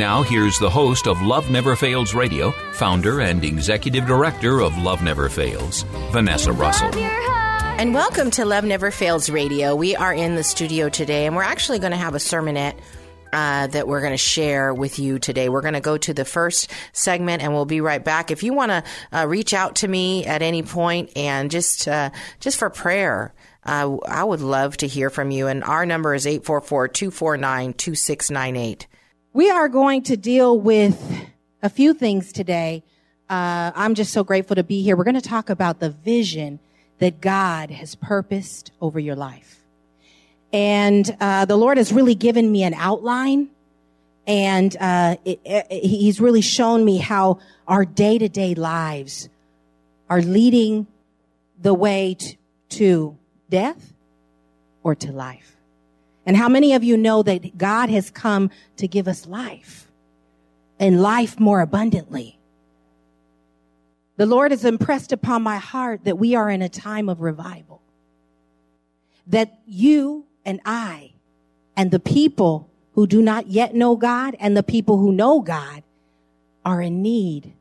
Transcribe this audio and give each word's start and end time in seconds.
Now, 0.00 0.22
here's 0.22 0.58
the 0.58 0.70
host 0.70 1.06
of 1.06 1.20
Love 1.20 1.50
Never 1.50 1.76
Fails 1.76 2.14
Radio, 2.14 2.52
founder 2.72 3.20
and 3.20 3.44
executive 3.44 4.06
director 4.06 4.60
of 4.60 4.78
Love 4.78 5.02
Never 5.02 5.28
Fails, 5.28 5.82
Vanessa 6.10 6.54
Russell. 6.54 6.88
And 6.94 7.92
welcome 7.92 8.30
to 8.30 8.46
Love 8.46 8.64
Never 8.64 8.90
Fails 8.90 9.28
Radio. 9.28 9.76
We 9.76 9.94
are 9.96 10.14
in 10.14 10.36
the 10.36 10.42
studio 10.42 10.88
today, 10.88 11.26
and 11.26 11.36
we're 11.36 11.42
actually 11.42 11.80
going 11.80 11.90
to 11.90 11.98
have 11.98 12.14
a 12.14 12.18
sermonette 12.18 12.78
uh, 13.34 13.66
that 13.66 13.86
we're 13.86 14.00
going 14.00 14.14
to 14.14 14.16
share 14.16 14.72
with 14.72 14.98
you 14.98 15.18
today. 15.18 15.50
We're 15.50 15.60
going 15.60 15.74
to 15.74 15.80
go 15.80 15.98
to 15.98 16.14
the 16.14 16.24
first 16.24 16.70
segment, 16.94 17.42
and 17.42 17.52
we'll 17.52 17.66
be 17.66 17.82
right 17.82 18.02
back. 18.02 18.30
If 18.30 18.42
you 18.42 18.54
want 18.54 18.70
to 18.70 18.84
uh, 19.12 19.26
reach 19.26 19.52
out 19.52 19.74
to 19.76 19.88
me 19.88 20.24
at 20.24 20.40
any 20.40 20.62
point 20.62 21.10
and 21.14 21.50
just 21.50 21.86
uh, 21.86 22.08
just 22.40 22.58
for 22.58 22.70
prayer. 22.70 23.34
Uh, 23.62 23.98
I 24.06 24.24
would 24.24 24.40
love 24.40 24.78
to 24.78 24.86
hear 24.86 25.10
from 25.10 25.30
you. 25.30 25.46
And 25.46 25.62
our 25.62 25.84
number 25.84 26.14
is 26.14 26.26
844 26.26 26.88
249 26.88 27.74
2698. 27.74 28.86
We 29.32 29.48
are 29.48 29.68
going 29.68 30.02
to 30.04 30.16
deal 30.16 30.58
with 30.58 31.28
a 31.62 31.68
few 31.68 31.94
things 31.94 32.32
today. 32.32 32.82
Uh, 33.28 33.70
I'm 33.76 33.94
just 33.94 34.12
so 34.12 34.24
grateful 34.24 34.56
to 34.56 34.64
be 34.64 34.82
here. 34.82 34.96
We're 34.96 35.04
going 35.04 35.14
to 35.14 35.20
talk 35.20 35.50
about 35.50 35.78
the 35.78 35.90
vision 35.90 36.58
that 36.98 37.20
God 37.20 37.70
has 37.70 37.94
purposed 37.94 38.72
over 38.80 38.98
your 38.98 39.14
life. 39.14 39.60
And 40.52 41.16
uh, 41.20 41.44
the 41.44 41.56
Lord 41.56 41.78
has 41.78 41.92
really 41.92 42.16
given 42.16 42.50
me 42.50 42.64
an 42.64 42.74
outline, 42.74 43.50
and 44.26 44.76
uh, 44.80 45.14
it, 45.24 45.38
it, 45.44 45.84
He's 45.84 46.20
really 46.20 46.40
shown 46.40 46.84
me 46.84 46.98
how 46.98 47.38
our 47.68 47.84
day 47.84 48.18
to 48.18 48.28
day 48.28 48.56
lives 48.56 49.28
are 50.08 50.22
leading 50.22 50.88
the 51.62 51.72
way 51.72 52.16
to 52.70 53.16
death 53.48 53.92
or 54.82 54.96
to 54.96 55.12
life. 55.12 55.54
And 56.26 56.36
how 56.36 56.48
many 56.48 56.74
of 56.74 56.84
you 56.84 56.96
know 56.96 57.22
that 57.22 57.56
God 57.56 57.90
has 57.90 58.10
come 58.10 58.50
to 58.76 58.86
give 58.86 59.08
us 59.08 59.26
life 59.26 59.88
and 60.78 61.02
life 61.02 61.40
more 61.40 61.60
abundantly? 61.60 62.38
The 64.16 64.26
Lord 64.26 64.50
has 64.50 64.64
impressed 64.64 65.12
upon 65.12 65.42
my 65.42 65.56
heart 65.56 66.04
that 66.04 66.18
we 66.18 66.34
are 66.34 66.50
in 66.50 66.60
a 66.60 66.68
time 66.68 67.08
of 67.08 67.22
revival. 67.22 67.80
That 69.26 69.58
you 69.66 70.26
and 70.44 70.60
I 70.64 71.12
and 71.76 71.90
the 71.90 72.00
people 72.00 72.68
who 72.94 73.06
do 73.06 73.22
not 73.22 73.46
yet 73.46 73.74
know 73.74 73.96
God 73.96 74.36
and 74.38 74.54
the 74.56 74.62
people 74.62 74.98
who 74.98 75.12
know 75.12 75.40
God 75.40 75.82
are 76.64 76.82
in 76.82 77.00
need 77.00 77.54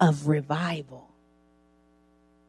of 0.00 0.28
revival. 0.28 1.08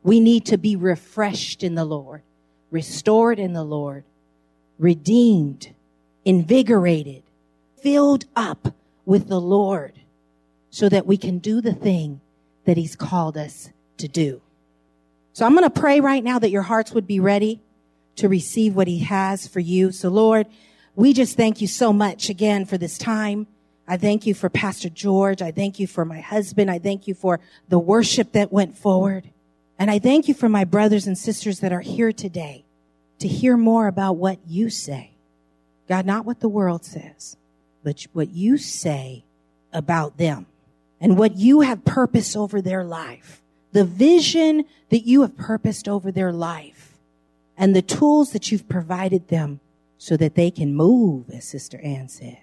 We 0.03 0.19
need 0.19 0.45
to 0.47 0.57
be 0.57 0.75
refreshed 0.75 1.63
in 1.63 1.75
the 1.75 1.85
Lord, 1.85 2.21
restored 2.69 3.39
in 3.39 3.53
the 3.53 3.63
Lord, 3.63 4.03
redeemed, 4.81 5.73
invigorated, 6.25 7.21
filled 7.81 8.25
up 8.35 8.73
with 9.05 9.27
the 9.27 9.39
Lord 9.39 9.93
so 10.71 10.89
that 10.89 11.05
we 11.05 11.17
can 11.17 11.37
do 11.37 11.61
the 11.61 11.73
thing 11.73 12.19
that 12.65 12.77
He's 12.77 12.95
called 12.95 13.37
us 13.37 13.69
to 13.97 14.07
do. 14.07 14.41
So 15.33 15.45
I'm 15.45 15.53
going 15.53 15.69
to 15.69 15.79
pray 15.79 15.99
right 15.99 16.23
now 16.23 16.39
that 16.39 16.49
your 16.49 16.63
hearts 16.63 16.91
would 16.93 17.05
be 17.05 17.19
ready 17.19 17.61
to 18.15 18.27
receive 18.27 18.75
what 18.75 18.87
He 18.87 18.99
has 18.99 19.47
for 19.47 19.59
you. 19.59 19.91
So 19.91 20.09
Lord, 20.09 20.47
we 20.95 21.13
just 21.13 21.37
thank 21.37 21.61
you 21.61 21.67
so 21.67 21.93
much 21.93 22.29
again 22.29 22.65
for 22.65 22.79
this 22.79 22.97
time. 22.97 23.45
I 23.87 23.97
thank 23.97 24.25
you 24.25 24.33
for 24.33 24.49
Pastor 24.49 24.89
George. 24.89 25.43
I 25.43 25.51
thank 25.51 25.79
you 25.79 25.85
for 25.85 26.05
my 26.05 26.21
husband. 26.21 26.71
I 26.71 26.79
thank 26.79 27.07
you 27.07 27.13
for 27.13 27.39
the 27.69 27.79
worship 27.79 28.31
that 28.31 28.51
went 28.51 28.77
forward. 28.77 29.29
And 29.77 29.91
I 29.91 29.99
thank 29.99 30.27
you 30.27 30.33
for 30.33 30.49
my 30.49 30.63
brothers 30.63 31.05
and 31.05 31.17
sisters 31.17 31.59
that 31.59 31.71
are 31.71 31.81
here 31.81 32.11
today 32.11 32.65
to 33.21 33.27
hear 33.27 33.57
more 33.57 33.87
about 33.87 34.17
what 34.17 34.39
you 34.47 34.69
say. 34.69 35.11
God, 35.87 36.05
not 36.05 36.25
what 36.25 36.39
the 36.39 36.49
world 36.49 36.85
says, 36.85 37.37
but 37.83 38.05
what 38.13 38.29
you 38.29 38.57
say 38.57 39.23
about 39.73 40.17
them 40.17 40.45
and 40.99 41.17
what 41.17 41.37
you 41.37 41.61
have 41.61 41.83
purposed 41.83 42.37
over 42.37 42.61
their 42.61 42.83
life. 42.83 43.41
The 43.71 43.85
vision 43.85 44.65
that 44.89 45.05
you 45.05 45.21
have 45.21 45.37
purposed 45.37 45.87
over 45.87 46.11
their 46.11 46.31
life 46.31 46.97
and 47.57 47.75
the 47.75 47.81
tools 47.81 48.31
that 48.31 48.51
you've 48.51 48.67
provided 48.67 49.29
them 49.29 49.59
so 49.97 50.17
that 50.17 50.35
they 50.35 50.51
can 50.51 50.73
move, 50.73 51.29
as 51.29 51.45
Sister 51.45 51.79
Ann 51.81 52.09
said, 52.09 52.39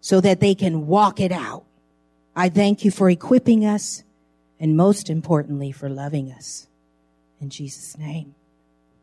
so 0.00 0.20
that 0.20 0.40
they 0.40 0.54
can 0.54 0.86
walk 0.86 1.20
it 1.20 1.32
out. 1.32 1.64
I 2.34 2.48
thank 2.48 2.84
you 2.84 2.90
for 2.90 3.08
equipping 3.08 3.64
us 3.64 4.04
and 4.60 4.76
most 4.76 5.08
importantly 5.08 5.72
for 5.72 5.88
loving 5.88 6.32
us. 6.32 6.66
In 7.40 7.50
Jesus' 7.50 7.96
name. 7.96 8.34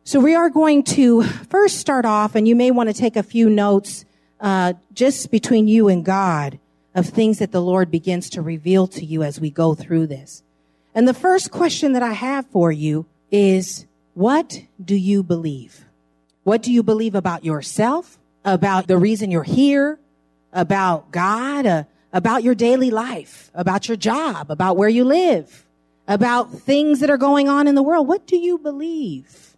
So 0.05 0.19
we 0.19 0.35
are 0.35 0.49
going 0.49 0.83
to 0.83 1.23
first 1.23 1.77
start 1.77 2.03
off, 2.03 2.35
and 2.35 2.45
you 2.45 2.57
may 2.57 2.71
want 2.71 2.89
to 2.89 2.93
take 2.93 3.15
a 3.15 3.23
few 3.23 3.49
notes 3.49 4.03
uh, 4.41 4.73
just 4.93 5.31
between 5.31 5.69
you 5.69 5.87
and 5.87 6.03
God 6.03 6.59
of 6.93 7.07
things 7.07 7.39
that 7.39 7.53
the 7.53 7.61
Lord 7.61 7.89
begins 7.89 8.29
to 8.31 8.41
reveal 8.41 8.85
to 8.87 9.05
you 9.05 9.23
as 9.23 9.39
we 9.39 9.49
go 9.49 9.73
through 9.73 10.07
this. 10.07 10.43
And 10.93 11.07
the 11.07 11.13
first 11.13 11.51
question 11.51 11.93
that 11.93 12.03
I 12.03 12.11
have 12.11 12.45
for 12.47 12.69
you 12.69 13.05
is, 13.31 13.85
what 14.13 14.63
do 14.83 14.93
you 14.93 15.23
believe? 15.23 15.85
What 16.43 16.61
do 16.61 16.73
you 16.73 16.83
believe 16.83 17.15
about 17.15 17.45
yourself? 17.45 18.19
About 18.43 18.87
the 18.87 18.97
reason 18.97 19.31
you're 19.31 19.43
here? 19.43 19.99
About 20.51 21.11
God? 21.11 21.65
Uh, 21.65 21.83
about 22.11 22.43
your 22.43 22.55
daily 22.55 22.91
life? 22.91 23.49
About 23.55 23.87
your 23.87 23.95
job? 23.95 24.51
About 24.51 24.75
where 24.75 24.89
you 24.89 25.05
live? 25.05 25.65
About 26.09 26.51
things 26.51 26.99
that 26.99 27.09
are 27.09 27.17
going 27.17 27.47
on 27.47 27.69
in 27.69 27.75
the 27.75 27.81
world? 27.81 28.05
What 28.05 28.27
do 28.27 28.35
you 28.35 28.57
believe? 28.57 29.52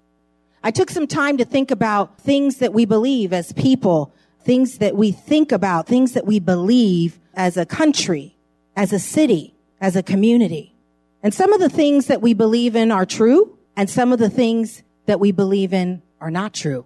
I 0.66 0.72
took 0.72 0.90
some 0.90 1.06
time 1.06 1.38
to 1.38 1.46
think 1.46 1.70
about 1.70 2.18
things 2.18 2.58
that 2.58 2.74
we 2.74 2.86
believe 2.86 3.34
as 3.34 3.54
people, 3.54 4.12
things 4.42 4.80
that 4.80 4.96
we 4.96 5.12
think 5.12 5.52
about, 5.52 5.86
things 5.86 6.14
that 6.14 6.26
we 6.26 6.40
believe 6.40 7.20
as 7.36 7.56
a 7.56 7.68
country, 7.68 8.36
as 8.76 8.92
a 8.92 8.98
city, 8.98 9.54
as 9.80 9.96
a 9.96 10.02
community. 10.02 10.74
And 11.22 11.36
some 11.36 11.54
of 11.54 11.60
the 11.60 11.70
things 11.70 12.08
that 12.08 12.20
we 12.20 12.34
believe 12.34 12.76
in 12.76 12.92
are 12.92 13.06
true, 13.06 13.56
and 13.78 13.88
some 13.88 14.12
of 14.12 14.18
the 14.18 14.28
things 14.28 14.82
that 15.06 15.20
we 15.20 15.32
believe 15.32 15.72
in 15.72 16.02
are 16.20 16.32
not 16.32 16.52
true. 16.52 16.84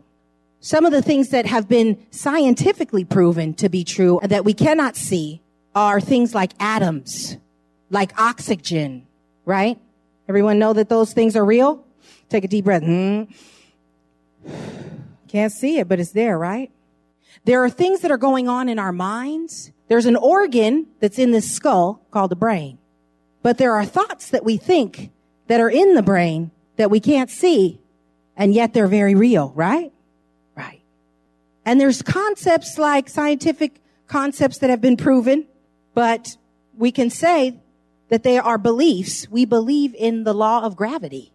Some 0.59 0.83
of 0.83 0.91
the 0.91 1.01
things 1.01 1.29
that 1.29 1.45
have 1.45 1.69
been 1.69 2.05
scientifically 2.11 3.05
proven 3.05 3.53
to 3.53 3.69
be 3.69 3.85
true 3.85 4.19
that 4.23 4.43
we 4.43 4.53
cannot 4.53 4.97
see 4.97 5.41
are 5.73 6.01
things 6.01 6.35
like 6.35 6.51
atoms, 6.59 7.37
like 7.89 8.11
oxygen, 8.19 9.07
right? 9.45 9.79
Everyone 10.27 10.59
know 10.59 10.73
that 10.73 10.89
those 10.89 11.13
things 11.13 11.37
are 11.37 11.45
real? 11.45 11.85
Take 12.27 12.43
a 12.43 12.49
deep 12.49 12.65
breath. 12.65 12.83
Hmm. 12.83 13.23
Can't 15.27 15.51
see 15.51 15.79
it, 15.79 15.87
but 15.87 15.99
it's 15.99 16.11
there, 16.11 16.37
right? 16.37 16.71
There 17.45 17.63
are 17.63 17.69
things 17.69 18.01
that 18.01 18.11
are 18.11 18.17
going 18.17 18.47
on 18.47 18.67
in 18.67 18.79
our 18.79 18.91
minds. 18.91 19.71
There's 19.87 20.05
an 20.05 20.15
organ 20.15 20.87
that's 20.99 21.19
in 21.19 21.31
this 21.31 21.51
skull 21.51 22.01
called 22.11 22.31
the 22.31 22.35
brain. 22.35 22.77
But 23.41 23.57
there 23.57 23.73
are 23.73 23.85
thoughts 23.85 24.29
that 24.31 24.43
we 24.43 24.57
think 24.57 25.11
that 25.47 25.59
are 25.59 25.69
in 25.69 25.93
the 25.93 26.03
brain 26.03 26.51
that 26.75 26.91
we 26.91 26.99
can't 26.99 27.29
see, 27.29 27.79
and 28.35 28.53
yet 28.53 28.73
they're 28.73 28.87
very 28.87 29.15
real, 29.15 29.51
right? 29.55 29.91
Right. 30.55 30.81
And 31.65 31.79
there's 31.79 32.01
concepts 32.01 32.77
like 32.77 33.09
scientific 33.09 33.81
concepts 34.07 34.57
that 34.59 34.69
have 34.69 34.81
been 34.81 34.97
proven, 34.97 35.47
but 35.93 36.37
we 36.77 36.91
can 36.91 37.09
say 37.09 37.59
that 38.09 38.23
they 38.23 38.37
are 38.37 38.57
beliefs. 38.57 39.29
We 39.29 39.45
believe 39.45 39.95
in 39.95 40.23
the 40.23 40.33
law 40.33 40.63
of 40.63 40.75
gravity. 40.75 41.31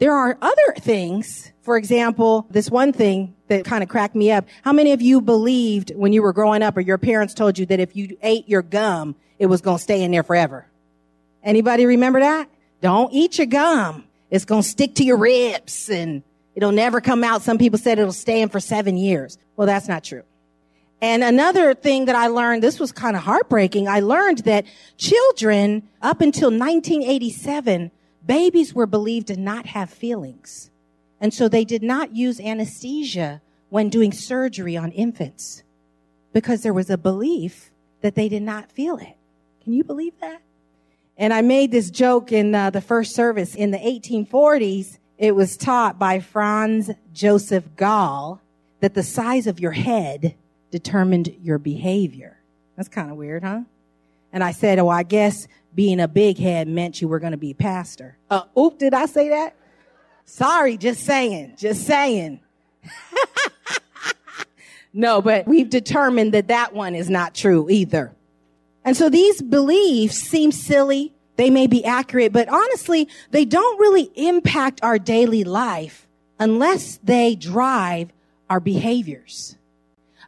There 0.00 0.14
are 0.14 0.36
other 0.40 0.74
things. 0.78 1.52
For 1.60 1.76
example, 1.76 2.46
this 2.50 2.70
one 2.70 2.92
thing 2.92 3.36
that 3.48 3.66
kind 3.66 3.82
of 3.82 3.90
cracked 3.90 4.16
me 4.16 4.32
up. 4.32 4.46
How 4.62 4.72
many 4.72 4.92
of 4.92 5.02
you 5.02 5.20
believed 5.20 5.92
when 5.94 6.14
you 6.14 6.22
were 6.22 6.32
growing 6.32 6.62
up 6.62 6.76
or 6.78 6.80
your 6.80 6.96
parents 6.96 7.34
told 7.34 7.58
you 7.58 7.66
that 7.66 7.80
if 7.80 7.94
you 7.94 8.16
ate 8.22 8.48
your 8.48 8.62
gum, 8.62 9.14
it 9.38 9.46
was 9.46 9.60
going 9.60 9.76
to 9.76 9.82
stay 9.82 10.02
in 10.02 10.10
there 10.10 10.22
forever? 10.22 10.66
Anybody 11.44 11.84
remember 11.84 12.20
that? 12.20 12.48
Don't 12.80 13.12
eat 13.12 13.36
your 13.36 13.46
gum. 13.46 14.04
It's 14.30 14.46
going 14.46 14.62
to 14.62 14.68
stick 14.68 14.94
to 14.96 15.04
your 15.04 15.18
ribs 15.18 15.90
and 15.90 16.22
it'll 16.54 16.72
never 16.72 17.02
come 17.02 17.22
out. 17.22 17.42
Some 17.42 17.58
people 17.58 17.78
said 17.78 17.98
it'll 17.98 18.12
stay 18.12 18.40
in 18.40 18.48
for 18.48 18.58
seven 18.58 18.96
years. 18.96 19.36
Well, 19.56 19.66
that's 19.66 19.86
not 19.86 20.02
true. 20.02 20.22
And 21.02 21.22
another 21.22 21.74
thing 21.74 22.06
that 22.06 22.16
I 22.16 22.28
learned, 22.28 22.62
this 22.62 22.80
was 22.80 22.90
kind 22.90 23.16
of 23.16 23.22
heartbreaking. 23.22 23.86
I 23.86 24.00
learned 24.00 24.38
that 24.38 24.64
children 24.96 25.88
up 26.00 26.22
until 26.22 26.48
1987, 26.48 27.90
babies 28.24 28.74
were 28.74 28.86
believed 28.86 29.28
to 29.28 29.36
not 29.36 29.66
have 29.66 29.90
feelings. 29.90 30.70
And 31.20 31.34
so 31.34 31.48
they 31.48 31.64
did 31.64 31.82
not 31.82 32.16
use 32.16 32.40
anesthesia 32.40 33.42
when 33.68 33.88
doing 33.88 34.12
surgery 34.12 34.76
on 34.76 34.90
infants 34.92 35.62
because 36.32 36.62
there 36.62 36.72
was 36.72 36.90
a 36.90 36.98
belief 36.98 37.70
that 38.00 38.14
they 38.14 38.28
did 38.28 38.42
not 38.42 38.72
feel 38.72 38.96
it. 38.96 39.16
Can 39.62 39.72
you 39.72 39.84
believe 39.84 40.14
that? 40.20 40.40
And 41.16 41.34
I 41.34 41.42
made 41.42 41.70
this 41.70 41.90
joke 41.90 42.32
in 42.32 42.54
uh, 42.54 42.70
the 42.70 42.80
first 42.80 43.14
service 43.14 43.54
in 43.54 43.70
the 43.70 43.78
1840s. 43.78 44.98
It 45.18 45.34
was 45.34 45.56
taught 45.56 45.98
by 45.98 46.18
Franz 46.18 46.90
Joseph 47.12 47.64
Gall 47.76 48.40
that 48.80 48.94
the 48.94 49.02
size 49.02 49.46
of 49.46 49.60
your 49.60 49.72
head 49.72 50.34
determined 50.70 51.34
your 51.42 51.58
behavior. 51.58 52.38
That's 52.76 52.88
kind 52.88 53.10
of 53.10 53.18
weird, 53.18 53.42
huh? 53.42 53.60
And 54.32 54.42
I 54.42 54.52
said, 54.52 54.78
oh, 54.78 54.88
I 54.88 55.02
guess 55.02 55.46
being 55.74 56.00
a 56.00 56.08
big 56.08 56.38
head 56.38 56.68
meant 56.68 57.00
you 57.00 57.08
were 57.08 57.18
going 57.18 57.32
to 57.32 57.38
be 57.38 57.54
pastor. 57.54 58.16
Uh, 58.30 58.42
oop, 58.58 58.78
did 58.78 58.94
I 58.94 59.06
say 59.06 59.28
that? 59.30 59.54
Sorry, 60.24 60.76
just 60.76 61.04
saying, 61.04 61.54
just 61.56 61.86
saying. 61.86 62.40
no, 64.92 65.20
but 65.20 65.46
we've 65.46 65.68
determined 65.68 66.34
that 66.34 66.48
that 66.48 66.72
one 66.72 66.94
is 66.94 67.10
not 67.10 67.34
true 67.34 67.68
either. 67.68 68.12
And 68.84 68.96
so 68.96 69.08
these 69.08 69.42
beliefs 69.42 70.16
seem 70.16 70.52
silly. 70.52 71.12
They 71.36 71.50
may 71.50 71.66
be 71.66 71.84
accurate, 71.84 72.32
but 72.32 72.48
honestly, 72.48 73.08
they 73.30 73.44
don't 73.44 73.80
really 73.80 74.10
impact 74.14 74.80
our 74.82 74.98
daily 74.98 75.44
life 75.44 76.06
unless 76.38 76.98
they 77.02 77.34
drive 77.34 78.10
our 78.48 78.60
behaviors. 78.60 79.56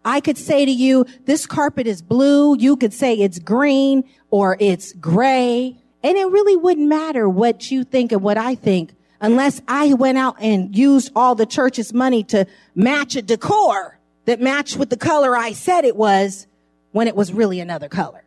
I 0.04 0.20
could 0.20 0.38
say 0.38 0.64
to 0.64 0.70
you, 0.70 1.06
this 1.24 1.46
carpet 1.46 1.86
is 1.86 2.02
blue. 2.02 2.56
You 2.58 2.76
could 2.76 2.92
say 2.92 3.14
it's 3.14 3.38
green 3.38 4.04
or 4.30 4.56
it's 4.58 4.92
gray. 4.94 5.76
And 6.02 6.16
it 6.16 6.26
really 6.26 6.56
wouldn't 6.56 6.88
matter 6.88 7.28
what 7.28 7.70
you 7.70 7.84
think 7.84 8.12
and 8.12 8.22
what 8.22 8.36
I 8.36 8.54
think 8.54 8.94
unless 9.20 9.62
I 9.68 9.94
went 9.94 10.18
out 10.18 10.36
and 10.40 10.76
used 10.76 11.12
all 11.14 11.34
the 11.34 11.46
church's 11.46 11.94
money 11.94 12.24
to 12.24 12.46
match 12.74 13.14
a 13.16 13.22
decor 13.22 13.98
that 14.24 14.40
matched 14.40 14.76
with 14.76 14.90
the 14.90 14.96
color 14.96 15.36
I 15.36 15.52
said 15.52 15.84
it 15.84 15.96
was 15.96 16.46
when 16.90 17.08
it 17.08 17.16
was 17.16 17.32
really 17.32 17.60
another 17.60 17.88
color. 17.88 18.24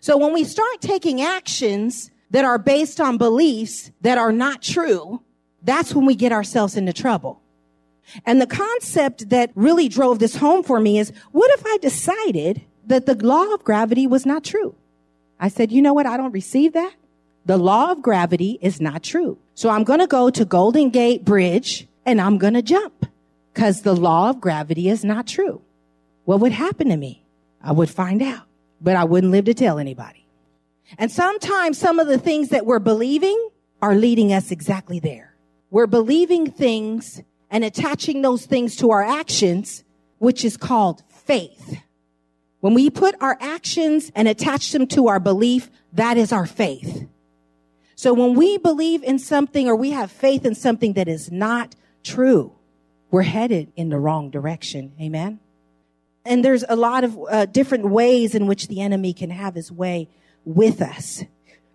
So 0.00 0.16
when 0.16 0.32
we 0.32 0.44
start 0.44 0.80
taking 0.80 1.22
actions 1.22 2.10
that 2.30 2.44
are 2.44 2.58
based 2.58 3.00
on 3.00 3.16
beliefs 3.16 3.90
that 4.02 4.18
are 4.18 4.30
not 4.30 4.62
true, 4.62 5.22
that's 5.62 5.94
when 5.94 6.06
we 6.06 6.14
get 6.14 6.30
ourselves 6.30 6.76
into 6.76 6.92
trouble. 6.92 7.42
And 8.24 8.40
the 8.40 8.46
concept 8.46 9.30
that 9.30 9.50
really 9.54 9.88
drove 9.88 10.18
this 10.18 10.36
home 10.36 10.62
for 10.62 10.80
me 10.80 10.98
is, 10.98 11.12
what 11.32 11.50
if 11.58 11.64
I 11.66 11.78
decided 11.78 12.62
that 12.86 13.06
the 13.06 13.14
law 13.14 13.52
of 13.52 13.64
gravity 13.64 14.06
was 14.06 14.24
not 14.24 14.44
true? 14.44 14.74
I 15.38 15.48
said, 15.48 15.70
you 15.70 15.82
know 15.82 15.92
what? 15.92 16.06
I 16.06 16.16
don't 16.16 16.32
receive 16.32 16.72
that. 16.72 16.94
The 17.46 17.58
law 17.58 17.92
of 17.92 18.02
gravity 18.02 18.58
is 18.60 18.80
not 18.80 19.02
true. 19.02 19.38
So 19.54 19.70
I'm 19.70 19.84
going 19.84 20.00
to 20.00 20.06
go 20.06 20.30
to 20.30 20.44
Golden 20.44 20.90
Gate 20.90 21.24
Bridge 21.24 21.86
and 22.04 22.20
I'm 22.20 22.38
going 22.38 22.54
to 22.54 22.62
jump 22.62 23.06
because 23.52 23.82
the 23.82 23.94
law 23.94 24.30
of 24.30 24.40
gravity 24.40 24.88
is 24.88 25.04
not 25.04 25.26
true. 25.26 25.62
What 26.24 26.40
would 26.40 26.52
happen 26.52 26.88
to 26.88 26.96
me? 26.96 27.24
I 27.62 27.72
would 27.72 27.90
find 27.90 28.22
out, 28.22 28.46
but 28.80 28.96
I 28.96 29.04
wouldn't 29.04 29.32
live 29.32 29.46
to 29.46 29.54
tell 29.54 29.78
anybody. 29.78 30.26
And 30.96 31.10
sometimes 31.10 31.78
some 31.78 31.98
of 31.98 32.06
the 32.06 32.18
things 32.18 32.50
that 32.50 32.66
we're 32.66 32.78
believing 32.78 33.48
are 33.82 33.94
leading 33.94 34.32
us 34.32 34.50
exactly 34.50 35.00
there. 35.00 35.34
We're 35.70 35.86
believing 35.86 36.50
things 36.50 37.22
and 37.50 37.64
attaching 37.64 38.22
those 38.22 38.46
things 38.46 38.76
to 38.76 38.90
our 38.90 39.02
actions, 39.02 39.84
which 40.18 40.44
is 40.44 40.56
called 40.56 41.02
faith. 41.08 41.80
When 42.60 42.74
we 42.74 42.90
put 42.90 43.14
our 43.20 43.38
actions 43.40 44.10
and 44.14 44.26
attach 44.26 44.72
them 44.72 44.86
to 44.88 45.08
our 45.08 45.20
belief, 45.20 45.70
that 45.92 46.16
is 46.16 46.32
our 46.32 46.46
faith. 46.46 47.06
So 47.94 48.12
when 48.14 48.34
we 48.34 48.58
believe 48.58 49.02
in 49.02 49.18
something 49.18 49.68
or 49.68 49.76
we 49.76 49.90
have 49.90 50.10
faith 50.10 50.44
in 50.44 50.54
something 50.54 50.92
that 50.94 51.08
is 51.08 51.30
not 51.30 51.74
true, 52.02 52.52
we're 53.10 53.22
headed 53.22 53.72
in 53.76 53.88
the 53.88 53.98
wrong 53.98 54.30
direction. 54.30 54.92
Amen. 55.00 55.40
And 56.24 56.44
there's 56.44 56.64
a 56.68 56.76
lot 56.76 57.04
of 57.04 57.18
uh, 57.30 57.46
different 57.46 57.88
ways 57.88 58.34
in 58.34 58.46
which 58.46 58.68
the 58.68 58.80
enemy 58.80 59.12
can 59.12 59.30
have 59.30 59.54
his 59.54 59.72
way 59.72 60.08
with 60.44 60.82
us. 60.82 61.24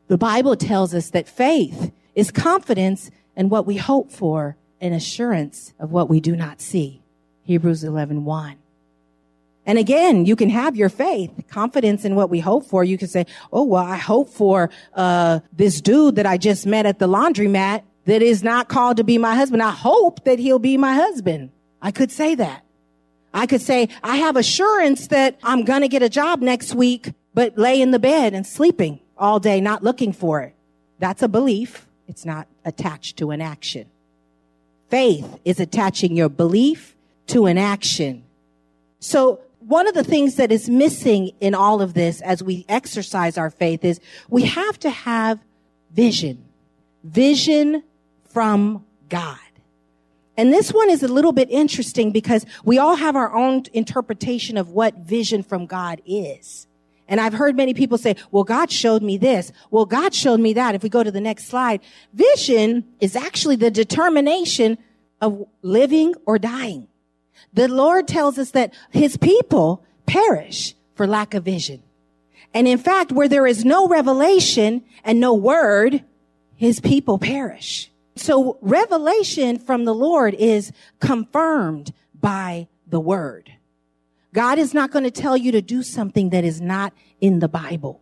The 0.07 0.17
Bible 0.17 0.55
tells 0.55 0.93
us 0.93 1.09
that 1.09 1.27
faith 1.27 1.91
is 2.13 2.29
confidence 2.29 3.09
in 3.35 3.49
what 3.49 3.65
we 3.65 3.77
hope 3.77 4.11
for 4.11 4.55
and 4.83 4.93
assurance 4.93 5.73
of 5.79 5.91
what 5.91 6.09
we 6.09 6.19
do 6.19 6.35
not 6.35 6.59
see. 6.59 7.01
Hebrews 7.43 7.85
11, 7.85 8.25
1. 8.25 8.55
And 9.65 9.77
again, 9.77 10.25
you 10.25 10.35
can 10.35 10.49
have 10.49 10.75
your 10.75 10.89
faith, 10.89 11.31
confidence 11.49 12.03
in 12.03 12.15
what 12.15 12.29
we 12.29 12.41
hope 12.41 12.65
for. 12.65 12.83
You 12.83 12.97
can 12.97 13.07
say, 13.07 13.25
"Oh 13.51 13.63
well, 13.63 13.85
I 13.85 13.95
hope 13.95 14.29
for 14.29 14.69
uh, 14.93 15.39
this 15.53 15.79
dude 15.79 16.17
that 16.17 16.25
I 16.25 16.37
just 16.37 16.65
met 16.65 16.85
at 16.85 16.99
the 16.99 17.07
laundromat 17.07 17.83
that 18.03 18.21
is 18.21 18.43
not 18.43 18.67
called 18.67 18.97
to 18.97 19.05
be 19.05 19.17
my 19.17 19.35
husband. 19.35 19.63
I 19.63 19.71
hope 19.71 20.25
that 20.25 20.37
he'll 20.37 20.59
be 20.59 20.75
my 20.75 20.95
husband." 20.95 21.51
I 21.81 21.91
could 21.91 22.11
say 22.11 22.35
that. 22.35 22.65
I 23.33 23.45
could 23.47 23.61
say, 23.61 23.87
"I 24.03 24.17
have 24.17 24.35
assurance 24.35 25.07
that 25.07 25.39
I'm 25.43 25.63
going 25.63 25.81
to 25.81 25.87
get 25.87 26.03
a 26.03 26.09
job 26.09 26.41
next 26.41 26.75
week, 26.75 27.13
but 27.33 27.57
lay 27.57 27.81
in 27.81 27.91
the 27.91 27.99
bed 27.99 28.33
and 28.33 28.45
sleeping 28.45 28.99
all 29.17 29.39
day, 29.39 29.61
not 29.61 29.81
looking 29.81 30.11
for 30.11 30.41
it." 30.41 30.53
That's 30.99 31.23
a 31.23 31.29
belief. 31.29 31.87
It's 32.09 32.25
not 32.25 32.49
attached 32.65 33.15
to 33.19 33.31
an 33.31 33.39
action. 33.39 33.85
Faith 34.93 35.39
is 35.43 35.59
attaching 35.59 36.15
your 36.15 36.29
belief 36.29 36.95
to 37.25 37.47
an 37.47 37.57
action. 37.57 38.23
So 38.99 39.39
one 39.57 39.87
of 39.87 39.95
the 39.95 40.03
things 40.03 40.35
that 40.35 40.51
is 40.51 40.69
missing 40.69 41.31
in 41.39 41.55
all 41.55 41.81
of 41.81 41.95
this 41.95 42.21
as 42.21 42.43
we 42.43 42.63
exercise 42.69 43.35
our 43.35 43.49
faith 43.49 43.83
is 43.83 43.99
we 44.29 44.43
have 44.43 44.77
to 44.81 44.91
have 44.91 45.39
vision. 45.91 46.45
Vision 47.03 47.81
from 48.29 48.85
God. 49.09 49.39
And 50.37 50.53
this 50.53 50.71
one 50.71 50.91
is 50.91 51.01
a 51.01 51.07
little 51.07 51.31
bit 51.31 51.49
interesting 51.49 52.11
because 52.11 52.45
we 52.63 52.77
all 52.77 52.97
have 52.97 53.15
our 53.15 53.35
own 53.35 53.63
interpretation 53.73 54.57
of 54.57 54.69
what 54.69 54.97
vision 54.97 55.41
from 55.41 55.65
God 55.65 56.03
is. 56.05 56.67
And 57.07 57.19
I've 57.19 57.33
heard 57.33 57.55
many 57.55 57.73
people 57.73 57.97
say, 57.97 58.15
well, 58.31 58.43
God 58.43 58.71
showed 58.71 59.03
me 59.03 59.17
this. 59.17 59.51
Well, 59.71 59.85
God 59.85 60.13
showed 60.13 60.39
me 60.39 60.53
that. 60.53 60.75
If 60.75 60.83
we 60.83 60.89
go 60.89 61.03
to 61.03 61.11
the 61.11 61.21
next 61.21 61.47
slide, 61.47 61.81
vision 62.13 62.85
is 62.99 63.15
actually 63.15 63.57
the 63.57 63.71
determination 63.71 64.77
of 65.21 65.45
living 65.61 66.15
or 66.25 66.39
dying. 66.39 66.87
The 67.53 67.67
Lord 67.67 68.07
tells 68.07 68.37
us 68.37 68.51
that 68.51 68.73
his 68.91 69.17
people 69.17 69.83
perish 70.05 70.75
for 70.95 71.05
lack 71.05 71.33
of 71.33 71.43
vision. 71.43 71.83
And 72.53 72.67
in 72.67 72.77
fact, 72.77 73.11
where 73.11 73.27
there 73.27 73.47
is 73.47 73.65
no 73.65 73.87
revelation 73.87 74.83
and 75.03 75.19
no 75.19 75.33
word, 75.33 76.03
his 76.55 76.79
people 76.79 77.17
perish. 77.17 77.91
So 78.15 78.57
revelation 78.61 79.57
from 79.57 79.85
the 79.85 79.95
Lord 79.95 80.35
is 80.35 80.71
confirmed 80.99 81.93
by 82.19 82.67
the 82.87 82.99
word. 82.99 83.51
God 84.33 84.57
is 84.57 84.73
not 84.73 84.91
going 84.91 85.03
to 85.03 85.11
tell 85.11 85.37
you 85.37 85.51
to 85.51 85.61
do 85.61 85.83
something 85.83 86.31
that 86.31 86.43
is 86.43 86.59
not 86.59 86.91
in 87.21 87.39
the 87.39 87.47
Bible. 87.47 88.01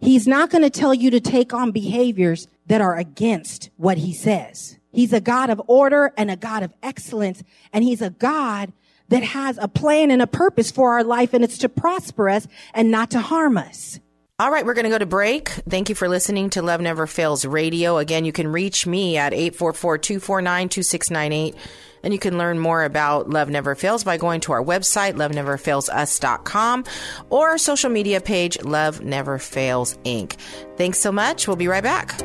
He's 0.00 0.26
not 0.26 0.50
going 0.50 0.62
to 0.62 0.70
tell 0.70 0.94
you 0.94 1.10
to 1.10 1.20
take 1.20 1.52
on 1.52 1.72
behaviors 1.72 2.46
that 2.66 2.80
are 2.80 2.96
against 2.96 3.70
what 3.76 3.98
he 3.98 4.14
says. 4.14 4.78
He's 4.92 5.12
a 5.12 5.20
God 5.20 5.50
of 5.50 5.60
order 5.66 6.12
and 6.16 6.30
a 6.30 6.36
God 6.36 6.62
of 6.62 6.72
excellence. 6.82 7.42
And 7.72 7.82
he's 7.84 8.00
a 8.00 8.10
God 8.10 8.72
that 9.08 9.22
has 9.22 9.58
a 9.58 9.68
plan 9.68 10.10
and 10.10 10.22
a 10.22 10.26
purpose 10.26 10.70
for 10.70 10.92
our 10.92 11.04
life 11.04 11.34
and 11.34 11.44
it's 11.44 11.58
to 11.58 11.68
prosper 11.68 12.28
us 12.28 12.48
and 12.72 12.90
not 12.90 13.10
to 13.10 13.20
harm 13.20 13.56
us. 13.56 14.00
All 14.38 14.50
right, 14.50 14.66
we're 14.66 14.74
going 14.74 14.84
to 14.84 14.90
go 14.90 14.98
to 14.98 15.06
break. 15.06 15.48
Thank 15.48 15.88
you 15.88 15.94
for 15.94 16.10
listening 16.10 16.50
to 16.50 16.60
Love 16.60 16.82
Never 16.82 17.06
Fails 17.06 17.46
Radio. 17.46 17.96
Again, 17.96 18.26
you 18.26 18.32
can 18.32 18.48
reach 18.48 18.86
me 18.86 19.16
at 19.16 19.32
844-249-2698 19.32 21.56
and 22.02 22.12
you 22.12 22.18
can 22.18 22.36
learn 22.36 22.58
more 22.58 22.84
about 22.84 23.30
Love 23.30 23.48
Never 23.48 23.74
Fails 23.74 24.04
by 24.04 24.18
going 24.18 24.42
to 24.42 24.52
our 24.52 24.62
website 24.62 25.14
loveneverfailsus.com 25.14 26.84
or 27.30 27.48
our 27.48 27.56
social 27.56 27.88
media 27.88 28.20
page 28.20 28.62
Love 28.62 29.00
Never 29.00 29.38
Fails 29.38 29.96
Inc. 30.04 30.34
Thanks 30.76 30.98
so 30.98 31.10
much. 31.10 31.48
We'll 31.48 31.56
be 31.56 31.68
right 31.68 31.82
back. 31.82 32.20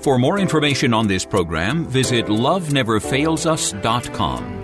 For 0.00 0.18
more 0.18 0.40
information 0.40 0.92
on 0.92 1.06
this 1.06 1.24
program, 1.24 1.86
visit 1.86 2.26
loveneverfailsus.com. 2.26 4.63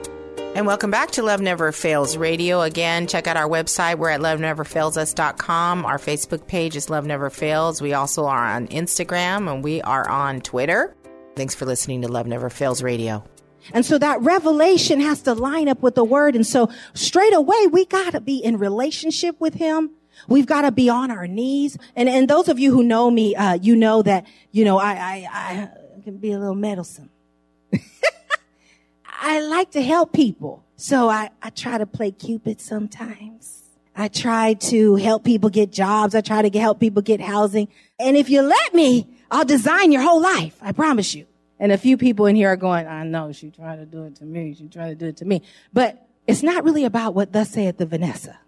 And 0.53 0.67
welcome 0.67 0.91
back 0.91 1.11
to 1.11 1.23
Love 1.23 1.39
Never 1.39 1.71
Fails 1.71 2.17
Radio. 2.17 2.59
Again, 2.61 3.07
check 3.07 3.25
out 3.25 3.37
our 3.37 3.47
website. 3.47 3.97
We're 3.97 4.09
at 4.09 4.19
loveneverfailsus.com. 4.19 5.85
Our 5.85 5.97
Facebook 5.97 6.45
page 6.45 6.75
is 6.75 6.89
Love 6.89 7.05
Never 7.05 7.29
Fails. 7.29 7.81
We 7.81 7.93
also 7.93 8.25
are 8.25 8.43
on 8.43 8.67
Instagram 8.67 9.49
and 9.49 9.63
we 9.63 9.81
are 9.81 10.07
on 10.09 10.41
Twitter. 10.41 10.93
Thanks 11.37 11.55
for 11.55 11.65
listening 11.65 12.01
to 12.01 12.09
Love 12.09 12.27
Never 12.27 12.49
Fails 12.49 12.83
Radio. 12.83 13.23
And 13.71 13.85
so 13.85 13.97
that 13.99 14.19
revelation 14.19 14.99
has 14.99 15.21
to 15.21 15.33
line 15.33 15.69
up 15.69 15.81
with 15.81 15.95
the 15.95 16.03
word. 16.03 16.35
And 16.35 16.45
so 16.45 16.69
straight 16.93 17.33
away, 17.33 17.67
we 17.67 17.85
got 17.85 18.11
to 18.11 18.19
be 18.19 18.43
in 18.43 18.57
relationship 18.57 19.39
with 19.39 19.53
him. 19.53 19.91
We've 20.27 20.45
got 20.45 20.63
to 20.63 20.71
be 20.73 20.89
on 20.89 21.11
our 21.11 21.27
knees. 21.27 21.77
And, 21.95 22.09
and 22.09 22.29
those 22.29 22.49
of 22.49 22.59
you 22.59 22.73
who 22.73 22.83
know 22.83 23.09
me, 23.09 23.37
uh, 23.37 23.53
you 23.53 23.77
know 23.77 24.01
that, 24.01 24.27
you 24.51 24.65
know, 24.65 24.77
I, 24.79 24.91
I, 24.91 25.69
I 25.97 26.01
can 26.03 26.17
be 26.17 26.33
a 26.33 26.39
little 26.39 26.55
meddlesome. 26.55 27.09
I 29.23 29.39
like 29.39 29.71
to 29.71 29.83
help 29.83 30.13
people. 30.13 30.63
So 30.77 31.07
I, 31.07 31.29
I 31.43 31.51
try 31.51 31.77
to 31.77 31.85
play 31.85 32.09
Cupid 32.09 32.59
sometimes. 32.59 33.61
I 33.95 34.07
try 34.07 34.55
to 34.55 34.95
help 34.95 35.23
people 35.23 35.51
get 35.51 35.71
jobs. 35.71 36.15
I 36.15 36.21
try 36.21 36.41
to 36.41 36.59
help 36.59 36.79
people 36.79 37.03
get 37.03 37.21
housing. 37.21 37.67
And 37.99 38.17
if 38.17 38.31
you 38.31 38.41
let 38.41 38.73
me, 38.73 39.07
I'll 39.29 39.45
design 39.45 39.91
your 39.91 40.01
whole 40.01 40.21
life. 40.21 40.57
I 40.59 40.71
promise 40.71 41.13
you. 41.13 41.27
And 41.59 41.71
a 41.71 41.77
few 41.77 41.97
people 41.97 42.25
in 42.25 42.35
here 42.35 42.49
are 42.49 42.55
going, 42.55 42.87
I 42.87 43.03
know 43.03 43.31
she 43.31 43.51
tried 43.51 43.75
to 43.75 43.85
do 43.85 44.05
it 44.05 44.15
to 44.15 44.25
me. 44.25 44.55
She 44.55 44.67
tried 44.67 44.89
to 44.89 44.95
do 44.95 45.05
it 45.05 45.17
to 45.17 45.25
me. 45.25 45.43
But 45.71 46.03
it's 46.25 46.41
not 46.41 46.63
really 46.63 46.85
about 46.85 47.13
what 47.13 47.31
thus 47.31 47.51
saith 47.51 47.77
the 47.77 47.85
Vanessa. 47.85 48.39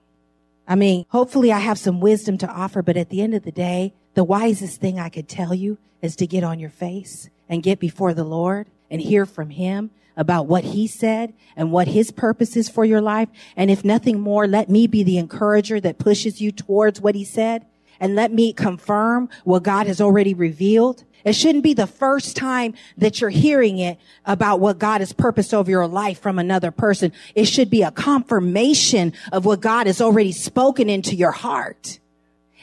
I 0.67 0.73
mean, 0.73 1.05
hopefully 1.09 1.51
I 1.51 1.59
have 1.59 1.77
some 1.77 1.99
wisdom 1.99 2.39
to 2.39 2.47
offer, 2.47 2.81
but 2.81 2.97
at 2.97 3.09
the 3.09 3.21
end 3.21 3.35
of 3.35 3.43
the 3.43 3.51
day, 3.51 3.93
the 4.15 4.23
wisest 4.23 4.81
thing 4.81 4.99
I 4.99 5.09
could 5.09 5.27
tell 5.27 5.53
you 5.53 5.77
is 6.01 6.15
to 6.15 6.25
get 6.25 6.43
on 6.43 6.59
your 6.59 6.71
face 6.71 7.29
and 7.47 7.61
get 7.61 7.79
before 7.79 8.15
the 8.15 8.23
Lord 8.23 8.67
and 8.89 8.99
hear 8.99 9.27
from 9.27 9.51
Him 9.51 9.91
about 10.15 10.47
what 10.47 10.63
He 10.63 10.87
said 10.87 11.33
and 11.55 11.71
what 11.71 11.87
His 11.87 12.11
purpose 12.11 12.55
is 12.55 12.69
for 12.69 12.85
your 12.85 13.01
life. 13.01 13.29
And 13.55 13.69
if 13.69 13.83
nothing 13.83 14.19
more, 14.19 14.47
let 14.47 14.69
me 14.69 14.87
be 14.87 15.03
the 15.03 15.17
encourager 15.17 15.79
that 15.81 15.97
pushes 15.97 16.41
you 16.41 16.51
towards 16.51 17.01
what 17.01 17.15
He 17.15 17.25
said 17.25 17.65
and 17.99 18.15
let 18.15 18.33
me 18.33 18.51
confirm 18.51 19.29
what 19.43 19.63
God 19.63 19.87
has 19.87 20.01
already 20.01 20.33
revealed. 20.33 21.03
It 21.23 21.33
shouldn't 21.33 21.63
be 21.63 21.73
the 21.73 21.87
first 21.87 22.35
time 22.35 22.73
that 22.97 23.21
you're 23.21 23.29
hearing 23.29 23.77
it 23.79 23.97
about 24.25 24.59
what 24.59 24.77
God 24.77 24.99
has 24.99 25.13
purposed 25.13 25.53
over 25.53 25.71
your 25.71 25.87
life 25.87 26.19
from 26.19 26.37
another 26.37 26.69
person. 26.69 27.13
It 27.33 27.45
should 27.45 27.69
be 27.69 27.81
a 27.81 27.91
confirmation 27.91 29.13
of 29.31 29.45
what 29.45 29.61
God 29.61 29.87
has 29.87 30.01
already 30.01 30.33
spoken 30.33 30.89
into 30.89 31.15
your 31.15 31.31
heart. 31.31 31.99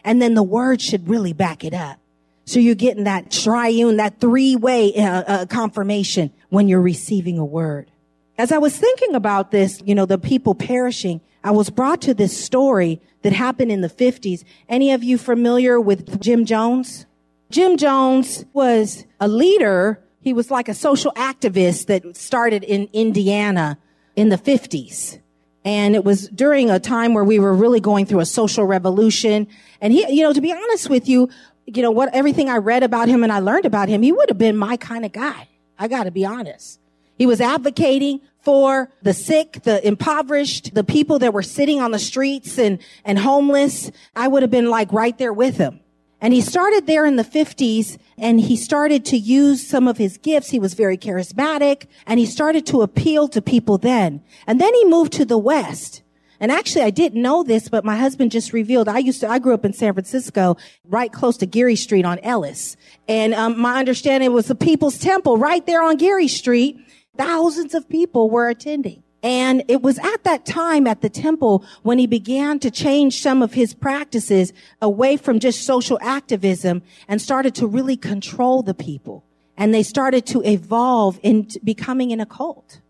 And 0.04 0.20
then 0.20 0.34
the 0.34 0.42
word 0.42 0.82
should 0.82 1.08
really 1.08 1.32
back 1.32 1.64
it 1.64 1.72
up. 1.72 1.98
So 2.44 2.58
you're 2.58 2.74
getting 2.74 3.04
that 3.04 3.30
triune, 3.30 3.96
that 3.96 4.20
three 4.20 4.56
way 4.56 4.94
uh, 4.94 5.22
uh, 5.22 5.46
confirmation 5.46 6.32
when 6.50 6.68
you're 6.68 6.80
receiving 6.80 7.38
a 7.38 7.44
word. 7.44 7.90
As 8.36 8.52
I 8.52 8.58
was 8.58 8.76
thinking 8.76 9.14
about 9.14 9.50
this, 9.50 9.82
you 9.84 9.94
know, 9.94 10.06
the 10.06 10.18
people 10.18 10.54
perishing, 10.54 11.20
I 11.42 11.50
was 11.52 11.70
brought 11.70 12.02
to 12.02 12.14
this 12.14 12.36
story 12.36 13.00
that 13.22 13.32
happened 13.32 13.72
in 13.72 13.80
the 13.80 13.88
50s. 13.88 14.44
Any 14.68 14.92
of 14.92 15.02
you 15.02 15.18
familiar 15.18 15.80
with 15.80 16.20
Jim 16.20 16.44
Jones? 16.44 17.06
Jim 17.50 17.76
Jones 17.76 18.44
was 18.52 19.04
a 19.18 19.28
leader. 19.28 20.02
He 20.20 20.32
was 20.32 20.50
like 20.50 20.68
a 20.68 20.74
social 20.74 21.12
activist 21.12 21.86
that 21.86 22.16
started 22.16 22.62
in 22.64 22.88
Indiana 22.92 23.78
in 24.16 24.28
the 24.28 24.38
50s. 24.38 25.18
And 25.64 25.94
it 25.94 26.04
was 26.04 26.28
during 26.28 26.70
a 26.70 26.78
time 26.78 27.12
where 27.12 27.24
we 27.24 27.38
were 27.38 27.54
really 27.54 27.80
going 27.80 28.06
through 28.06 28.20
a 28.20 28.26
social 28.26 28.64
revolution. 28.64 29.46
And 29.80 29.92
he, 29.92 30.10
you 30.14 30.22
know, 30.22 30.32
to 30.32 30.40
be 30.40 30.52
honest 30.52 30.88
with 30.88 31.08
you, 31.08 31.28
you 31.66 31.82
know, 31.82 31.90
what, 31.90 32.14
everything 32.14 32.48
I 32.48 32.56
read 32.56 32.82
about 32.82 33.08
him 33.08 33.22
and 33.22 33.32
I 33.32 33.40
learned 33.40 33.66
about 33.66 33.88
him, 33.88 34.02
he 34.02 34.12
would 34.12 34.30
have 34.30 34.38
been 34.38 34.56
my 34.56 34.76
kind 34.76 35.04
of 35.04 35.12
guy. 35.12 35.48
I 35.80 35.88
gotta 35.88 36.10
be 36.10 36.26
honest. 36.26 36.78
He 37.16 37.26
was 37.26 37.40
advocating 37.40 38.20
for 38.42 38.90
the 39.02 39.14
sick, 39.14 39.62
the 39.64 39.86
impoverished, 39.86 40.74
the 40.74 40.84
people 40.84 41.18
that 41.18 41.32
were 41.32 41.42
sitting 41.42 41.80
on 41.80 41.90
the 41.90 41.98
streets 41.98 42.58
and, 42.58 42.78
and 43.04 43.18
homeless. 43.18 43.90
I 44.14 44.28
would 44.28 44.42
have 44.42 44.50
been 44.50 44.70
like 44.70 44.92
right 44.92 45.16
there 45.18 45.32
with 45.32 45.56
him. 45.56 45.80
And 46.20 46.34
he 46.34 46.42
started 46.42 46.86
there 46.86 47.06
in 47.06 47.16
the 47.16 47.24
50s 47.24 47.96
and 48.18 48.40
he 48.40 48.56
started 48.56 49.06
to 49.06 49.16
use 49.16 49.66
some 49.66 49.88
of 49.88 49.96
his 49.96 50.18
gifts. 50.18 50.50
He 50.50 50.58
was 50.58 50.74
very 50.74 50.98
charismatic 50.98 51.86
and 52.06 52.20
he 52.20 52.26
started 52.26 52.66
to 52.66 52.82
appeal 52.82 53.26
to 53.28 53.40
people 53.40 53.78
then. 53.78 54.22
And 54.46 54.60
then 54.60 54.74
he 54.74 54.84
moved 54.84 55.14
to 55.14 55.24
the 55.24 55.38
West. 55.38 56.02
And 56.40 56.50
actually, 56.50 56.82
I 56.82 56.90
didn't 56.90 57.20
know 57.20 57.42
this, 57.42 57.68
but 57.68 57.84
my 57.84 57.96
husband 57.96 58.30
just 58.30 58.52
revealed. 58.54 58.88
I 58.88 58.98
used 58.98 59.20
to, 59.20 59.28
I 59.28 59.38
grew 59.38 59.52
up 59.52 59.64
in 59.64 59.74
San 59.74 59.92
Francisco, 59.92 60.56
right 60.84 61.12
close 61.12 61.36
to 61.38 61.46
Geary 61.46 61.76
Street 61.76 62.06
on 62.06 62.18
Ellis. 62.20 62.76
And 63.06 63.34
um, 63.34 63.58
my 63.58 63.78
understanding 63.78 64.32
was 64.32 64.46
the 64.46 64.54
People's 64.54 64.98
Temple 64.98 65.36
right 65.36 65.64
there 65.66 65.82
on 65.82 65.96
Geary 65.96 66.28
Street. 66.28 66.78
Thousands 67.16 67.74
of 67.74 67.88
people 67.88 68.30
were 68.30 68.48
attending. 68.48 69.02
And 69.22 69.64
it 69.68 69.82
was 69.82 69.98
at 69.98 70.24
that 70.24 70.46
time 70.46 70.86
at 70.86 71.02
the 71.02 71.10
temple 71.10 71.64
when 71.82 71.98
he 71.98 72.06
began 72.06 72.58
to 72.60 72.70
change 72.70 73.20
some 73.20 73.42
of 73.42 73.52
his 73.52 73.74
practices 73.74 74.52
away 74.80 75.16
from 75.16 75.40
just 75.40 75.64
social 75.64 75.98
activism 76.00 76.82
and 77.06 77.20
started 77.20 77.54
to 77.56 77.66
really 77.66 77.96
control 77.96 78.62
the 78.62 78.72
people. 78.72 79.24
And 79.58 79.74
they 79.74 79.82
started 79.82 80.24
to 80.26 80.42
evolve 80.42 81.20
into 81.22 81.60
becoming 81.62 82.12
an 82.12 82.20
occult. 82.20 82.80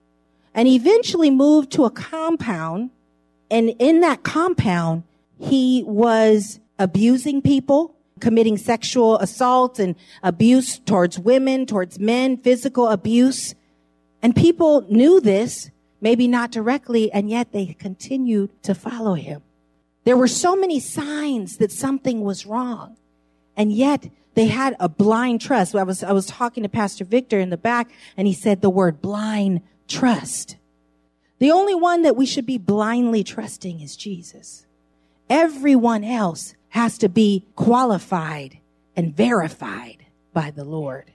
And 0.55 0.69
eventually 0.69 1.31
moved 1.31 1.73
to 1.73 1.85
a 1.85 1.91
compound. 1.91 2.91
And 3.51 3.75
in 3.79 4.01
that 4.01 4.23
compound, 4.23 5.03
he 5.39 5.83
was 5.87 6.61
abusing 6.79 7.43
people, 7.43 7.95
committing 8.21 8.57
sexual 8.57 9.19
assault 9.19 9.79
and 9.79 9.97
abuse 10.23 10.79
towards 10.79 11.19
women, 11.19 11.67
towards 11.67 11.99
men, 11.99 12.37
physical 12.37 12.89
abuse. 12.89 13.55
And 14.23 14.37
people 14.37 14.83
knew 14.89 15.21
this 15.21 15.71
maybe 16.01 16.27
not 16.27 16.51
directly, 16.51 17.13
and 17.13 17.29
yet 17.29 17.53
they 17.53 17.67
continued 17.67 18.51
to 18.63 18.75
follow 18.75 19.15
him. 19.15 19.43
There 20.05 20.17
were 20.17 20.29
so 20.29 20.57
many 20.57 20.81
signs 20.81 21.59
that 21.59 21.71
something 21.71 22.23
was 22.23 22.47
wrong, 22.47 22.97
and 23.57 23.73
yet 23.73 24.09
they 24.35 24.47
had 24.47 24.77
a 24.81 24.89
blind 24.89 25.41
trust. 25.41 25.75
I 25.75 25.83
was, 25.83 26.03
I 26.03 26.13
was 26.13 26.27
talking 26.27 26.63
to 26.63 26.69
Pastor 26.69 27.05
Victor 27.05 27.39
in 27.39 27.51
the 27.51 27.59
back, 27.59 27.91
and 28.17 28.27
he 28.27 28.33
said 28.33 28.61
the 28.61 28.71
word 28.71 29.03
blind 29.03 29.61
trust. 29.89 30.57
The 31.41 31.51
only 31.51 31.75
one 31.75 32.03
that 32.03 32.17
we 32.17 32.27
should 32.27 32.47
be 32.47 32.59
blindly 32.59 33.25
trusting 33.25 33.81
is 33.81 33.97
Jesus. 33.97 34.67
Everyone 35.29 36.05
else 36.05 36.55
has 36.69 36.97
to 36.99 37.09
be 37.09 37.45
qualified 37.57 38.59
and 38.95 39.17
verified 39.17 40.07
by 40.33 40.53
the 40.53 40.65
Lord. 40.65 41.11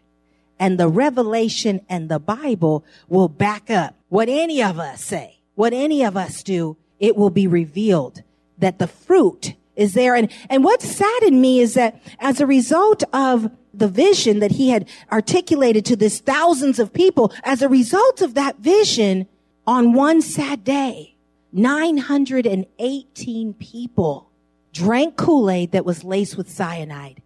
and 0.59 0.79
the 0.79 0.87
revelation 0.87 1.81
and 1.89 2.09
the 2.09 2.19
Bible 2.19 2.85
will 3.07 3.27
back 3.27 3.69
up 3.69 3.95
what 4.09 4.29
any 4.29 4.63
of 4.63 4.79
us 4.79 5.03
say, 5.03 5.39
what 5.55 5.73
any 5.73 6.03
of 6.03 6.15
us 6.15 6.43
do, 6.43 6.77
it 6.99 7.15
will 7.15 7.29
be 7.29 7.47
revealed 7.47 8.23
that 8.57 8.79
the 8.79 8.87
fruit 8.87 9.53
is 9.75 9.93
there. 9.93 10.15
And, 10.15 10.31
and 10.49 10.63
what 10.63 10.81
saddened 10.81 11.41
me 11.41 11.59
is 11.59 11.73
that 11.73 12.01
as 12.19 12.39
a 12.39 12.45
result 12.45 13.03
of 13.11 13.51
the 13.73 13.89
vision 13.89 14.39
that 14.39 14.51
he 14.51 14.69
had 14.69 14.87
articulated 15.11 15.83
to 15.85 15.97
this 15.97 16.19
thousands 16.19 16.79
of 16.79 16.93
people, 16.93 17.33
as 17.43 17.61
a 17.61 17.67
result 17.67 18.21
of 18.21 18.33
that 18.35 18.59
vision, 18.59 19.27
on 19.67 19.93
one 19.93 20.21
sad 20.21 20.63
day, 20.63 21.15
918 21.51 23.53
people 23.53 24.29
drank 24.73 25.15
Kool-Aid 25.15 25.71
that 25.71 25.85
was 25.85 26.03
laced 26.03 26.37
with 26.37 26.49
cyanide. 26.49 27.21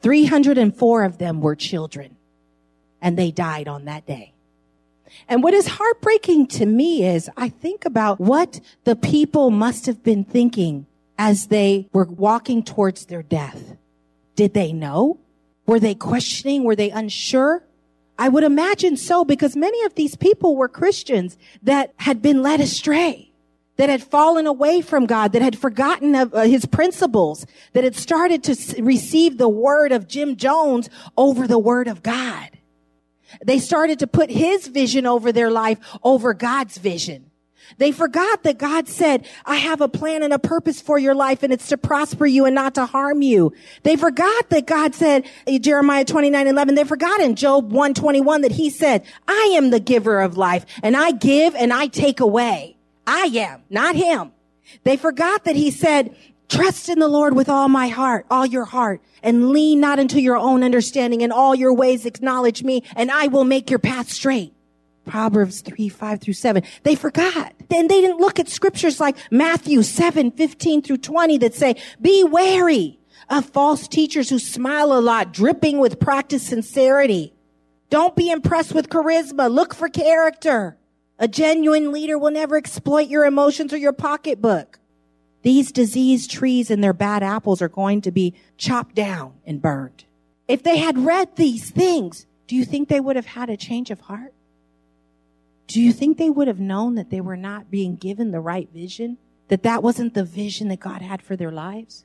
304 0.00 1.04
of 1.04 1.18
them 1.18 1.40
were 1.40 1.56
children 1.56 2.16
and 3.00 3.18
they 3.18 3.30
died 3.30 3.68
on 3.68 3.84
that 3.86 4.06
day. 4.06 4.32
And 5.28 5.42
what 5.42 5.54
is 5.54 5.66
heartbreaking 5.66 6.48
to 6.48 6.66
me 6.66 7.04
is 7.04 7.30
I 7.36 7.48
think 7.48 7.84
about 7.84 8.20
what 8.20 8.60
the 8.84 8.94
people 8.94 9.50
must 9.50 9.86
have 9.86 10.02
been 10.02 10.24
thinking 10.24 10.86
as 11.16 11.48
they 11.48 11.88
were 11.92 12.04
walking 12.04 12.62
towards 12.62 13.06
their 13.06 13.22
death. 13.22 13.76
Did 14.36 14.54
they 14.54 14.72
know? 14.72 15.18
Were 15.66 15.80
they 15.80 15.94
questioning? 15.94 16.64
Were 16.64 16.76
they 16.76 16.90
unsure? 16.90 17.64
I 18.18 18.28
would 18.28 18.42
imagine 18.42 18.96
so 18.96 19.24
because 19.24 19.54
many 19.54 19.84
of 19.84 19.94
these 19.94 20.16
people 20.16 20.56
were 20.56 20.68
Christians 20.68 21.38
that 21.62 21.94
had 21.98 22.20
been 22.20 22.42
led 22.42 22.60
astray, 22.60 23.30
that 23.76 23.88
had 23.88 24.02
fallen 24.02 24.46
away 24.46 24.80
from 24.80 25.06
God, 25.06 25.32
that 25.32 25.42
had 25.42 25.56
forgotten 25.56 26.16
of 26.16 26.34
uh, 26.34 26.40
his 26.42 26.66
principles, 26.66 27.46
that 27.74 27.84
had 27.84 27.94
started 27.94 28.42
to 28.44 28.52
s- 28.52 28.76
receive 28.80 29.38
the 29.38 29.48
word 29.48 29.92
of 29.92 30.08
Jim 30.08 30.34
Jones 30.34 30.90
over 31.16 31.46
the 31.46 31.60
word 31.60 31.86
of 31.86 32.02
God. 32.02 32.50
They 33.44 33.60
started 33.60 34.00
to 34.00 34.08
put 34.08 34.30
his 34.30 34.66
vision 34.66 35.06
over 35.06 35.30
their 35.30 35.50
life 35.50 35.78
over 36.02 36.34
God's 36.34 36.76
vision. 36.78 37.27
They 37.76 37.92
forgot 37.92 38.42
that 38.44 38.58
God 38.58 38.88
said, 38.88 39.28
I 39.44 39.56
have 39.56 39.80
a 39.80 39.88
plan 39.88 40.22
and 40.22 40.32
a 40.32 40.38
purpose 40.38 40.80
for 40.80 40.98
your 40.98 41.14
life 41.14 41.42
and 41.42 41.52
it's 41.52 41.68
to 41.68 41.76
prosper 41.76 42.26
you 42.26 42.46
and 42.46 42.54
not 42.54 42.74
to 42.76 42.86
harm 42.86 43.22
you. 43.22 43.52
They 43.82 43.96
forgot 43.96 44.48
that 44.50 44.66
God 44.66 44.94
said, 44.94 45.28
Jeremiah 45.60 46.04
29, 46.04 46.46
11, 46.46 46.74
they 46.74 46.84
forgot 46.84 47.20
in 47.20 47.36
Job 47.36 47.70
121 47.70 48.40
that 48.40 48.52
he 48.52 48.70
said, 48.70 49.04
I 49.26 49.52
am 49.54 49.70
the 49.70 49.80
giver 49.80 50.20
of 50.20 50.36
life 50.36 50.64
and 50.82 50.96
I 50.96 51.12
give 51.12 51.54
and 51.54 51.72
I 51.72 51.88
take 51.88 52.20
away. 52.20 52.76
I 53.06 53.30
am, 53.34 53.62
not 53.68 53.94
him. 53.94 54.32
They 54.84 54.96
forgot 54.96 55.44
that 55.44 55.56
he 55.56 55.70
said, 55.70 56.16
trust 56.48 56.88
in 56.88 56.98
the 56.98 57.08
Lord 57.08 57.34
with 57.34 57.48
all 57.48 57.68
my 57.68 57.88
heart, 57.88 58.26
all 58.30 58.46
your 58.46 58.64
heart 58.64 59.02
and 59.22 59.50
lean 59.50 59.80
not 59.80 59.98
into 59.98 60.20
your 60.20 60.36
own 60.36 60.62
understanding 60.62 61.20
in 61.20 61.32
all 61.32 61.54
your 61.54 61.74
ways 61.74 62.06
acknowledge 62.06 62.62
me 62.62 62.82
and 62.96 63.10
I 63.10 63.26
will 63.26 63.44
make 63.44 63.70
your 63.70 63.78
path 63.78 64.10
straight. 64.10 64.54
Proverbs 65.08 65.62
3, 65.62 65.88
5 65.88 66.20
through 66.20 66.34
7. 66.34 66.62
They 66.84 66.94
forgot. 66.94 67.54
Then 67.68 67.88
they 67.88 68.00
didn't 68.00 68.20
look 68.20 68.38
at 68.38 68.48
scriptures 68.48 69.00
like 69.00 69.16
Matthew 69.30 69.82
7, 69.82 70.30
15 70.30 70.82
through 70.82 70.98
20 70.98 71.38
that 71.38 71.54
say, 71.54 71.76
be 72.00 72.22
wary 72.24 72.98
of 73.30 73.46
false 73.46 73.88
teachers 73.88 74.28
who 74.28 74.38
smile 74.38 74.92
a 74.92 75.00
lot, 75.00 75.32
dripping 75.32 75.78
with 75.78 75.98
practiced 75.98 76.46
sincerity. 76.46 77.34
Don't 77.90 78.14
be 78.14 78.30
impressed 78.30 78.74
with 78.74 78.90
charisma. 78.90 79.50
Look 79.50 79.74
for 79.74 79.88
character. 79.88 80.76
A 81.18 81.26
genuine 81.26 81.90
leader 81.90 82.18
will 82.18 82.30
never 82.30 82.56
exploit 82.56 83.08
your 83.08 83.24
emotions 83.24 83.72
or 83.72 83.78
your 83.78 83.92
pocketbook. 83.92 84.78
These 85.42 85.72
diseased 85.72 86.30
trees 86.30 86.70
and 86.70 86.84
their 86.84 86.92
bad 86.92 87.22
apples 87.22 87.62
are 87.62 87.68
going 87.68 88.02
to 88.02 88.10
be 88.10 88.34
chopped 88.56 88.94
down 88.94 89.34
and 89.46 89.62
burned. 89.62 90.04
If 90.46 90.62
they 90.62 90.78
had 90.78 90.98
read 90.98 91.36
these 91.36 91.70
things, 91.70 92.26
do 92.46 92.56
you 92.56 92.64
think 92.64 92.88
they 92.88 93.00
would 93.00 93.16
have 93.16 93.26
had 93.26 93.50
a 93.50 93.56
change 93.56 93.90
of 93.90 94.00
heart? 94.00 94.34
Do 95.68 95.82
you 95.82 95.92
think 95.92 96.16
they 96.16 96.30
would 96.30 96.48
have 96.48 96.58
known 96.58 96.94
that 96.96 97.10
they 97.10 97.20
were 97.20 97.36
not 97.36 97.70
being 97.70 97.94
given 97.94 98.30
the 98.30 98.40
right 98.40 98.68
vision? 98.72 99.18
That 99.48 99.62
that 99.62 99.82
wasn't 99.82 100.14
the 100.14 100.24
vision 100.24 100.68
that 100.68 100.80
God 100.80 101.02
had 101.02 101.22
for 101.22 101.36
their 101.36 101.52
lives? 101.52 102.04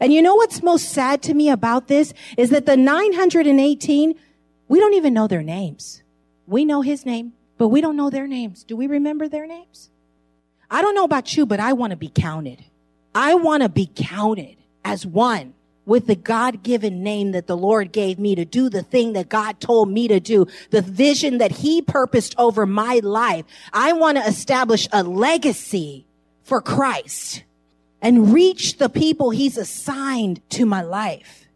And 0.00 0.12
you 0.12 0.22
know 0.22 0.36
what's 0.36 0.62
most 0.62 0.88
sad 0.88 1.20
to 1.22 1.34
me 1.34 1.50
about 1.50 1.88
this 1.88 2.14
is 2.36 2.50
that 2.50 2.64
the 2.64 2.76
918, 2.76 4.14
we 4.68 4.80
don't 4.80 4.94
even 4.94 5.12
know 5.12 5.26
their 5.26 5.42
names. 5.42 6.02
We 6.46 6.64
know 6.64 6.80
his 6.80 7.04
name, 7.04 7.32
but 7.58 7.68
we 7.68 7.80
don't 7.80 7.96
know 7.96 8.08
their 8.08 8.26
names. 8.26 8.64
Do 8.64 8.76
we 8.76 8.86
remember 8.86 9.28
their 9.28 9.46
names? 9.46 9.90
I 10.70 10.80
don't 10.80 10.94
know 10.94 11.04
about 11.04 11.36
you, 11.36 11.44
but 11.44 11.60
I 11.60 11.72
want 11.72 11.90
to 11.90 11.96
be 11.96 12.08
counted. 12.08 12.64
I 13.14 13.34
want 13.34 13.62
to 13.62 13.68
be 13.68 13.90
counted 13.94 14.56
as 14.84 15.04
one 15.04 15.54
with 15.84 16.06
the 16.06 16.14
God 16.14 16.62
given 16.62 17.02
name 17.02 17.32
that 17.32 17.46
the 17.46 17.56
Lord 17.56 17.92
gave 17.92 18.18
me 18.18 18.34
to 18.34 18.44
do 18.44 18.68
the 18.68 18.82
thing 18.82 19.14
that 19.14 19.28
God 19.28 19.60
told 19.60 19.90
me 19.90 20.08
to 20.08 20.20
do, 20.20 20.46
the 20.70 20.82
vision 20.82 21.38
that 21.38 21.52
he 21.52 21.82
purposed 21.82 22.34
over 22.38 22.66
my 22.66 23.00
life. 23.02 23.44
I 23.72 23.92
want 23.92 24.18
to 24.18 24.24
establish 24.24 24.88
a 24.92 25.02
legacy 25.02 26.06
for 26.42 26.60
Christ 26.60 27.42
and 28.00 28.32
reach 28.32 28.78
the 28.78 28.88
people 28.88 29.30
he's 29.30 29.56
assigned 29.56 30.40
to 30.50 30.66
my 30.66 30.82
life. 30.82 31.46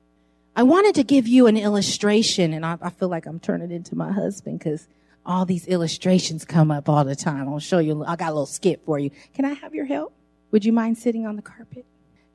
I 0.55 0.63
wanted 0.63 0.95
to 0.95 1.05
give 1.05 1.29
you 1.29 1.47
an 1.47 1.57
illustration 1.57 2.53
and 2.53 2.65
I, 2.65 2.79
I 2.81 2.91
feel 2.91 3.09
like 3.09 3.27
I'm 3.27 3.39
turning 3.39 3.71
into 3.71 3.95
my 3.95 4.11
husband 4.11 4.59
because 4.59 4.89
all 5.25 5.45
these 5.45 5.67
illustrations 5.67 6.45
come 6.45 6.71
up 6.71 6.89
all 6.89 7.05
the 7.05 7.17
time. 7.17 7.49
I'll 7.49 7.59
show 7.59 7.79
you. 7.79 8.05
I 8.05 8.17
got 8.17 8.29
a 8.29 8.33
little 8.33 8.47
skit 8.47 8.81
for 8.87 8.99
you. 8.99 9.11
Can 9.35 9.45
I 9.45 9.53
have 9.53 9.75
your 9.75 9.85
help? 9.85 10.15
Would 10.53 10.65
you 10.65 10.73
mind 10.73 10.97
sitting 10.97 11.27
on 11.27 11.37
the 11.37 11.43
carpet? 11.43 11.85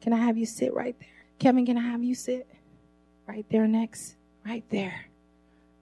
Can 0.01 0.13
I 0.13 0.17
have 0.17 0.37
you 0.37 0.45
sit 0.45 0.73
right 0.73 0.95
there? 0.99 1.07
Kevin, 1.41 1.65
can 1.65 1.75
I 1.75 1.81
have 1.81 2.03
you 2.03 2.13
sit 2.13 2.47
right 3.27 3.47
there 3.49 3.65
next? 3.65 4.13
Right 4.45 4.63
there. 4.69 5.07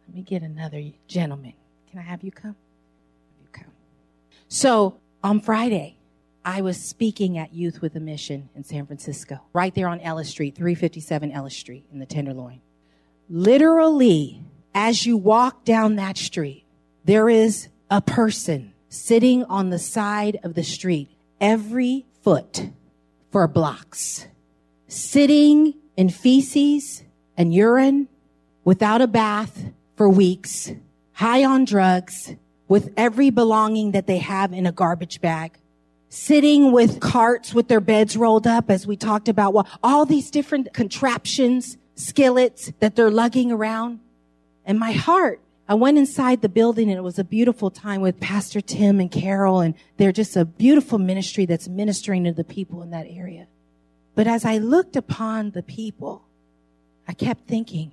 Let 0.08 0.15
me 0.15 0.22
get 0.22 0.41
another 0.41 0.82
gentleman. 1.06 1.52
Can 1.91 2.00
I 2.00 2.04
have 2.04 2.24
you 2.24 2.32
come? 2.32 2.56
You 3.41 3.48
come. 3.52 3.74
So 4.48 5.02
on 5.22 5.41
Friday, 5.41 5.98
I 6.45 6.62
was 6.62 6.82
speaking 6.82 7.38
at 7.38 7.54
Youth 7.54 7.82
with 7.82 7.93
a 7.98 8.00
Mission 8.00 8.48
in 8.56 8.63
San 8.63 8.86
Francisco, 8.86 9.41
right 9.52 9.76
there 9.76 9.89
on 9.89 10.00
Ellis 10.00 10.30
Street, 10.30 10.56
357 10.56 11.30
Ellis 11.30 11.58
Street 11.58 11.86
in 11.91 12.00
the 12.00 12.06
Tenderloin. 12.06 12.62
Literally, 13.30 14.41
as 14.74 15.06
you 15.06 15.17
walk 15.17 15.65
down 15.65 15.98
that 15.98 16.17
street, 16.17 16.63
there 17.04 17.28
is 17.28 17.67
a 17.91 18.00
person 18.00 18.74
sitting 18.88 19.43
on 19.43 19.72
the 19.72 19.80
side 19.80 20.39
of 20.41 20.54
the 20.54 20.63
street 20.63 21.10
every 21.41 22.06
foot 22.24 22.69
for 23.30 23.45
blocks, 23.45 24.26
sitting 24.89 25.73
in 25.95 26.10
feces 26.10 27.04
and 27.38 27.54
urine 27.54 28.10
without 28.65 29.02
a 29.02 29.08
bath 29.08 29.71
for 29.95 30.10
weeks, 30.10 30.71
high 31.13 31.45
on 31.45 31.63
drugs, 31.63 32.36
with 32.67 32.93
every 32.97 33.30
belonging 33.30 33.91
that 33.91 34.06
they 34.06 34.17
have 34.17 34.52
in 34.52 34.65
a 34.65 34.71
garbage 34.71 35.21
bag, 35.21 35.58
sitting 36.10 36.71
with 36.71 36.99
carts 36.99 37.54
with 37.54 37.67
their 37.67 37.80
beds 37.80 38.17
rolled 38.17 38.45
up, 38.45 38.69
as 38.69 38.86
we 38.86 38.97
talked 38.97 39.30
about, 39.30 39.54
well, 39.54 39.67
all 39.82 40.06
these 40.06 40.30
different 40.30 40.73
contraptions, 40.73 41.78
skillets 41.95 42.71
that 42.80 42.95
they're 42.95 43.10
lugging 43.10 43.52
around. 43.52 43.99
And 44.65 44.78
my 44.78 44.91
heart 44.91 45.39
I 45.69 45.75
went 45.75 45.99
inside 45.99 46.41
the 46.41 46.49
building 46.49 46.89
and 46.89 46.97
it 46.97 47.04
was 47.04 47.19
a 47.19 47.23
beautiful 47.23 47.69
time 47.69 48.02
with 48.02 48.19
Pastor 48.19 48.60
Tim 48.60 48.99
and 48.99 49.12
Carol 49.12 49.60
and 49.60 49.75
they're 49.97 50.12
just 50.12 50.36
a 50.36 50.43
beautiful 50.43 50.97
ministry 50.97 51.45
that's 51.45 51.67
ministering 51.67 52.23
to 52.23 52.32
the 52.32 52.43
people 52.43 52.82
in 52.82 52.89
that 52.89 53.06
area. 53.08 53.45
But 54.15 54.28
as 54.28 54.45
I 54.45 54.58
looked 54.58 54.95
upon 54.95 55.52
the 55.52 55.63
people, 55.63 56.24
I 57.08 57.13
kept 57.13 57.48
thinking, 57.48 57.91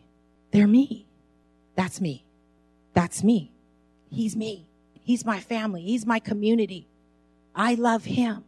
they're 0.51 0.67
me. 0.67 1.07
That's 1.75 2.01
me. 2.01 2.25
That's 2.95 3.23
me. 3.23 3.51
He's 4.11 4.35
me. 4.35 4.67
He's 5.03 5.25
my 5.25 5.41
family. 5.41 5.83
He's 5.83 6.07
my 6.07 6.19
community. 6.19 6.87
I 7.55 7.75
love 7.75 8.05
him. 8.05 8.45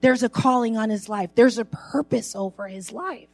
There's 0.00 0.22
a 0.22 0.28
calling 0.28 0.76
on 0.76 0.90
his 0.90 1.08
life. 1.08 1.30
There's 1.34 1.58
a 1.58 1.64
purpose 1.64 2.34
over 2.34 2.68
his 2.68 2.92
life. 2.92 3.28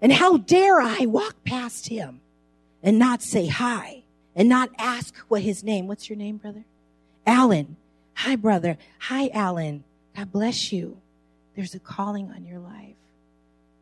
And 0.00 0.12
how 0.12 0.38
dare 0.38 0.80
I 0.80 1.06
walk 1.06 1.44
past 1.44 1.88
him 1.88 2.20
and 2.82 2.98
not 2.98 3.22
say 3.22 3.46
hi 3.46 4.02
and 4.34 4.48
not 4.48 4.70
ask 4.78 5.16
what 5.28 5.42
his 5.42 5.64
name. 5.64 5.86
What's 5.86 6.08
your 6.08 6.16
name, 6.16 6.36
brother? 6.36 6.64
Alan. 7.26 7.76
Hi, 8.14 8.36
brother. 8.36 8.78
Hi, 9.00 9.28
Alan. 9.34 9.84
God 10.16 10.32
bless 10.32 10.72
you. 10.72 10.98
There's 11.58 11.74
a 11.74 11.80
calling 11.80 12.30
on 12.30 12.44
your 12.44 12.60
life. 12.60 12.94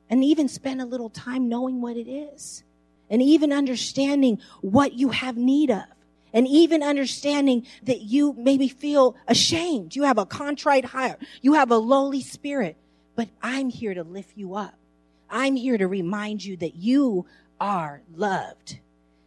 And 0.09 0.25
even 0.25 0.49
spend 0.49 0.81
a 0.81 0.87
little 0.87 1.11
time 1.11 1.47
knowing 1.47 1.83
what 1.83 1.99
it 1.99 2.09
is. 2.09 2.65
And 3.11 3.21
even 3.21 3.53
understanding 3.53 4.41
what 4.63 4.95
you 4.95 5.11
have 5.11 5.37
need 5.37 5.71
of. 5.71 5.85
And 6.33 6.49
even 6.49 6.83
understanding 6.83 7.67
that 7.83 8.01
you 8.01 8.33
maybe 8.33 8.69
feel 8.69 9.15
ashamed. 9.29 9.95
You 9.95 10.05
have 10.05 10.17
a 10.17 10.25
contrite 10.25 10.87
heart. 10.87 11.21
You 11.43 11.53
have 11.53 11.71
a 11.71 11.77
lowly 11.77 12.23
spirit. 12.23 12.79
But 13.15 13.29
I'm 13.43 13.69
here 13.69 13.93
to 13.93 14.05
lift 14.05 14.39
you 14.39 14.55
up. 14.55 14.79
I'm 15.29 15.55
here 15.55 15.77
to 15.77 15.87
remind 15.87 16.43
you 16.43 16.57
that 16.57 16.77
you 16.77 17.27
are 17.61 18.01
loved 18.15 18.79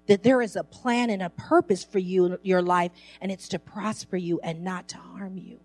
that 0.07 0.23
there 0.23 0.41
is 0.41 0.55
a 0.55 0.63
plan 0.63 1.11
and 1.11 1.21
a 1.21 1.29
purpose 1.29 1.83
for 1.83 1.99
you 1.99 2.39
your 2.41 2.63
life, 2.63 2.89
and 3.21 3.31
it's 3.31 3.47
to 3.49 3.59
prosper 3.59 4.17
you 4.17 4.39
and 4.39 4.63
not 4.63 4.87
to 4.87 4.97
harm 4.97 5.37
you. 5.37 5.59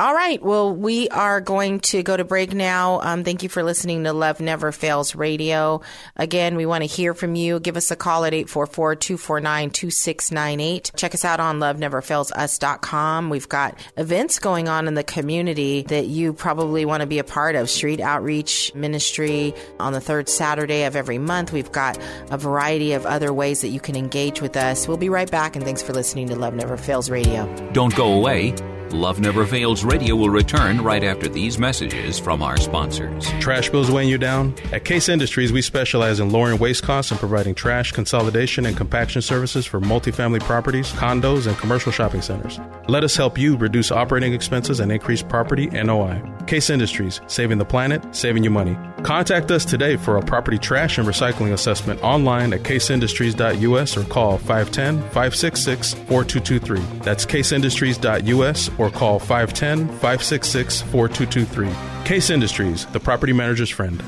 All 0.00 0.14
right. 0.14 0.42
Well, 0.42 0.74
we 0.74 1.08
are 1.10 1.40
going 1.40 1.78
to 1.80 2.02
go 2.02 2.16
to 2.16 2.24
break 2.24 2.52
now. 2.52 3.00
Um, 3.02 3.22
thank 3.22 3.44
you 3.44 3.48
for 3.48 3.62
listening 3.62 4.02
to 4.02 4.12
Love 4.12 4.40
Never 4.40 4.72
Fails 4.72 5.14
Radio. 5.14 5.80
Again, 6.16 6.56
we 6.56 6.66
want 6.66 6.82
to 6.82 6.88
hear 6.88 7.14
from 7.14 7.36
you. 7.36 7.60
Give 7.60 7.76
us 7.76 7.92
a 7.92 7.96
call 7.96 8.24
at 8.24 8.32
844-249-2698. 8.32 10.96
Check 10.96 11.14
us 11.14 11.24
out 11.24 11.38
on 11.38 11.60
loveneverfailsus.com. 11.60 13.30
We've 13.30 13.48
got 13.48 13.78
events 13.96 14.40
going 14.40 14.68
on 14.68 14.88
in 14.88 14.94
the 14.94 15.04
community 15.04 15.82
that 15.82 16.06
you 16.06 16.32
probably 16.32 16.84
want 16.84 17.02
to 17.02 17.06
be 17.06 17.20
a 17.20 17.24
part 17.24 17.54
of. 17.54 17.70
Street 17.70 18.00
Outreach 18.00 18.74
Ministry 18.74 19.54
on 19.78 19.92
the 19.92 20.00
third 20.00 20.28
Saturday 20.28 20.82
of 20.82 20.96
every 20.96 21.18
month. 21.18 21.52
We've 21.52 21.70
got 21.70 21.96
a 22.32 22.38
variety 22.38 22.94
of 22.94 23.06
other 23.06 23.32
ways 23.32 23.60
that 23.60 23.68
you 23.68 23.78
can 23.78 23.94
engage 23.94 24.42
with 24.42 24.56
us. 24.56 24.88
We'll 24.88 24.96
be 24.96 25.10
right 25.10 25.30
back, 25.30 25.54
and 25.54 25.64
thanks 25.64 25.82
for 25.82 25.92
listening 25.92 26.26
to 26.30 26.34
Love 26.34 26.54
Never 26.54 26.76
Fails 26.76 27.08
Radio. 27.08 27.46
Don't 27.72 27.94
go 27.94 28.14
away. 28.14 28.52
Love 28.92 29.20
Never 29.20 29.46
Fails 29.46 29.84
Radio 29.84 30.14
will 30.14 30.28
return 30.28 30.82
right 30.82 31.02
after 31.02 31.28
these 31.28 31.58
messages 31.58 32.18
from 32.18 32.42
our 32.42 32.56
sponsors. 32.58 33.26
Trash 33.40 33.70
bills 33.70 33.90
weighing 33.90 34.10
you 34.10 34.18
down? 34.18 34.54
At 34.72 34.84
Case 34.84 35.08
Industries, 35.08 35.52
we 35.52 35.62
specialize 35.62 36.20
in 36.20 36.30
lowering 36.30 36.58
waste 36.58 36.82
costs 36.82 37.10
and 37.10 37.18
providing 37.18 37.54
trash 37.54 37.92
consolidation 37.92 38.66
and 38.66 38.76
compaction 38.76 39.22
services 39.22 39.64
for 39.64 39.80
multifamily 39.80 40.40
properties, 40.40 40.92
condos, 40.92 41.46
and 41.46 41.56
commercial 41.56 41.90
shopping 41.90 42.20
centers. 42.20 42.60
Let 42.86 43.04
us 43.04 43.16
help 43.16 43.38
you 43.38 43.56
reduce 43.56 43.90
operating 43.90 44.34
expenses 44.34 44.80
and 44.80 44.92
increase 44.92 45.22
property 45.22 45.66
NOI. 45.68 46.22
Case 46.46 46.68
Industries, 46.68 47.20
saving 47.26 47.58
the 47.58 47.64
planet, 47.64 48.14
saving 48.14 48.44
you 48.44 48.50
money. 48.50 48.76
Contact 49.02 49.50
us 49.50 49.64
today 49.64 49.96
for 49.96 50.16
a 50.16 50.22
property 50.22 50.58
trash 50.58 50.96
and 50.96 51.08
recycling 51.08 51.52
assessment 51.52 52.00
online 52.02 52.52
at 52.52 52.60
caseindustries.us 52.60 53.96
or 53.96 54.04
call 54.04 54.38
510 54.38 54.98
566 55.10 55.94
4223. 55.94 56.98
That's 57.00 57.26
caseindustries.us 57.26 58.70
or 58.78 58.90
call 58.90 59.18
510 59.18 59.88
566 59.98 60.82
4223. 60.82 62.04
Case 62.04 62.30
Industries, 62.30 62.86
the 62.86 63.00
property 63.00 63.32
manager's 63.32 63.70
friend. 63.70 64.02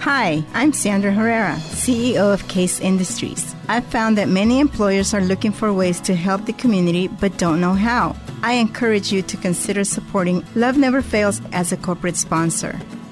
Hi, 0.00 0.44
I'm 0.52 0.72
Sandra 0.74 1.10
Herrera, 1.10 1.54
CEO 1.56 2.32
of 2.32 2.46
Case 2.48 2.80
Industries. 2.80 3.56
I've 3.68 3.86
found 3.86 4.18
that 4.18 4.28
many 4.28 4.60
employers 4.60 5.12
are 5.14 5.22
looking 5.22 5.52
for 5.52 5.72
ways 5.72 6.00
to 6.02 6.14
help 6.14 6.44
the 6.44 6.52
community 6.52 7.08
but 7.08 7.38
don't 7.38 7.60
know 7.60 7.72
how. 7.72 8.14
I 8.42 8.54
encourage 8.54 9.10
you 9.10 9.22
to 9.22 9.36
consider 9.38 9.84
supporting 9.84 10.44
Love 10.54 10.76
Never 10.76 11.02
Fails 11.02 11.40
as 11.52 11.72
a 11.72 11.76
corporate 11.78 12.16
sponsor. 12.16 12.78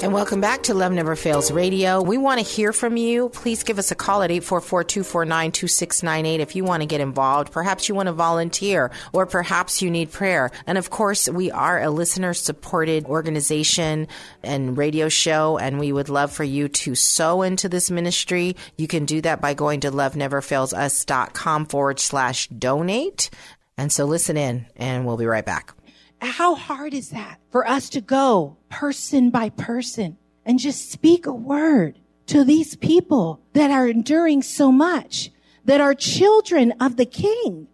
And 0.00 0.12
welcome 0.12 0.40
back 0.40 0.62
to 0.64 0.74
Love 0.74 0.92
Never 0.92 1.16
Fails 1.16 1.50
Radio. 1.50 2.00
We 2.00 2.18
want 2.18 2.38
to 2.38 2.46
hear 2.46 2.72
from 2.72 2.96
you. 2.96 3.30
Please 3.30 3.64
give 3.64 3.80
us 3.80 3.90
a 3.90 3.96
call 3.96 4.22
at 4.22 4.30
844-249-2698 4.30 6.38
if 6.38 6.54
you 6.54 6.62
want 6.62 6.82
to 6.82 6.86
get 6.86 7.00
involved. 7.00 7.50
Perhaps 7.50 7.88
you 7.88 7.96
want 7.96 8.06
to 8.06 8.12
volunteer 8.12 8.92
or 9.12 9.26
perhaps 9.26 9.82
you 9.82 9.90
need 9.90 10.12
prayer. 10.12 10.52
And 10.68 10.78
of 10.78 10.90
course, 10.90 11.28
we 11.28 11.50
are 11.50 11.82
a 11.82 11.90
listener 11.90 12.32
supported 12.32 13.06
organization 13.06 14.06
and 14.44 14.78
radio 14.78 15.08
show 15.08 15.58
and 15.58 15.80
we 15.80 15.92
would 15.92 16.08
love 16.08 16.32
for 16.32 16.44
you 16.44 16.68
to 16.68 16.94
sow 16.94 17.42
into 17.42 17.68
this 17.68 17.90
ministry. 17.90 18.54
You 18.76 18.86
can 18.86 19.04
do 19.04 19.20
that 19.22 19.40
by 19.40 19.54
going 19.54 19.80
to 19.80 19.90
loveneverfailsus.com 19.90 21.66
forward 21.66 21.98
slash 21.98 22.46
donate. 22.46 23.30
And 23.76 23.90
so 23.90 24.04
listen 24.04 24.36
in 24.36 24.66
and 24.76 25.04
we'll 25.04 25.16
be 25.16 25.26
right 25.26 25.44
back. 25.44 25.74
How 26.20 26.54
hard 26.54 26.94
is 26.94 27.10
that 27.10 27.38
for 27.50 27.66
us 27.66 27.88
to 27.90 28.00
go 28.00 28.56
person 28.68 29.30
by 29.30 29.50
person 29.50 30.16
and 30.44 30.58
just 30.58 30.90
speak 30.90 31.26
a 31.26 31.32
word 31.32 31.98
to 32.26 32.44
these 32.44 32.76
people 32.76 33.40
that 33.52 33.70
are 33.70 33.86
enduring 33.86 34.42
so 34.42 34.72
much, 34.72 35.30
that 35.64 35.80
are 35.80 35.94
children 35.94 36.72
of 36.80 36.96
the 36.96 37.06
king, 37.06 37.68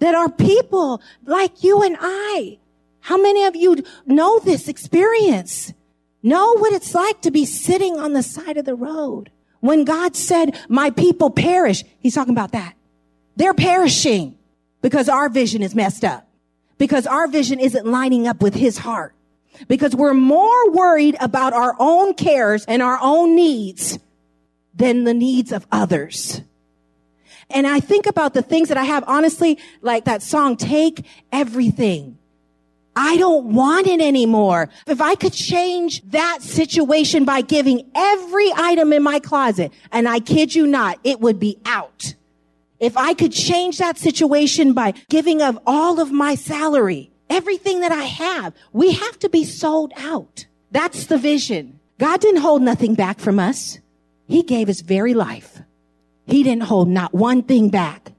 that 0.00 0.14
are 0.14 0.28
people 0.28 1.00
like 1.24 1.62
you 1.62 1.82
and 1.82 1.96
I? 2.00 2.58
How 3.00 3.16
many 3.16 3.44
of 3.44 3.54
you 3.54 3.84
know 4.06 4.38
this 4.38 4.68
experience? 4.68 5.72
Know 6.22 6.54
what 6.58 6.72
it's 6.72 6.94
like 6.94 7.20
to 7.22 7.30
be 7.30 7.44
sitting 7.44 7.98
on 7.98 8.14
the 8.14 8.22
side 8.22 8.56
of 8.56 8.64
the 8.64 8.74
road. 8.74 9.30
When 9.60 9.84
God 9.84 10.16
said, 10.16 10.58
my 10.68 10.90
people 10.90 11.30
perish, 11.30 11.84
he's 11.98 12.14
talking 12.14 12.34
about 12.34 12.52
that. 12.52 12.74
They're 13.36 13.54
perishing 13.54 14.36
because 14.80 15.08
our 15.08 15.28
vision 15.28 15.62
is 15.62 15.74
messed 15.74 16.04
up 16.04 16.26
because 16.78 17.06
our 17.06 17.26
vision 17.28 17.60
isn't 17.60 17.86
lining 17.86 18.26
up 18.26 18.42
with 18.42 18.54
his 18.54 18.78
heart. 18.78 19.14
Because 19.68 19.94
we're 19.94 20.14
more 20.14 20.70
worried 20.72 21.16
about 21.20 21.52
our 21.52 21.76
own 21.78 22.14
cares 22.14 22.64
and 22.64 22.82
our 22.82 22.98
own 23.00 23.36
needs 23.36 24.00
than 24.74 25.04
the 25.04 25.14
needs 25.14 25.52
of 25.52 25.66
others. 25.70 26.40
And 27.50 27.66
I 27.66 27.78
think 27.78 28.06
about 28.06 28.34
the 28.34 28.42
things 28.42 28.68
that 28.68 28.78
I 28.78 28.84
have, 28.84 29.04
honestly, 29.06 29.58
like 29.80 30.06
that 30.06 30.22
song, 30.22 30.56
Take 30.56 31.06
Everything. 31.30 32.18
I 32.96 33.16
don't 33.16 33.46
want 33.54 33.86
it 33.86 34.00
anymore. 34.00 34.70
If 34.86 35.00
I 35.00 35.14
could 35.14 35.32
change 35.32 36.02
that 36.10 36.38
situation 36.42 37.24
by 37.24 37.40
giving 37.40 37.90
every 37.94 38.52
item 38.56 38.92
in 38.92 39.02
my 39.02 39.18
closet, 39.18 39.72
and 39.90 40.08
I 40.08 40.20
kid 40.20 40.54
you 40.54 40.66
not, 40.66 40.98
it 41.02 41.20
would 41.20 41.40
be 41.40 41.58
out. 41.66 42.14
If 42.84 42.98
I 42.98 43.14
could 43.14 43.32
change 43.32 43.78
that 43.78 43.96
situation 43.96 44.74
by 44.74 44.92
giving 45.08 45.40
of 45.40 45.58
all 45.66 46.00
of 46.00 46.12
my 46.12 46.34
salary, 46.34 47.10
everything 47.30 47.80
that 47.80 47.92
I 47.92 48.02
have, 48.02 48.52
we 48.74 48.92
have 48.92 49.18
to 49.20 49.30
be 49.30 49.42
sold 49.42 49.94
out. 49.96 50.44
That's 50.70 51.06
the 51.06 51.16
vision. 51.16 51.80
God 51.98 52.20
didn't 52.20 52.42
hold 52.42 52.60
nothing 52.60 52.94
back 52.94 53.20
from 53.20 53.38
us. 53.38 53.78
He 54.26 54.42
gave 54.42 54.68
his 54.68 54.82
very 54.82 55.14
life. 55.14 55.62
He 56.26 56.42
didn't 56.42 56.64
hold 56.64 56.88
not 56.88 57.14
one 57.14 57.42
thing 57.42 57.70
back. 57.70 58.12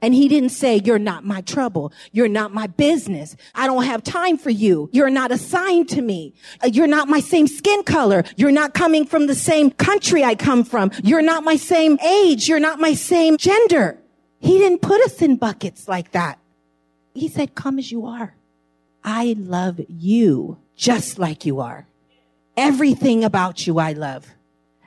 And 0.00 0.14
he 0.14 0.28
didn't 0.28 0.50
say, 0.50 0.80
you're 0.84 1.00
not 1.00 1.24
my 1.24 1.40
trouble. 1.40 1.92
You're 2.12 2.28
not 2.28 2.54
my 2.54 2.68
business. 2.68 3.34
I 3.52 3.66
don't 3.66 3.82
have 3.82 4.04
time 4.04 4.38
for 4.38 4.50
you. 4.50 4.90
You're 4.92 5.10
not 5.10 5.32
assigned 5.32 5.88
to 5.88 6.02
me. 6.02 6.34
Uh, 6.62 6.68
You're 6.68 6.86
not 6.86 7.08
my 7.08 7.20
same 7.20 7.48
skin 7.48 7.82
color. 7.82 8.22
You're 8.36 8.52
not 8.52 8.74
coming 8.74 9.06
from 9.06 9.26
the 9.26 9.34
same 9.34 9.72
country 9.72 10.22
I 10.22 10.36
come 10.36 10.62
from. 10.62 10.92
You're 11.02 11.22
not 11.22 11.42
my 11.42 11.56
same 11.56 11.98
age. 11.98 12.48
You're 12.48 12.60
not 12.60 12.78
my 12.78 12.94
same 12.94 13.38
gender. 13.38 13.98
He 14.44 14.58
didn't 14.58 14.82
put 14.82 15.00
us 15.00 15.22
in 15.22 15.36
buckets 15.36 15.88
like 15.88 16.12
that. 16.12 16.38
He 17.14 17.28
said, 17.28 17.54
come 17.54 17.78
as 17.78 17.90
you 17.90 18.04
are. 18.04 18.34
I 19.02 19.34
love 19.38 19.80
you 19.88 20.58
just 20.76 21.18
like 21.18 21.46
you 21.46 21.60
are. 21.60 21.86
Everything 22.54 23.24
about 23.24 23.66
you 23.66 23.78
I 23.78 23.92
love. 23.92 24.26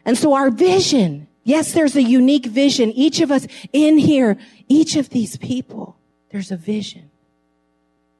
And 0.05 0.15
so 0.15 0.33
our 0.33 0.51
vision, 0.51 1.27
yes, 1.43 1.73
there's 1.73 1.95
a 1.95 2.03
unique 2.03 2.45
vision. 2.45 2.91
Each 2.91 3.19
of 3.19 3.31
us 3.31 3.47
in 3.73 3.97
here, 3.97 4.37
each 4.67 4.95
of 4.95 5.09
these 5.09 5.37
people, 5.37 5.97
there's 6.31 6.51
a 6.51 6.57
vision. 6.57 7.09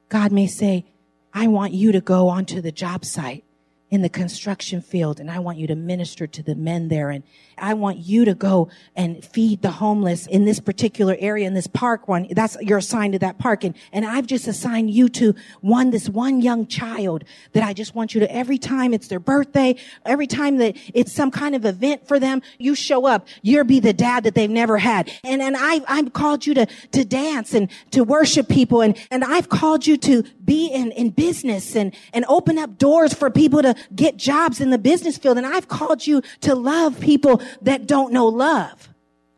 God 0.08 0.32
may 0.32 0.48
say, 0.48 0.86
I 1.32 1.46
want 1.46 1.72
you 1.72 1.92
to 1.92 2.00
go 2.00 2.26
onto 2.26 2.60
the 2.60 2.72
job 2.72 3.04
site 3.04 3.44
in 3.90 4.02
the 4.02 4.08
construction 4.08 4.82
field 4.82 5.20
and 5.20 5.30
I 5.30 5.38
want 5.38 5.58
you 5.58 5.68
to 5.68 5.76
minister 5.76 6.26
to 6.26 6.42
the 6.42 6.56
men 6.56 6.88
there 6.88 7.10
and 7.10 7.22
I 7.60 7.74
want 7.74 7.98
you 7.98 8.24
to 8.24 8.34
go 8.34 8.68
and 8.96 9.24
feed 9.24 9.62
the 9.62 9.70
homeless 9.70 10.26
in 10.26 10.44
this 10.44 10.60
particular 10.60 11.16
area 11.18 11.46
in 11.46 11.54
this 11.54 11.66
park 11.66 12.08
one. 12.08 12.28
That's 12.30 12.56
you're 12.60 12.78
assigned 12.78 13.12
to 13.14 13.18
that 13.20 13.38
park. 13.38 13.64
And 13.64 13.74
and 13.92 14.04
I've 14.04 14.26
just 14.26 14.46
assigned 14.48 14.90
you 14.90 15.08
to 15.10 15.34
one 15.60 15.90
this 15.90 16.08
one 16.08 16.40
young 16.40 16.66
child 16.66 17.24
that 17.52 17.62
I 17.62 17.72
just 17.72 17.94
want 17.94 18.14
you 18.14 18.20
to 18.20 18.34
every 18.34 18.58
time 18.58 18.94
it's 18.94 19.08
their 19.08 19.20
birthday 19.20 19.76
every 20.04 20.26
time 20.26 20.58
that 20.58 20.76
it's 20.94 21.12
some 21.12 21.30
kind 21.30 21.54
of 21.54 21.64
event 21.64 22.06
for 22.06 22.18
them 22.18 22.42
you 22.58 22.74
show 22.74 23.06
up. 23.06 23.26
You'll 23.42 23.64
be 23.64 23.80
the 23.80 23.92
dad 23.92 24.24
that 24.24 24.34
they've 24.34 24.50
never 24.50 24.78
had. 24.78 25.10
And 25.24 25.42
and 25.42 25.56
I 25.58 25.80
I've 25.88 26.12
called 26.12 26.46
you 26.46 26.54
to 26.54 26.66
to 26.92 27.04
dance 27.04 27.54
and 27.54 27.70
to 27.92 28.04
worship 28.04 28.48
people. 28.48 28.80
And 28.80 28.96
and 29.10 29.24
I've 29.24 29.48
called 29.48 29.86
you 29.86 29.96
to 29.98 30.22
be 30.44 30.68
in 30.68 30.92
in 30.92 31.10
business 31.10 31.76
and 31.76 31.94
and 32.12 32.24
open 32.28 32.58
up 32.58 32.78
doors 32.78 33.14
for 33.14 33.30
people 33.30 33.62
to 33.62 33.74
get 33.94 34.16
jobs 34.16 34.60
in 34.60 34.70
the 34.70 34.78
business 34.78 35.18
field. 35.18 35.38
And 35.38 35.46
I've 35.46 35.68
called 35.68 36.06
you 36.06 36.22
to 36.40 36.54
love 36.54 36.98
people 37.00 37.42
that 37.62 37.86
don't 37.86 38.12
know 38.12 38.26
love. 38.26 38.88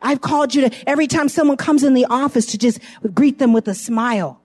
I've 0.02 0.20
called 0.20 0.54
you 0.54 0.68
to 0.68 0.88
every 0.88 1.06
time 1.06 1.28
someone 1.28 1.56
comes 1.56 1.84
in 1.84 1.94
the 1.94 2.06
office 2.06 2.46
to 2.46 2.58
just 2.58 2.80
greet 3.12 3.38
them 3.38 3.52
with 3.52 3.68
a 3.68 3.74
smile. 3.74 4.40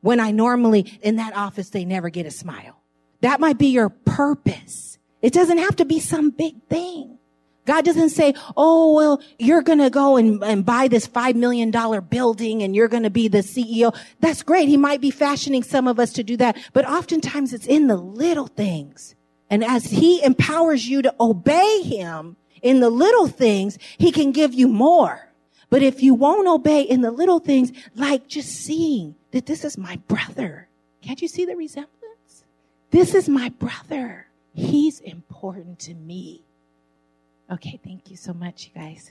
When 0.00 0.20
I 0.20 0.32
normally 0.32 0.98
in 1.02 1.16
that 1.16 1.36
office, 1.36 1.70
they 1.70 1.84
never 1.84 2.10
get 2.10 2.26
a 2.26 2.30
smile. 2.30 2.82
That 3.20 3.40
might 3.40 3.56
be 3.56 3.68
your 3.68 3.88
purpose. 3.88 4.98
It 5.22 5.32
doesn't 5.32 5.58
have 5.58 5.76
to 5.76 5.84
be 5.84 6.00
some 6.00 6.30
big 6.30 6.60
thing. 6.68 7.18
God 7.64 7.84
doesn't 7.84 8.10
say, 8.10 8.34
oh, 8.56 8.94
well, 8.94 9.22
you're 9.38 9.62
going 9.62 9.78
to 9.78 9.88
go 9.88 10.16
and, 10.16 10.42
and 10.42 10.66
buy 10.66 10.88
this 10.88 11.06
$5 11.06 11.36
million 11.36 11.70
building 12.08 12.62
and 12.62 12.74
you're 12.74 12.88
going 12.88 13.04
to 13.04 13.10
be 13.10 13.28
the 13.28 13.38
CEO. 13.38 13.96
That's 14.18 14.42
great. 14.42 14.68
He 14.68 14.76
might 14.76 15.00
be 15.00 15.12
fashioning 15.12 15.62
some 15.62 15.86
of 15.86 16.00
us 16.00 16.12
to 16.14 16.24
do 16.24 16.36
that, 16.38 16.56
but 16.72 16.88
oftentimes 16.88 17.52
it's 17.52 17.66
in 17.66 17.86
the 17.86 17.96
little 17.96 18.48
things. 18.48 19.14
And 19.48 19.62
as 19.62 19.84
he 19.84 20.22
empowers 20.24 20.88
you 20.88 21.02
to 21.02 21.14
obey 21.20 21.82
him 21.82 22.36
in 22.62 22.80
the 22.80 22.90
little 22.90 23.26
things, 23.26 23.78
he 23.98 24.12
can 24.12 24.32
give 24.32 24.54
you 24.54 24.68
more. 24.68 25.28
But 25.68 25.82
if 25.82 26.02
you 26.02 26.14
won't 26.14 26.48
obey 26.48 26.82
in 26.82 27.00
the 27.00 27.10
little 27.10 27.38
things, 27.38 27.72
like 27.94 28.28
just 28.28 28.50
seeing 28.50 29.14
that 29.32 29.46
this 29.46 29.64
is 29.64 29.76
my 29.76 29.96
brother, 30.06 30.68
can't 31.00 31.20
you 31.20 31.28
see 31.28 31.44
the 31.44 31.56
resemblance? 31.56 32.44
This 32.90 33.14
is 33.14 33.28
my 33.28 33.48
brother. 33.48 34.26
He's 34.54 35.00
important 35.00 35.78
to 35.80 35.94
me. 35.94 36.42
Okay, 37.50 37.80
thank 37.84 38.10
you 38.10 38.16
so 38.16 38.32
much, 38.32 38.70
you 38.72 38.80
guys. 38.80 39.10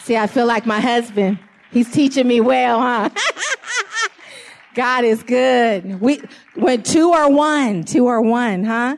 See, 0.00 0.16
I 0.16 0.26
feel 0.26 0.46
like 0.46 0.66
my 0.66 0.80
husband. 0.80 1.38
He's 1.70 1.90
teaching 1.90 2.28
me 2.28 2.40
well, 2.40 2.80
huh? 2.80 3.10
God 4.74 5.04
is 5.04 5.22
good. 5.22 6.00
We, 6.00 6.20
when 6.54 6.82
two 6.82 7.12
are 7.12 7.30
one, 7.30 7.84
two 7.84 8.06
are 8.06 8.20
one, 8.20 8.64
huh? 8.64 8.96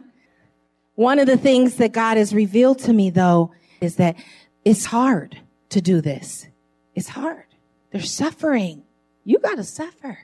One 0.96 1.18
of 1.18 1.26
the 1.26 1.36
things 1.36 1.76
that 1.76 1.92
God 1.92 2.16
has 2.16 2.34
revealed 2.34 2.80
to 2.80 2.92
me 2.92 3.10
though 3.10 3.52
is 3.80 3.96
that 3.96 4.16
it's 4.64 4.86
hard 4.86 5.38
to 5.68 5.80
do 5.80 6.00
this. 6.00 6.48
It's 6.94 7.08
hard. 7.08 7.44
There's 7.92 8.10
suffering. 8.10 8.82
You 9.24 9.38
gotta 9.38 9.64
suffer. 9.64 10.18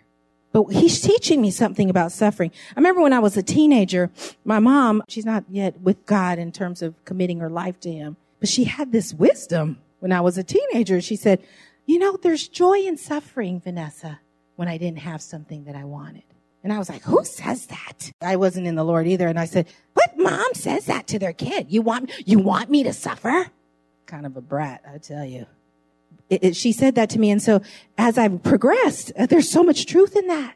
But 0.52 0.64
he's 0.64 1.00
teaching 1.00 1.40
me 1.40 1.50
something 1.50 1.88
about 1.88 2.12
suffering. 2.12 2.50
I 2.70 2.80
remember 2.80 3.00
when 3.00 3.14
I 3.14 3.20
was 3.20 3.36
a 3.36 3.42
teenager, 3.42 4.10
my 4.44 4.58
mom, 4.58 5.02
she's 5.08 5.24
not 5.24 5.44
yet 5.48 5.80
with 5.80 6.04
God 6.04 6.38
in 6.38 6.52
terms 6.52 6.82
of 6.82 7.02
committing 7.04 7.40
her 7.40 7.48
life 7.48 7.80
to 7.80 7.92
him, 7.92 8.16
but 8.40 8.48
she 8.48 8.64
had 8.64 8.92
this 8.92 9.14
wisdom 9.14 9.78
when 10.00 10.12
I 10.12 10.20
was 10.20 10.36
a 10.36 10.44
teenager. 10.44 11.00
She 11.00 11.16
said, 11.16 11.42
you 11.86 11.98
know, 11.98 12.16
there's 12.16 12.48
joy 12.48 12.80
in 12.80 12.96
suffering, 12.96 13.60
Vanessa, 13.60 14.20
when 14.56 14.68
I 14.68 14.76
didn't 14.76 14.98
have 15.00 15.22
something 15.22 15.64
that 15.64 15.74
I 15.74 15.84
wanted. 15.84 16.24
And 16.62 16.72
I 16.72 16.78
was 16.78 16.88
like, 16.88 17.02
who 17.02 17.24
says 17.24 17.66
that? 17.66 18.12
I 18.20 18.36
wasn't 18.36 18.66
in 18.66 18.76
the 18.76 18.84
Lord 18.84 19.08
either. 19.08 19.26
And 19.26 19.38
I 19.38 19.46
said, 19.46 19.66
mom 20.22 20.54
says 20.54 20.86
that 20.86 21.06
to 21.08 21.18
their 21.18 21.32
kid? 21.32 21.66
You 21.70 21.82
want, 21.82 22.10
you 22.26 22.38
want 22.38 22.70
me 22.70 22.82
to 22.84 22.92
suffer? 22.92 23.48
Kind 24.06 24.26
of 24.26 24.36
a 24.36 24.40
brat, 24.40 24.82
I 24.92 24.98
tell 24.98 25.24
you. 25.24 25.46
It, 26.30 26.44
it, 26.44 26.56
she 26.56 26.72
said 26.72 26.94
that 26.94 27.10
to 27.10 27.18
me. 27.18 27.30
And 27.30 27.42
so 27.42 27.60
as 27.98 28.16
I've 28.16 28.42
progressed, 28.42 29.12
uh, 29.18 29.26
there's 29.26 29.50
so 29.50 29.62
much 29.62 29.86
truth 29.86 30.16
in 30.16 30.26
that. 30.28 30.54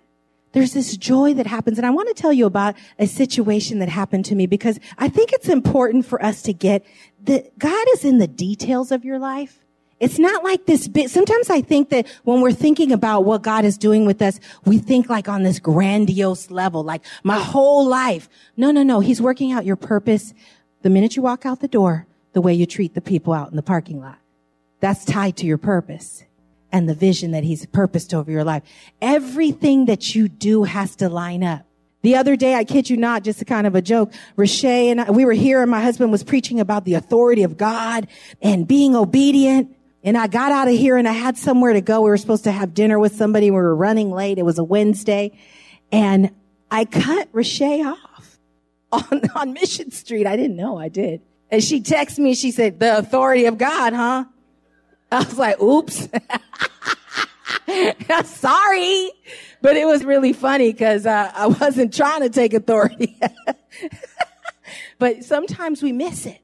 There's 0.53 0.73
this 0.73 0.97
joy 0.97 1.35
that 1.35 1.47
happens. 1.47 1.77
And 1.77 1.87
I 1.87 1.91
want 1.91 2.09
to 2.09 2.15
tell 2.15 2.33
you 2.33 2.47
about 2.47 2.77
a 2.99 3.07
situation 3.07 3.79
that 3.81 3.91
happened 3.91 4.25
to 4.27 4.35
me 4.35 4.47
because 4.47 4.81
I 4.97 5.11
think 5.11 5.35
it's 5.35 5.51
important 5.51 6.07
for 6.07 6.25
us 6.25 6.41
to 6.43 6.55
get 6.55 6.83
that 7.25 7.59
God 7.59 7.87
is 7.93 8.07
in 8.07 8.17
the 8.17 8.27
details 8.27 8.91
of 8.91 9.05
your 9.05 9.19
life. 9.19 9.66
It's 9.99 10.19
not 10.19 10.45
like 10.45 10.67
this 10.67 10.89
bit. 10.89 11.11
Sometimes 11.11 11.49
I 11.49 11.63
think 11.63 11.89
that 11.89 12.07
when 12.25 12.43
we're 12.43 12.53
thinking 12.53 12.93
about 12.93 13.25
what 13.25 13.43
God 13.43 13.65
is 13.65 13.79
doing 13.79 14.05
with 14.05 14.21
us, 14.21 14.39
we 14.67 14.79
think 14.79 15.09
like 15.09 15.29
on 15.29 15.43
this 15.43 15.59
grandiose 15.59 16.51
level, 16.51 16.83
like 16.83 17.03
my 17.23 17.39
whole 17.39 17.87
life. 17.87 18.29
No, 18.57 18.71
no, 18.71 18.83
no. 18.83 19.01
He's 19.01 19.23
working 19.23 19.53
out 19.53 19.65
your 19.65 19.77
purpose 19.77 20.35
the 20.83 20.91
minute 20.91 21.17
you 21.17 21.23
walk 21.23 21.47
out 21.47 21.61
the 21.61 21.69
door, 21.69 22.07
the 22.35 22.43
way 22.43 22.53
you 22.53 22.67
treat 22.67 22.95
the 22.95 23.01
people 23.01 23.33
out 23.33 23.51
in 23.51 23.57
the 23.57 23.63
parking 23.63 24.01
lot. 24.01 24.19
That's 24.81 25.05
tied 25.05 25.39
to 25.39 25.47
your 25.47 25.59
purpose 25.59 26.25
and 26.71 26.89
the 26.89 26.95
vision 26.95 27.31
that 27.31 27.45
he's 27.45 27.65
purposed 27.65 28.13
over 28.13 28.31
your 28.31 28.45
life. 28.45 28.63
Everything 29.01 29.87
that 29.87 30.15
you 30.15 30.29
do 30.29 30.65
has 30.65 30.95
to 30.97 31.09
line 31.09 31.43
up. 31.43 31.65
The 32.03 32.17
other 32.17 32.37
day, 32.37 32.55
I 32.55 32.65
kid 32.65 32.89
you 32.91 32.97
not, 32.97 33.25
just 33.25 33.43
a 33.43 33.45
kind 33.45 33.67
of 33.67 33.75
a 33.75 33.83
joke, 33.83 34.13
Rashay 34.37 34.93
and 34.93 35.01
I, 35.01 35.11
we 35.11 35.25
were 35.25 35.33
here 35.33 35.63
and 35.63 35.71
my 35.71 35.81
husband 35.81 36.13
was 36.13 36.23
preaching 36.23 36.61
about 36.61 36.85
the 36.85 36.95
authority 36.95 37.43
of 37.43 37.57
God 37.57 38.07
and 38.43 38.69
being 38.69 38.95
obedient. 38.95 39.76
And 40.07 40.17
I 40.17 40.29
got 40.29 40.53
out 40.53 40.69
of 40.69 40.75
here 40.75 40.97
and 40.97 41.09
I 41.09 41.13
had 41.13 41.37
somewhere 41.37 41.73
to 41.73 41.81
go. 41.81 42.03
We 42.03 42.11
were 42.11 42.17
supposed 42.17 42.45
to 42.45 42.53
have 42.53 42.75
dinner 42.75 42.97
with 42.97 43.17
somebody. 43.17 43.51
We 43.51 43.57
were 43.57 43.75
running 43.75 44.13
late. 44.13 44.39
It 44.39 44.45
was 44.45 44.57
a 44.61 44.65
Wednesday. 44.65 45.37
And 45.91 46.31
I 46.71 46.85
cut 46.85 47.33
Rashay 47.33 47.85
off 47.85 48.39
on, 48.93 49.23
on 49.35 49.53
Mission 49.53 49.91
Street. 49.91 50.29
I 50.29 50.37
didn't 50.37 50.55
know 50.55 50.79
I 50.79 50.89
did. 50.89 51.23
And 51.51 51.63
she 51.63 51.81
texted 51.81 52.21
me. 52.21 52.37
She 52.37 52.53
said, 52.53 52.79
the 52.79 52.97
authority 52.99 53.47
of 53.47 53.59
God, 53.59 53.95
huh? 53.95 54.27
I 55.11 55.19
was 55.19 55.37
like, 55.37 55.61
oops. 55.61 56.09
Sorry. 58.29 59.11
But 59.61 59.77
it 59.77 59.87
was 59.87 60.05
really 60.05 60.33
funny 60.33 60.71
because 60.71 61.05
uh, 61.05 61.33
I 61.35 61.49
wasn't 61.49 61.93
trying 61.93 62.21
to 62.21 62.31
take 62.31 62.55
authority. 62.55 63.19
but 65.01 65.25
sometimes 65.25 65.83
we 65.83 65.91
miss 65.91 66.27
it. 66.27 66.41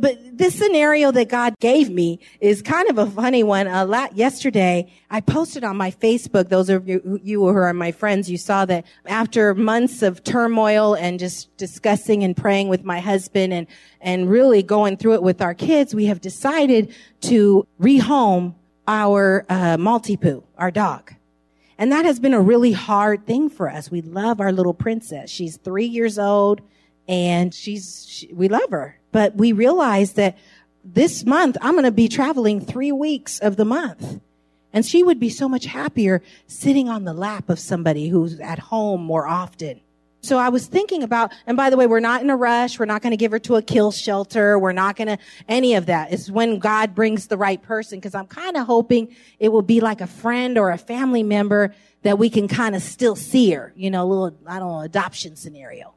But 0.00 0.38
this 0.38 0.54
scenario 0.54 1.12
that 1.12 1.28
God 1.28 1.54
gave 1.60 1.90
me 1.90 2.20
is 2.40 2.62
kind 2.62 2.88
of 2.88 2.96
a 2.96 3.06
funny 3.06 3.42
one. 3.42 3.66
A 3.66 3.84
lot 3.84 4.16
yesterday, 4.16 4.90
I 5.10 5.20
posted 5.20 5.62
on 5.62 5.76
my 5.76 5.90
Facebook. 5.90 6.48
Those 6.48 6.70
of 6.70 6.88
you, 6.88 7.20
who 7.22 7.44
are 7.46 7.72
my 7.74 7.92
friends, 7.92 8.30
you 8.30 8.38
saw 8.38 8.64
that 8.64 8.86
after 9.06 9.54
months 9.54 10.02
of 10.02 10.24
turmoil 10.24 10.94
and 10.94 11.18
just 11.18 11.54
discussing 11.58 12.24
and 12.24 12.34
praying 12.34 12.68
with 12.68 12.82
my 12.82 13.00
husband 13.00 13.52
and, 13.52 13.66
and 14.00 14.30
really 14.30 14.62
going 14.62 14.96
through 14.96 15.14
it 15.14 15.22
with 15.22 15.42
our 15.42 15.54
kids, 15.54 15.94
we 15.94 16.06
have 16.06 16.20
decided 16.20 16.94
to 17.22 17.66
rehome 17.80 18.54
our 18.88 19.44
uh, 19.48 19.76
Maltipoo, 19.76 20.42
our 20.56 20.70
dog. 20.70 21.14
And 21.76 21.92
that 21.92 22.04
has 22.04 22.20
been 22.20 22.34
a 22.34 22.40
really 22.40 22.72
hard 22.72 23.26
thing 23.26 23.48
for 23.48 23.70
us. 23.70 23.90
We 23.90 24.02
love 24.02 24.40
our 24.40 24.52
little 24.52 24.74
princess. 24.74 25.30
She's 25.30 25.56
three 25.58 25.86
years 25.86 26.18
old 26.18 26.60
and 27.08 27.54
she's, 27.54 28.06
she, 28.08 28.32
we 28.32 28.48
love 28.48 28.70
her. 28.70 28.99
But 29.12 29.34
we 29.36 29.52
realized 29.52 30.16
that 30.16 30.38
this 30.84 31.24
month 31.24 31.56
I'm 31.60 31.74
going 31.74 31.84
to 31.84 31.90
be 31.90 32.08
traveling 32.08 32.60
three 32.60 32.92
weeks 32.92 33.38
of 33.38 33.56
the 33.56 33.64
month. 33.64 34.20
And 34.72 34.86
she 34.86 35.02
would 35.02 35.18
be 35.18 35.30
so 35.30 35.48
much 35.48 35.64
happier 35.64 36.22
sitting 36.46 36.88
on 36.88 37.04
the 37.04 37.12
lap 37.12 37.48
of 37.48 37.58
somebody 37.58 38.08
who's 38.08 38.38
at 38.38 38.58
home 38.58 39.02
more 39.02 39.26
often. 39.26 39.80
So 40.22 40.38
I 40.38 40.50
was 40.50 40.66
thinking 40.66 41.02
about, 41.02 41.32
and 41.46 41.56
by 41.56 41.70
the 41.70 41.76
way, 41.76 41.86
we're 41.86 41.98
not 41.98 42.20
in 42.20 42.30
a 42.30 42.36
rush. 42.36 42.78
We're 42.78 42.84
not 42.84 43.02
going 43.02 43.12
to 43.12 43.16
give 43.16 43.32
her 43.32 43.38
to 43.40 43.56
a 43.56 43.62
kill 43.62 43.90
shelter. 43.90 44.58
We're 44.58 44.72
not 44.72 44.96
going 44.96 45.08
to, 45.08 45.18
any 45.48 45.74
of 45.74 45.86
that. 45.86 46.12
It's 46.12 46.30
when 46.30 46.58
God 46.58 46.94
brings 46.94 47.26
the 47.26 47.38
right 47.38 47.60
person. 47.60 48.00
Cause 48.00 48.14
I'm 48.14 48.26
kind 48.26 48.56
of 48.56 48.66
hoping 48.66 49.16
it 49.38 49.48
will 49.48 49.62
be 49.62 49.80
like 49.80 50.00
a 50.00 50.06
friend 50.06 50.58
or 50.58 50.70
a 50.70 50.78
family 50.78 51.22
member 51.22 51.74
that 52.02 52.18
we 52.18 52.28
can 52.30 52.48
kind 52.48 52.76
of 52.76 52.82
still 52.82 53.16
see 53.16 53.50
her, 53.52 53.72
you 53.76 53.90
know, 53.90 54.04
a 54.04 54.08
little, 54.08 54.38
I 54.46 54.58
don't 54.58 54.70
know, 54.70 54.80
adoption 54.80 55.36
scenario. 55.36 55.94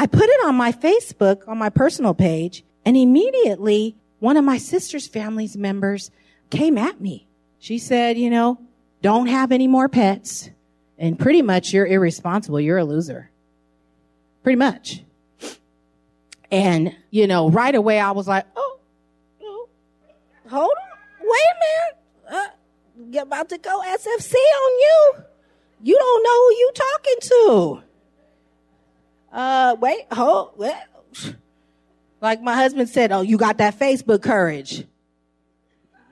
I 0.00 0.06
put 0.06 0.24
it 0.24 0.46
on 0.46 0.54
my 0.54 0.72
Facebook, 0.72 1.46
on 1.46 1.58
my 1.58 1.68
personal 1.68 2.14
page, 2.14 2.64
and 2.86 2.96
immediately 2.96 3.96
one 4.18 4.38
of 4.38 4.46
my 4.46 4.56
sister's 4.56 5.06
family's 5.06 5.58
members 5.58 6.10
came 6.48 6.78
at 6.78 7.02
me. 7.02 7.28
She 7.58 7.76
said, 7.76 8.16
you 8.16 8.30
know, 8.30 8.58
don't 9.02 9.26
have 9.26 9.52
any 9.52 9.66
more 9.66 9.90
pets. 9.90 10.48
And 10.96 11.18
pretty 11.18 11.42
much 11.42 11.74
you're 11.74 11.86
irresponsible. 11.86 12.58
You're 12.58 12.78
a 12.78 12.84
loser. 12.84 13.30
Pretty 14.42 14.56
much. 14.56 15.04
And, 16.50 16.96
you 17.10 17.26
know, 17.26 17.50
right 17.50 17.74
away 17.74 18.00
I 18.00 18.12
was 18.12 18.26
like, 18.26 18.46
oh, 18.56 18.78
oh 19.42 19.68
hold 20.48 20.72
on. 20.80 21.28
Wait 21.28 21.44
a 21.52 22.32
minute. 22.32 23.18
Uh, 23.18 23.20
about 23.20 23.50
to 23.50 23.58
go 23.58 23.82
SFC 23.82 24.32
on 24.32 24.78
you. 24.78 25.14
You 25.82 25.98
don't 25.98 26.22
know 26.22 26.30
who 26.30 26.54
you 26.54 26.72
talking 26.74 27.80
to. 27.82 27.89
Uh, 29.32 29.76
wait, 29.80 30.06
hold, 30.12 30.52
wait. 30.56 30.74
Like 32.20 32.42
my 32.42 32.54
husband 32.54 32.88
said, 32.88 33.12
oh, 33.12 33.22
you 33.22 33.38
got 33.38 33.58
that 33.58 33.78
Facebook 33.78 34.22
courage. 34.22 34.84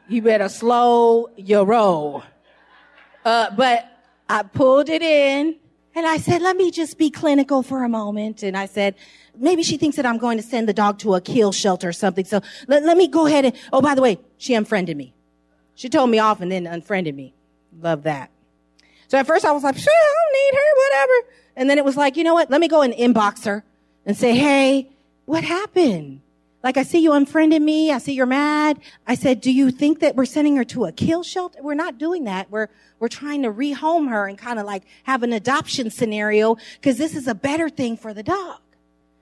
You 0.09 0.23
better 0.23 0.49
slow 0.49 1.29
your 1.37 1.65
roll. 1.67 2.23
Uh, 3.25 3.51
but 3.55 3.87
I 4.29 4.43
pulled 4.43 4.89
it 4.89 5.03
in 5.03 5.57
and 5.95 6.07
I 6.07 6.17
said, 6.17 6.41
let 6.41 6.57
me 6.57 6.71
just 6.71 6.97
be 6.97 7.11
clinical 7.11 7.63
for 7.63 7.85
a 7.85 7.89
moment. 7.89 8.43
And 8.43 8.57
I 8.57 8.67
said, 8.67 8.95
maybe 9.37 9.63
she 9.63 9.77
thinks 9.77 9.97
that 9.97 10.07
I'm 10.07 10.17
going 10.17 10.39
to 10.39 10.43
send 10.43 10.69
the 10.69 10.73
dog 10.73 10.99
to 11.01 11.15
a 11.15 11.21
kill 11.21 11.53
shelter 11.53 11.89
or 11.89 11.93
something. 11.93 12.25
So 12.25 12.41
let, 12.69 12.85
let 12.85 12.97
me 12.97 13.09
go 13.09 13.27
ahead 13.27 13.45
and, 13.45 13.55
oh, 13.73 13.83
by 13.83 13.95
the 13.95 14.01
way, 14.01 14.19
she 14.39 14.55
unfriended 14.55 14.97
me. 14.97 15.13
She 15.75 15.89
told 15.89 16.09
me 16.09 16.19
off 16.19 16.41
and 16.41 16.51
then 16.51 16.67
unfriended 16.67 17.15
me. 17.15 17.35
Love 17.81 18.05
that. 18.05 18.31
So 19.09 19.19
at 19.19 19.27
first 19.27 19.45
I 19.45 19.53
was 19.53 19.63
like, 19.63 19.77
sure, 19.77 19.93
I 19.93 20.15
don't 20.15 20.33
need 20.33 20.59
her, 20.59 20.77
whatever. 20.77 21.35
And 21.57 21.71
then 21.71 21.79
it 21.79 21.85
was 21.85 21.97
like, 21.97 22.17
you 22.17 22.25
know 22.25 22.35
what? 22.35 22.51
Let 22.51 22.61
me 22.61 22.69
go 22.69 22.83
and 22.83 22.95
inbox 22.95 23.45
her 23.47 23.65
and 24.07 24.17
say, 24.17 24.37
hey, 24.37 24.91
what 25.25 25.43
happened? 25.45 26.21
Like, 26.63 26.77
I 26.77 26.83
see 26.83 26.99
you 26.99 27.13
unfriended 27.13 27.63
me. 27.63 27.93
I 27.93 27.99
see 27.99 28.15
you're 28.15 28.27
mad. 28.27 28.81
I 29.07 29.15
said, 29.15 29.41
do 29.41 29.53
you 29.53 29.71
think 29.71 30.01
that 30.01 30.17
we're 30.17 30.25
sending 30.25 30.57
her 30.57 30.65
to 30.65 30.87
a 30.87 30.93
kill 30.93 31.23
shelter? 31.23 31.61
We're 31.63 31.75
not 31.75 31.99
doing 31.99 32.25
that. 32.25 32.51
We're, 32.51 32.69
we're 32.99 33.09
trying 33.09 33.43
to 33.43 33.53
rehome 33.53 34.09
her 34.09 34.27
and 34.27 34.37
kind 34.37 34.59
of 34.59 34.67
like 34.67 34.83
have 35.05 35.23
an 35.23 35.33
adoption 35.33 35.91
scenario 35.91 36.57
because 36.81 36.99
this 36.99 37.15
is 37.15 37.29
a 37.29 37.35
better 37.35 37.69
thing 37.69 37.97
for 37.97 38.13
the 38.13 38.23
dog. 38.23 38.59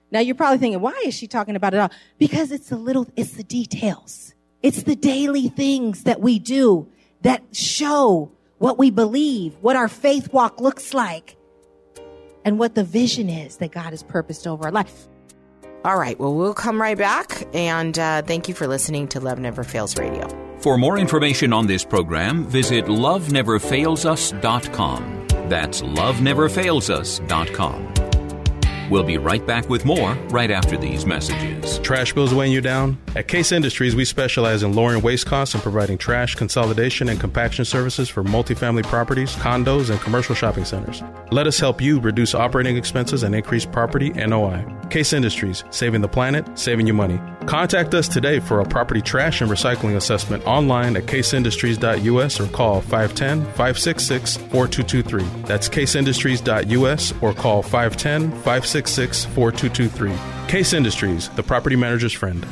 Now 0.09 0.19
you're 0.19 0.35
probably 0.35 0.57
thinking, 0.57 0.81
why 0.81 0.99
is 1.05 1.13
she 1.13 1.27
talking 1.27 1.55
about 1.55 1.73
it 1.73 1.77
all? 1.77 1.91
Because 2.17 2.51
it's 2.51 2.69
the 2.69 2.77
little, 2.77 3.07
it's 3.15 3.33
the 3.33 3.43
details. 3.43 4.33
It's 4.63 4.83
the 4.83 4.95
daily 4.95 5.49
things 5.49 6.03
that 6.03 6.19
we 6.19 6.39
do 6.39 6.87
that 7.21 7.43
show 7.51 8.31
what 8.59 8.77
we 8.77 8.91
believe, 8.91 9.55
what 9.61 9.75
our 9.75 9.87
faith 9.87 10.31
walk 10.33 10.61
looks 10.61 10.93
like 10.93 11.35
and 12.45 12.59
what 12.59 12.75
the 12.75 12.83
vision 12.83 13.29
is 13.29 13.57
that 13.57 13.71
God 13.71 13.89
has 13.91 14.03
purposed 14.03 14.45
over 14.47 14.65
our 14.65 14.71
life. 14.71 15.07
All 15.83 15.97
right. 15.97 16.17
Well, 16.19 16.33
we'll 16.33 16.53
come 16.53 16.79
right 16.81 16.97
back. 16.97 17.45
And 17.53 17.99
uh, 17.99 18.21
thank 18.21 18.47
you 18.47 18.53
for 18.53 18.67
listening 18.67 19.07
to 19.09 19.19
Love 19.19 19.39
Never 19.39 19.63
Fails 19.63 19.97
Radio. 19.97 20.29
For 20.59 20.77
more 20.77 20.97
information 20.97 21.51
on 21.53 21.67
this 21.67 21.85
program, 21.85 22.45
visit 22.45 22.85
loveneverfailsus.com. 22.85 25.27
That's 25.49 25.81
loveneverfailsus.com. 25.81 27.96
We'll 28.89 29.03
be 29.03 29.17
right 29.17 29.45
back 29.45 29.69
with 29.69 29.85
more 29.85 30.13
right 30.29 30.51
after 30.51 30.77
these 30.77 31.05
messages. 31.05 31.79
Trash 31.79 32.13
bills 32.13 32.33
weighing 32.33 32.53
you 32.53 32.61
down? 32.61 32.97
At 33.15 33.27
Case 33.27 33.51
Industries, 33.51 33.95
we 33.95 34.05
specialize 34.05 34.63
in 34.63 34.73
lowering 34.73 35.01
waste 35.01 35.25
costs 35.25 35.53
and 35.53 35.63
providing 35.63 35.97
trash 35.97 36.35
consolidation 36.35 37.09
and 37.09 37.19
compaction 37.19 37.65
services 37.65 38.09
for 38.09 38.23
multifamily 38.23 38.83
properties, 38.83 39.35
condos, 39.35 39.89
and 39.89 39.99
commercial 39.99 40.35
shopping 40.35 40.65
centers. 40.65 41.03
Let 41.31 41.47
us 41.47 41.59
help 41.59 41.81
you 41.81 41.99
reduce 41.99 42.33
operating 42.33 42.77
expenses 42.77 43.23
and 43.23 43.35
increase 43.35 43.65
property 43.65 44.09
NOI. 44.11 44.65
Case 44.89 45.13
Industries, 45.13 45.63
saving 45.69 46.01
the 46.01 46.07
planet, 46.07 46.45
saving 46.57 46.87
you 46.87 46.93
money. 46.93 47.19
Contact 47.45 47.93
us 47.93 48.07
today 48.07 48.39
for 48.39 48.59
a 48.59 48.65
property 48.65 49.01
trash 49.01 49.41
and 49.41 49.49
recycling 49.49 49.95
assessment 49.95 50.45
online 50.45 50.97
at 50.97 51.03
caseindustries.us 51.03 52.39
or 52.39 52.47
call 52.47 52.81
510 52.81 53.41
566 53.53 54.37
4223. 54.37 55.23
That's 55.43 55.69
caseindustries.us 55.69 57.13
or 57.21 57.33
call 57.33 57.61
510 57.61 58.31
566 58.31 59.25
4223. 59.25 60.47
Case 60.47 60.73
Industries, 60.73 61.29
the 61.29 61.43
property 61.43 61.75
manager's 61.75 62.13
friend. 62.13 62.45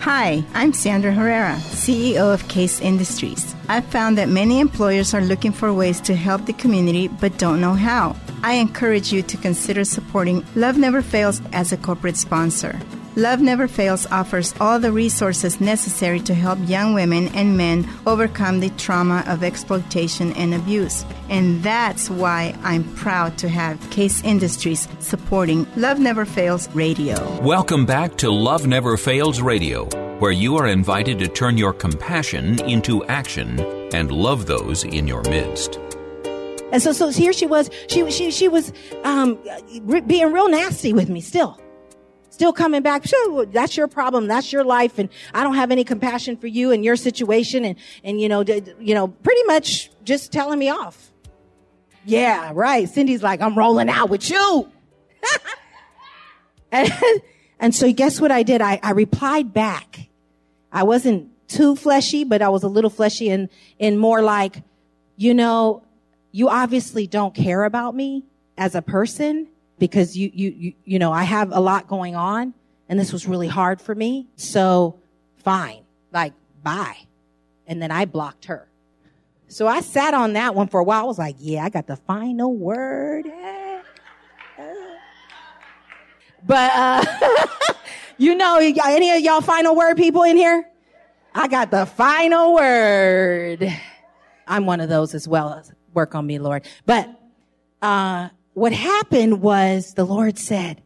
Hi, 0.00 0.42
I'm 0.54 0.72
Sandra 0.72 1.12
Herrera, 1.12 1.56
CEO 1.56 2.32
of 2.32 2.48
Case 2.48 2.80
Industries. 2.80 3.54
I've 3.68 3.84
found 3.84 4.16
that 4.16 4.30
many 4.30 4.58
employers 4.58 5.12
are 5.12 5.20
looking 5.20 5.52
for 5.52 5.74
ways 5.74 6.00
to 6.02 6.16
help 6.16 6.46
the 6.46 6.54
community 6.54 7.08
but 7.08 7.36
don't 7.36 7.60
know 7.60 7.74
how. 7.74 8.16
I 8.42 8.54
encourage 8.54 9.12
you 9.12 9.22
to 9.22 9.36
consider 9.36 9.84
supporting 9.84 10.46
Love 10.54 10.78
Never 10.78 11.02
Fails 11.02 11.42
as 11.52 11.72
a 11.72 11.76
corporate 11.76 12.16
sponsor. 12.16 12.80
Love 13.16 13.40
Never 13.40 13.68
Fails 13.68 14.06
offers 14.10 14.54
all 14.60 14.78
the 14.78 14.92
resources 14.92 15.60
necessary 15.60 16.20
to 16.20 16.32
help 16.32 16.58
young 16.66 16.94
women 16.94 17.28
and 17.34 17.58
men 17.58 17.86
overcome 18.06 18.60
the 18.60 18.70
trauma 18.70 19.24
of 19.26 19.44
exploitation 19.44 20.32
and 20.34 20.54
abuse. 20.54 21.04
And 21.28 21.62
that's 21.62 22.08
why 22.08 22.54
I'm 22.62 22.84
proud 22.94 23.36
to 23.38 23.48
have 23.48 23.90
Case 23.90 24.22
Industries 24.24 24.88
supporting 25.00 25.66
Love 25.76 25.98
Never 25.98 26.24
Fails 26.24 26.68
Radio. 26.74 27.40
Welcome 27.42 27.84
back 27.84 28.16
to 28.18 28.30
Love 28.30 28.66
Never 28.66 28.96
Fails 28.96 29.42
Radio, 29.42 29.84
where 30.18 30.32
you 30.32 30.56
are 30.56 30.68
invited 30.68 31.18
to 31.18 31.28
turn 31.28 31.58
your 31.58 31.74
compassion 31.74 32.58
into 32.62 33.04
action 33.04 33.60
and 33.92 34.10
love 34.10 34.46
those 34.46 34.84
in 34.84 35.06
your 35.06 35.22
midst. 35.24 35.78
And 36.72 36.82
so, 36.82 36.92
so 36.92 37.08
here 37.08 37.32
she 37.32 37.46
was. 37.46 37.70
She 37.88 38.10
she 38.10 38.30
she 38.30 38.48
was 38.48 38.72
um, 39.04 39.38
being 40.06 40.32
real 40.32 40.48
nasty 40.48 40.92
with 40.92 41.08
me 41.08 41.20
still. 41.20 41.60
Still 42.30 42.52
coming 42.52 42.80
back. 42.80 43.04
That's 43.48 43.76
your 43.76 43.88
problem. 43.88 44.26
That's 44.26 44.52
your 44.52 44.64
life, 44.64 44.98
and 44.98 45.08
I 45.34 45.42
don't 45.42 45.56
have 45.56 45.70
any 45.70 45.84
compassion 45.84 46.36
for 46.36 46.46
you 46.46 46.70
and 46.70 46.84
your 46.84 46.96
situation, 46.96 47.64
and 47.64 47.76
and 48.04 48.20
you 48.20 48.28
know, 48.28 48.42
you 48.42 48.94
know, 48.94 49.08
pretty 49.08 49.42
much 49.44 49.90
just 50.04 50.32
telling 50.32 50.58
me 50.58 50.70
off. 50.70 51.10
Yeah, 52.04 52.52
right. 52.54 52.88
Cindy's 52.88 53.22
like, 53.22 53.40
I'm 53.40 53.56
rolling 53.56 53.88
out 53.88 54.08
with 54.08 54.30
you. 54.30 54.70
and, 56.72 56.92
and 57.58 57.74
so 57.74 57.92
guess 57.92 58.20
what 58.20 58.32
I 58.32 58.42
did? 58.42 58.62
I, 58.62 58.80
I 58.82 58.92
replied 58.92 59.52
back. 59.52 60.08
I 60.72 60.84
wasn't 60.84 61.28
too 61.48 61.76
fleshy, 61.76 62.24
but 62.24 62.42
I 62.42 62.48
was 62.48 62.62
a 62.62 62.68
little 62.68 62.90
fleshy 62.90 63.28
and, 63.28 63.48
and 63.78 63.98
more 63.98 64.22
like, 64.22 64.62
you 65.16 65.34
know, 65.34 65.82
you 66.32 66.48
obviously 66.48 67.06
don't 67.06 67.34
care 67.34 67.64
about 67.64 67.94
me 67.94 68.24
as 68.56 68.74
a 68.74 68.82
person 68.82 69.48
because 69.78 70.16
you, 70.16 70.30
you, 70.32 70.50
you, 70.50 70.72
you 70.84 70.98
know, 70.98 71.12
I 71.12 71.24
have 71.24 71.50
a 71.52 71.60
lot 71.60 71.88
going 71.88 72.14
on 72.14 72.54
and 72.88 72.98
this 72.98 73.12
was 73.12 73.26
really 73.26 73.48
hard 73.48 73.80
for 73.80 73.94
me. 73.94 74.28
So 74.36 74.98
fine, 75.38 75.84
like 76.12 76.34
bye. 76.62 76.96
And 77.66 77.80
then 77.80 77.90
I 77.90 78.04
blocked 78.04 78.46
her. 78.46 78.68
So 79.48 79.66
I 79.66 79.80
sat 79.80 80.14
on 80.14 80.34
that 80.34 80.54
one 80.54 80.68
for 80.68 80.80
a 80.80 80.84
while. 80.84 81.02
I 81.02 81.06
was 81.06 81.18
like, 81.18 81.36
yeah, 81.38 81.64
I 81.64 81.70
got 81.70 81.86
the 81.86 81.96
final 81.96 82.54
word. 82.54 83.26
But, 86.46 86.70
uh, 86.74 87.04
you 88.18 88.34
know, 88.34 88.58
any 88.58 89.10
of 89.10 89.20
y'all 89.20 89.40
final 89.40 89.76
word 89.76 89.96
people 89.96 90.22
in 90.22 90.36
here? 90.36 90.66
I 91.34 91.48
got 91.48 91.70
the 91.70 91.86
final 91.86 92.54
word. 92.54 93.70
I'm 94.46 94.66
one 94.66 94.80
of 94.80 94.88
those 94.88 95.14
as 95.14 95.28
well. 95.28 95.62
Work 95.94 96.14
on 96.14 96.26
me, 96.26 96.38
Lord. 96.38 96.66
But, 96.86 97.08
uh, 97.82 98.28
what 98.54 98.72
happened 98.72 99.40
was 99.40 99.94
the 99.94 100.04
Lord 100.04 100.38
said, 100.38 100.82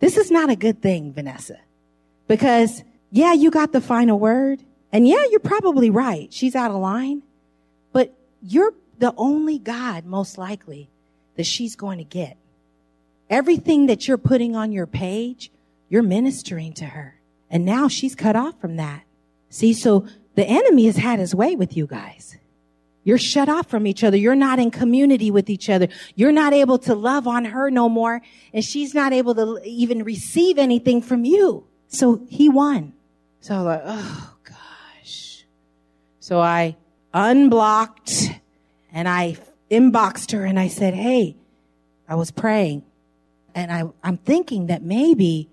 this 0.00 0.16
is 0.16 0.30
not 0.30 0.50
a 0.50 0.56
good 0.56 0.82
thing, 0.82 1.12
Vanessa, 1.12 1.58
because 2.28 2.82
yeah, 3.10 3.32
you 3.32 3.50
got 3.50 3.72
the 3.72 3.80
final 3.80 4.18
word. 4.18 4.62
And 4.92 5.06
yeah, 5.06 5.24
you're 5.30 5.40
probably 5.40 5.90
right. 5.90 6.32
She's 6.32 6.54
out 6.54 6.70
of 6.70 6.76
line, 6.78 7.22
but 7.92 8.14
you're 8.42 8.72
the 8.98 9.12
only 9.16 9.58
God, 9.58 10.04
most 10.04 10.38
likely, 10.38 10.88
that 11.36 11.44
she's 11.44 11.76
going 11.76 11.98
to 11.98 12.04
get. 12.04 12.36
Everything 13.28 13.86
that 13.86 14.06
you're 14.06 14.18
putting 14.18 14.54
on 14.54 14.72
your 14.72 14.86
page, 14.86 15.50
you're 15.88 16.02
ministering 16.02 16.72
to 16.74 16.84
her. 16.84 17.20
And 17.50 17.64
now 17.64 17.88
she's 17.88 18.14
cut 18.14 18.36
off 18.36 18.60
from 18.60 18.76
that. 18.76 19.02
See, 19.50 19.72
so 19.72 20.06
the 20.34 20.44
enemy 20.44 20.86
has 20.86 20.96
had 20.96 21.18
his 21.18 21.34
way 21.34 21.56
with 21.56 21.76
you 21.76 21.86
guys. 21.86 22.36
You're 23.06 23.18
shut 23.18 23.48
off 23.48 23.70
from 23.70 23.86
each 23.86 24.02
other. 24.02 24.16
You're 24.16 24.34
not 24.34 24.58
in 24.58 24.72
community 24.72 25.30
with 25.30 25.48
each 25.48 25.70
other. 25.70 25.86
You're 26.16 26.32
not 26.32 26.52
able 26.52 26.76
to 26.80 26.94
love 26.96 27.28
on 27.28 27.44
her 27.44 27.70
no 27.70 27.88
more. 27.88 28.20
And 28.52 28.64
she's 28.64 28.94
not 28.94 29.12
able 29.12 29.32
to 29.36 29.60
even 29.64 30.02
receive 30.02 30.58
anything 30.58 31.00
from 31.00 31.24
you. 31.24 31.68
So 31.86 32.26
he 32.28 32.48
won. 32.48 32.94
So 33.40 33.54
I 33.54 33.58
was 33.58 33.64
like, 33.64 33.82
oh 33.84 34.34
gosh. 34.42 35.44
So 36.18 36.40
I 36.40 36.74
unblocked 37.14 38.32
and 38.92 39.08
I 39.08 39.36
inboxed 39.70 40.32
her 40.32 40.44
and 40.44 40.58
I 40.58 40.66
said, 40.66 40.94
Hey, 40.94 41.36
I 42.08 42.16
was 42.16 42.32
praying 42.32 42.82
and 43.54 43.70
I, 43.70 43.84
I'm 44.02 44.16
thinking 44.16 44.66
that 44.66 44.82
maybe 44.82 45.48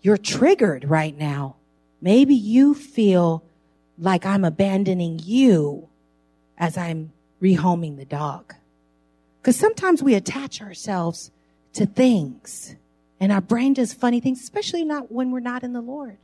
you're 0.00 0.16
triggered 0.16 0.88
right 0.88 1.18
now. 1.18 1.56
Maybe 2.00 2.36
you 2.36 2.72
feel 2.72 3.42
like 3.98 4.24
I'm 4.24 4.44
abandoning 4.44 5.18
you 5.24 5.88
as 6.58 6.76
I'm 6.76 7.12
rehoming 7.42 7.96
the 7.96 8.04
dog. 8.04 8.54
Because 9.40 9.56
sometimes 9.56 10.02
we 10.02 10.14
attach 10.14 10.62
ourselves 10.62 11.30
to 11.74 11.86
things 11.86 12.76
and 13.20 13.32
our 13.32 13.40
brain 13.40 13.72
does 13.72 13.94
funny 13.94 14.20
things, 14.20 14.42
especially 14.42 14.84
not 14.84 15.10
when 15.10 15.30
we're 15.30 15.40
not 15.40 15.62
in 15.62 15.72
the 15.72 15.80
Lord. 15.80 16.18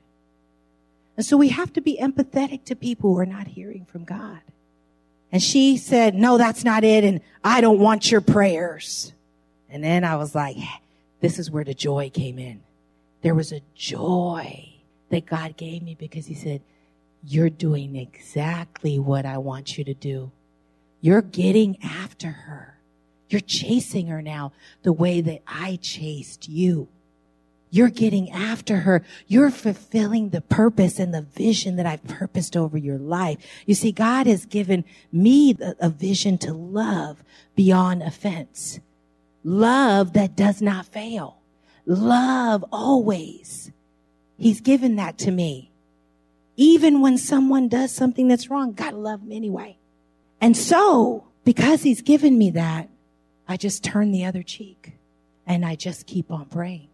And 1.16 1.24
so 1.24 1.36
we 1.36 1.48
have 1.48 1.72
to 1.74 1.80
be 1.80 1.98
empathetic 2.00 2.64
to 2.64 2.76
people 2.76 3.14
who 3.14 3.20
are 3.20 3.26
not 3.26 3.46
hearing 3.46 3.84
from 3.84 4.04
God. 4.04 4.40
And 5.32 5.42
she 5.42 5.76
said, 5.76 6.14
no, 6.14 6.38
that's 6.38 6.64
not 6.64 6.82
it. 6.82 7.04
And 7.04 7.20
I 7.44 7.60
don't 7.60 7.78
want 7.78 8.10
your 8.10 8.20
prayers. 8.20 9.12
And 9.68 9.84
then 9.84 10.04
I 10.04 10.16
was 10.16 10.34
like, 10.34 10.56
this 11.20 11.38
is 11.38 11.50
where 11.50 11.64
the 11.64 11.74
joy 11.74 12.10
came 12.10 12.38
in. 12.38 12.62
There 13.22 13.34
was 13.34 13.52
a 13.52 13.62
joy 13.74 14.74
that 15.10 15.26
God 15.26 15.56
gave 15.56 15.82
me 15.82 15.94
because 15.94 16.26
he 16.26 16.34
said, 16.34 16.62
you're 17.22 17.50
doing 17.50 17.96
exactly 17.96 18.98
what 18.98 19.26
I 19.26 19.38
want 19.38 19.76
you 19.76 19.85
to 19.85 19.94
do. 19.94 20.33
You're 21.00 21.22
getting 21.22 21.78
after 21.83 22.28
her. 22.28 22.78
You're 23.28 23.40
chasing 23.40 24.09
her 24.09 24.22
now 24.22 24.52
the 24.83 24.92
way 24.92 25.20
that 25.20 25.42
I 25.46 25.78
chased 25.80 26.48
you. 26.48 26.88
You're 27.70 27.88
getting 27.88 28.30
after 28.30 28.78
her. 28.78 29.04
You're 29.28 29.50
fulfilling 29.50 30.30
the 30.30 30.40
purpose 30.40 30.98
and 30.98 31.14
the 31.14 31.22
vision 31.22 31.76
that 31.76 31.87
I've 31.87 32.04
purposed 32.04 32.56
over 32.56 32.76
your 32.76 32.98
life. 32.98 33.38
You 33.64 33.76
see, 33.76 33.92
God 33.92 34.26
has 34.26 34.44
given 34.44 34.85
me 35.12 35.56
a 35.78 35.88
vision 35.88 36.37
to 36.38 36.52
love 36.52 37.22
beyond 37.54 38.02
offense. 38.02 38.80
Love 39.44 40.14
that 40.14 40.37
does 40.37 40.61
not 40.61 40.87
fail. 40.87 41.38
Love 41.87 42.64
always. 42.72 43.70
He's 44.37 44.61
given 44.61 44.96
that 44.96 45.16
to 45.18 45.30
me. 45.30 45.69
Even 46.60 47.00
when 47.00 47.16
someone 47.16 47.68
does 47.68 47.90
something 47.90 48.28
that's 48.28 48.50
wrong, 48.50 48.74
God 48.74 48.92
love 48.92 49.20
them 49.20 49.32
anyway. 49.32 49.78
And 50.42 50.54
so, 50.54 51.24
because 51.42 51.82
he's 51.82 52.02
given 52.02 52.36
me 52.36 52.50
that, 52.50 52.90
I 53.48 53.56
just 53.56 53.82
turn 53.82 54.12
the 54.12 54.26
other 54.26 54.42
cheek 54.42 54.92
and 55.46 55.64
I 55.64 55.74
just 55.74 56.06
keep 56.06 56.30
on 56.30 56.44
praying. 56.44 56.88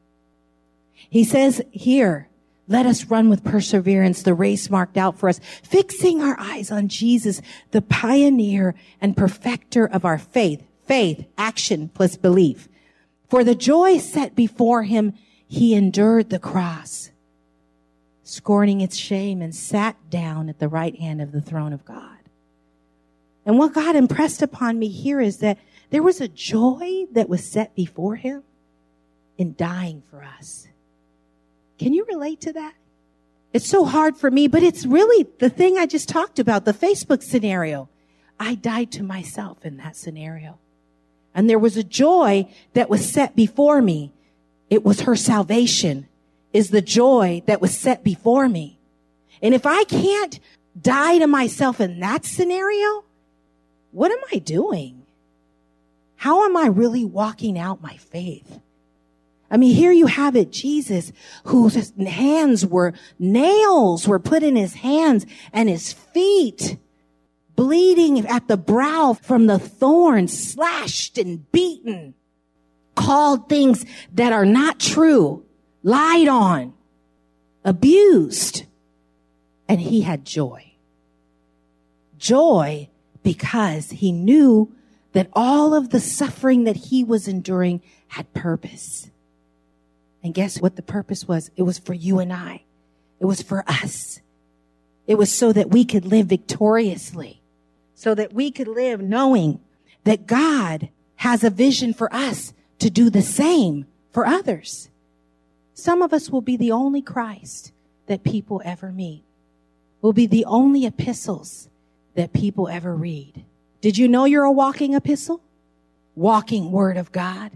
He 0.94 1.24
says 1.24 1.61
here, 1.72 2.29
let 2.68 2.87
us 2.87 3.07
run 3.07 3.29
with 3.29 3.42
perseverance 3.42 4.22
the 4.22 4.35
race 4.35 4.70
marked 4.70 4.96
out 4.96 5.18
for 5.18 5.29
us, 5.29 5.40
fixing 5.64 6.22
our 6.22 6.38
eyes 6.38 6.70
on 6.70 6.87
Jesus, 6.87 7.42
the 7.72 7.83
pioneer 7.83 8.76
and 9.00 9.16
perfecter 9.16 9.85
of 9.85 10.05
our 10.05 10.18
faith. 10.18 10.64
Faith, 10.85 11.26
action 11.37 11.88
plus 11.88 12.16
belief. 12.16 12.68
For 13.29 13.42
the 13.42 13.57
joy 13.57 13.98
set 13.98 14.37
before 14.37 14.85
him, 14.85 15.14
he 15.48 15.74
endured 15.74 16.31
the 16.31 16.38
cross, 16.38 17.11
scorning 18.27 18.81
its 18.81 18.97
shame 18.97 19.41
and 19.41 19.55
sat 19.55 20.11
down 20.11 20.49
at 20.49 20.59
the 20.59 20.69
right 20.69 20.99
hand 20.99 21.23
of 21.23 21.31
the 21.31 21.41
throne 21.41 21.73
of 21.73 21.85
God. 21.85 22.19
And 23.44 23.57
what 23.57 23.73
God 23.73 23.94
impressed 23.94 24.42
upon 24.42 24.79
me 24.79 24.88
here 24.88 25.21
is 25.21 25.38
that 25.38 25.59
there 25.90 26.03
was 26.03 26.21
a 26.21 26.27
joy 26.27 27.05
that 27.13 27.29
was 27.29 27.44
set 27.44 27.77
before 27.77 28.17
him 28.17 28.42
in 29.38 29.55
dying 29.57 30.03
for 30.11 30.25
us. 30.25 30.67
Can 31.79 31.92
you 31.92 32.05
relate 32.07 32.40
to 32.40 32.53
that? 32.55 32.75
It's 33.53 33.69
so 33.69 33.85
hard 33.85 34.17
for 34.17 34.31
me, 34.31 34.48
but 34.48 34.65
it's 34.65 34.85
really 34.85 35.29
the 35.38 35.48
thing 35.48 35.79
I 35.79 35.87
just 35.87 36.09
talked 36.09 36.40
about, 36.40 36.65
the 36.65 36.73
Facebook 36.73 37.23
scenario. 37.23 37.88
I 38.40 38.57
died 38.57 38.90
to 38.92 39.05
myself 39.05 39.65
in 39.65 39.77
that 39.77 39.94
scenario. 39.96 40.59
And 41.33 41.48
there 41.48 41.59
was 41.59 41.77
a 41.77 41.85
joy 41.85 42.48
that 42.75 42.90
was 42.90 43.09
set 43.09 43.37
before 43.37 43.81
me 43.81 44.13
It 44.69 44.85
was 44.85 45.03
her 45.03 45.17
salvation 45.17 46.09
is 46.57 46.71
the 46.71 46.81
joy 46.81 47.42
that 47.44 47.61
was 47.61 47.77
set 47.77 48.02
before 48.02 48.48
me. 48.48 48.79
And 49.42 49.54
if 49.54 49.67
I 49.67 49.85
can't 49.85 50.40
die 50.81 51.19
to 51.19 51.27
myself 51.27 51.83
in 51.83 52.00
that 52.00 52.25
scenario, 52.25 53.04
what 53.90 54.11
am 54.11 54.19
I 54.33 54.38
doing? 54.38 55.02
How 56.17 56.46
am 56.46 56.57
I 56.57 56.69
really 56.69 57.04
walking 57.04 57.59
out 57.59 57.83
my 57.83 57.98
faith? 57.98 58.59
I 59.50 59.59
mean, 59.59 59.77
here 59.77 59.92
you 59.92 60.07
have 60.07 60.35
it, 60.35 60.50
Jesus, 60.50 61.13
whose 61.44 61.92
hands 61.98 62.65
were, 62.65 62.94
nails 63.19 64.09
were 64.09 64.19
put 64.19 64.42
in 64.42 64.57
his 64.57 64.75
hands 64.75 65.27
and 65.52 65.69
his 65.69 65.92
feet 65.92 66.79
bleeding 67.54 68.27
at 68.27 68.48
the 68.48 68.57
brow 68.57 69.13
from 69.13 69.46
the 69.46 69.59
thorns, 69.59 70.52
slashed 70.52 71.19
and 71.19 71.50
beaten, 71.52 72.15
called 72.94 73.50
things 73.50 73.85
that 74.15 74.33
are 74.33 74.46
not 74.46 74.81
true, 74.81 75.46
lied 75.87 76.27
on, 76.27 76.75
abused. 77.65 78.65
And 79.69 79.81
he 79.81 80.03
had 80.03 80.25
joy. 80.25 80.73
Joy 82.19 82.89
because 83.23 83.91
he 83.91 84.13
knew 84.13 84.73
that 85.13 85.29
all 85.33 85.75
of 85.75 85.91
the 85.91 86.01
suffering 86.01 86.65
that 86.65 86.77
he 86.77 87.05
was 87.05 87.27
enduring 87.29 87.83
had 88.09 88.33
purpose. 88.35 89.11
And 90.23 90.35
guess 90.35 90.61
what 90.61 90.77
the 90.77 90.83
purpose 90.83 91.27
was? 91.27 91.51
It 91.57 91.63
was 91.63 91.79
for 91.79 91.95
you 91.95 92.19
and 92.19 92.33
I. 92.33 92.63
It 93.21 93.27
was 93.27 93.41
for 93.41 93.65
us. 93.69 94.21
It 95.07 95.17
was 95.17 95.33
so 95.33 95.53
that 95.53 95.71
we 95.71 95.85
could 95.85 96.05
live 96.05 96.27
victoriously, 96.27 97.41
so 97.95 98.15
that 98.15 98.33
we 98.33 98.51
could 98.51 98.69
live 98.69 99.01
knowing 99.01 99.61
that 100.03 100.27
God 100.27 100.89
has 101.17 101.45
a 101.45 101.51
vision 101.51 101.95
for 101.95 102.13
us 102.13 102.53
to 102.81 102.91
do 102.91 103.09
the 103.09 103.23
same 103.23 103.87
for 104.11 104.27
others. 104.27 104.89
Some 105.79 106.00
of 106.00 106.14
us 106.14 106.31
will 106.31 106.40
be 106.40 106.56
the 106.56 106.72
only 106.72 107.02
Christ 107.02 107.70
that 108.06 108.24
people 108.24 108.62
ever 108.64 108.90
meet. 108.90 109.22
Will 110.00 110.14
be 110.14 110.27
the 110.27 110.46
only 110.46 110.87
epistles 110.87 111.68
that 112.14 112.33
people 112.33 112.66
ever 112.66 112.96
read. 112.96 113.44
Did 113.83 113.98
you 113.98 114.08
know 114.08 114.24
you're 114.24 114.44
a 114.44 114.50
walking 114.50 114.94
epistle? 114.94 115.42
Walking 116.14 116.72
word 116.72 116.96
of 116.96 117.12
God, 117.12 117.50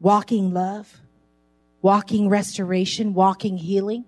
walking 0.00 0.52
love, 0.52 1.00
walking 1.80 2.28
restoration, 2.28 3.14
walking 3.14 3.56
healing. 3.56 4.04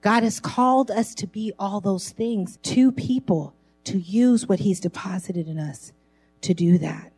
God 0.00 0.22
has 0.22 0.40
called 0.40 0.90
us 0.90 1.14
to 1.16 1.26
be 1.26 1.52
all 1.58 1.82
those 1.82 2.08
things 2.08 2.56
to 2.62 2.90
people 2.90 3.54
to 3.84 3.98
use 3.98 4.48
what 4.48 4.60
he's 4.60 4.80
deposited 4.80 5.46
in 5.46 5.58
us 5.58 5.92
to 6.40 6.54
do 6.54 6.78
that. 6.78 7.12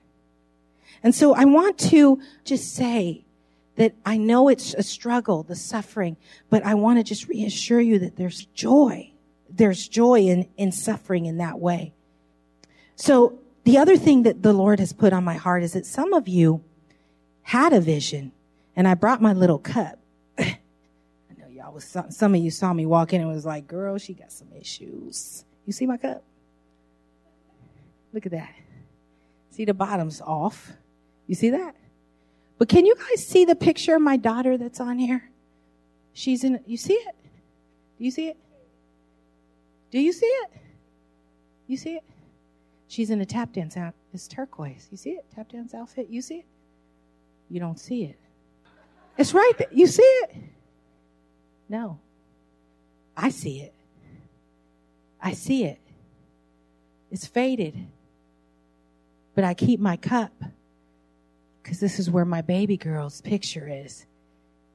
And 1.05 1.14
so 1.14 1.32
I 1.32 1.45
want 1.45 1.78
to 1.91 2.20
just 2.45 2.74
say 2.74 3.24
that 3.79 3.95
I 4.05 4.16
know 4.16 4.49
it's 4.49 4.74
a 4.74 4.83
struggle, 4.83 5.45
the 5.45 5.55
suffering, 5.55 6.16
but 6.51 6.66
I 6.66 6.74
want 6.74 6.99
to 6.99 7.05
just 7.05 7.29
reassure 7.29 7.81
you 7.81 8.01
that 8.01 8.16
there's 8.16 8.45
joy. 8.47 9.12
There's 9.49 9.87
joy 9.87 10.22
in, 10.22 10.49
in 10.57 10.72
suffering 10.72 11.26
in 11.26 11.39
that 11.39 11.61
way. 11.61 11.95
So 12.97 13.39
the 13.62 13.79
other 13.79 13.97
thing 13.97 14.24
that 14.24 14.43
the 14.43 14.53
Lord 14.53 14.81
has 14.81 14.93
put 14.93 15.12
on 15.12 15.22
my 15.22 15.35
heart 15.35 15.62
is 15.62 15.74
that 15.74 15.87
some 15.87 16.12
of 16.12 16.26
you 16.26 16.64
had 17.43 17.72
a 17.72 17.81
vision 17.81 18.33
and 18.74 18.89
I 18.89 18.95
brought 18.95 19.22
my 19.22 19.33
little 19.33 19.61
cup. 19.61 20.01
I 20.39 20.59
know 21.39 21.47
y'all 21.49 21.72
was, 21.72 21.97
some 22.11 22.35
of 22.35 22.41
you 22.41 22.51
saw 22.51 22.72
me 22.72 22.85
walk 22.85 23.12
in 23.12 23.20
and 23.20 23.31
was 23.31 23.47
like, 23.47 23.68
girl, 23.68 23.97
she 23.97 24.12
got 24.12 24.33
some 24.33 24.49
issues. 24.61 25.45
You 25.66 25.72
see 25.72 25.87
my 25.87 25.99
cup? 25.99 26.24
Look 28.12 28.26
at 28.26 28.33
that. 28.33 28.53
See 29.51 29.64
the 29.64 29.74
bottom's 29.74 30.20
off. 30.20 30.72
You 31.29 31.37
see 31.37 31.51
that? 31.51 31.76
But 32.59 32.69
can 32.69 32.85
you 32.85 32.97
guys 32.97 33.25
see 33.25 33.45
the 33.45 33.55
picture 33.55 33.95
of 33.95 34.03
my 34.03 34.17
daughter 34.17 34.59
that's 34.59 34.81
on 34.81 34.99
here? 34.99 35.31
She's 36.13 36.43
in, 36.43 36.61
you 36.67 36.77
see 36.77 36.95
it? 36.95 37.15
Do 37.99 38.05
you 38.05 38.11
see 38.11 38.27
it? 38.27 38.37
Do 39.91 40.01
you 40.01 40.13
see 40.13 40.27
it? 40.27 40.51
You 41.69 41.77
see 41.77 41.95
it? 41.95 42.05
She's 42.89 43.11
in 43.11 43.21
a 43.21 43.27
tap 43.27 43.53
dance 43.53 43.77
out. 43.77 43.95
It's 44.13 44.27
turquoise. 44.27 44.89
You 44.91 44.97
see 44.97 45.11
it? 45.11 45.25
Tap 45.35 45.51
dance 45.51 45.75
outfit. 45.75 46.09
You 46.11 46.21
see 46.21 46.39
it? 46.39 46.47
You 47.49 47.61
don't 47.61 47.79
see 47.79 48.05
it. 48.05 48.19
It's 49.17 49.35
right 49.35 49.53
there. 49.59 49.69
You 49.71 49.87
see 49.87 50.03
it? 50.03 50.37
No. 51.69 51.99
I 53.17 53.31
see 53.31 53.61
it. 53.61 53.75
I 55.21 55.33
see 55.33 55.65
it. 55.65 55.81
It's 57.11 57.27
faded. 57.27 57.87
But 59.35 59.45
I 59.45 59.55
keep 59.55 59.81
my 59.81 59.97
cup 59.97 60.33
because 61.69 61.81
this 61.81 61.99
is 61.99 62.11
where 62.11 62.25
my 62.25 62.41
baby 62.41 62.79
girl's 62.79 63.21
picture 63.21 63.69
is 63.69 64.07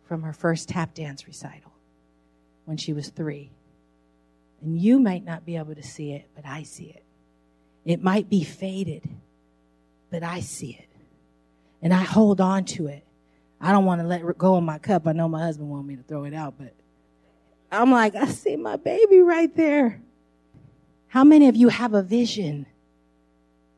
from 0.07 0.21
her 0.21 0.31
first 0.31 0.69
tap 0.69 0.93
dance 0.93 1.25
recital 1.25 1.71
when 2.65 2.77
she 2.77 2.93
was 2.93 3.09
three. 3.09 3.49
And 4.61 4.79
you 4.79 4.99
might 4.99 5.25
not 5.25 5.43
be 5.43 5.57
able 5.57 5.73
to 5.73 5.81
see 5.81 6.11
it, 6.11 6.29
but 6.35 6.45
I 6.45 6.61
see 6.61 6.85
it. 6.95 7.03
It 7.83 8.03
might 8.03 8.29
be 8.29 8.43
faded, 8.43 9.09
but 10.11 10.21
I 10.21 10.41
see 10.41 10.77
it. 10.79 10.87
And 11.81 11.95
I 11.95 12.03
hold 12.03 12.39
on 12.39 12.63
to 12.65 12.85
it. 12.85 13.03
I 13.59 13.71
don't 13.71 13.85
want 13.85 13.99
to 14.01 14.07
let 14.07 14.37
go 14.37 14.59
in 14.59 14.63
my 14.63 14.77
cup. 14.77 15.07
I 15.07 15.13
know 15.13 15.27
my 15.27 15.41
husband 15.41 15.71
wants 15.71 15.87
me 15.87 15.95
to 15.95 16.03
throw 16.03 16.25
it 16.25 16.35
out, 16.35 16.53
but 16.59 16.75
I'm 17.71 17.89
like, 17.89 18.13
I 18.13 18.27
see 18.27 18.55
my 18.55 18.75
baby 18.75 19.19
right 19.21 19.53
there. 19.55 19.99
How 21.07 21.23
many 21.23 21.47
of 21.47 21.55
you 21.55 21.69
have 21.69 21.95
a 21.95 22.03
vision 22.03 22.67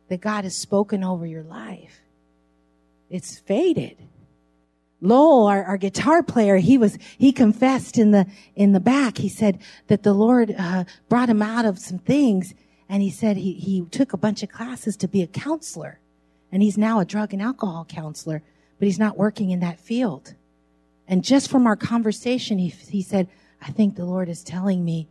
that 0.10 0.20
God 0.20 0.44
has 0.44 0.58
spoken 0.58 1.02
over 1.02 1.26
your 1.26 1.44
life? 1.44 2.02
It's 3.10 3.38
faded. 3.40 3.98
Lowell, 5.02 5.48
our, 5.48 5.64
our, 5.64 5.78
guitar 5.78 6.24
player, 6.24 6.58
he 6.58 6.78
was, 6.78 6.98
he 7.18 7.32
confessed 7.32 7.98
in 7.98 8.12
the, 8.12 8.26
in 8.56 8.72
the 8.72 8.80
back. 8.80 9.18
He 9.18 9.30
said 9.30 9.60
that 9.88 10.04
the 10.04 10.14
Lord, 10.14 10.56
uh, 10.58 10.86
brought 11.10 11.30
him 11.30 11.42
out 11.42 11.66
of 11.66 11.78
some 11.78 12.00
things 12.00 12.54
and 12.90 13.04
he 13.04 13.12
said 13.12 13.38
he, 13.38 13.54
he 13.54 13.86
took 13.86 14.14
a 14.14 14.18
bunch 14.18 14.42
of 14.42 14.50
classes 14.50 14.96
to 14.98 15.08
be 15.08 15.22
a 15.22 15.28
counselor. 15.28 16.00
And 16.52 16.64
he's 16.64 16.78
now 16.78 17.00
a 17.00 17.06
drug 17.06 17.34
and 17.34 17.42
alcohol 17.42 17.86
counselor, 17.88 18.42
but 18.80 18.86
he's 18.86 19.00
not 19.00 19.18
working 19.18 19.52
in 19.52 19.60
that 19.60 19.80
field. 19.80 20.34
And 21.08 21.24
just 21.24 21.50
from 21.50 21.68
our 21.68 21.76
conversation, 21.76 22.58
he, 22.58 22.70
he 22.70 23.02
said, 23.02 23.28
I 23.62 23.72
think 23.72 23.96
the 23.96 24.06
Lord 24.06 24.30
is 24.30 24.44
telling 24.44 24.84
me 24.84 25.08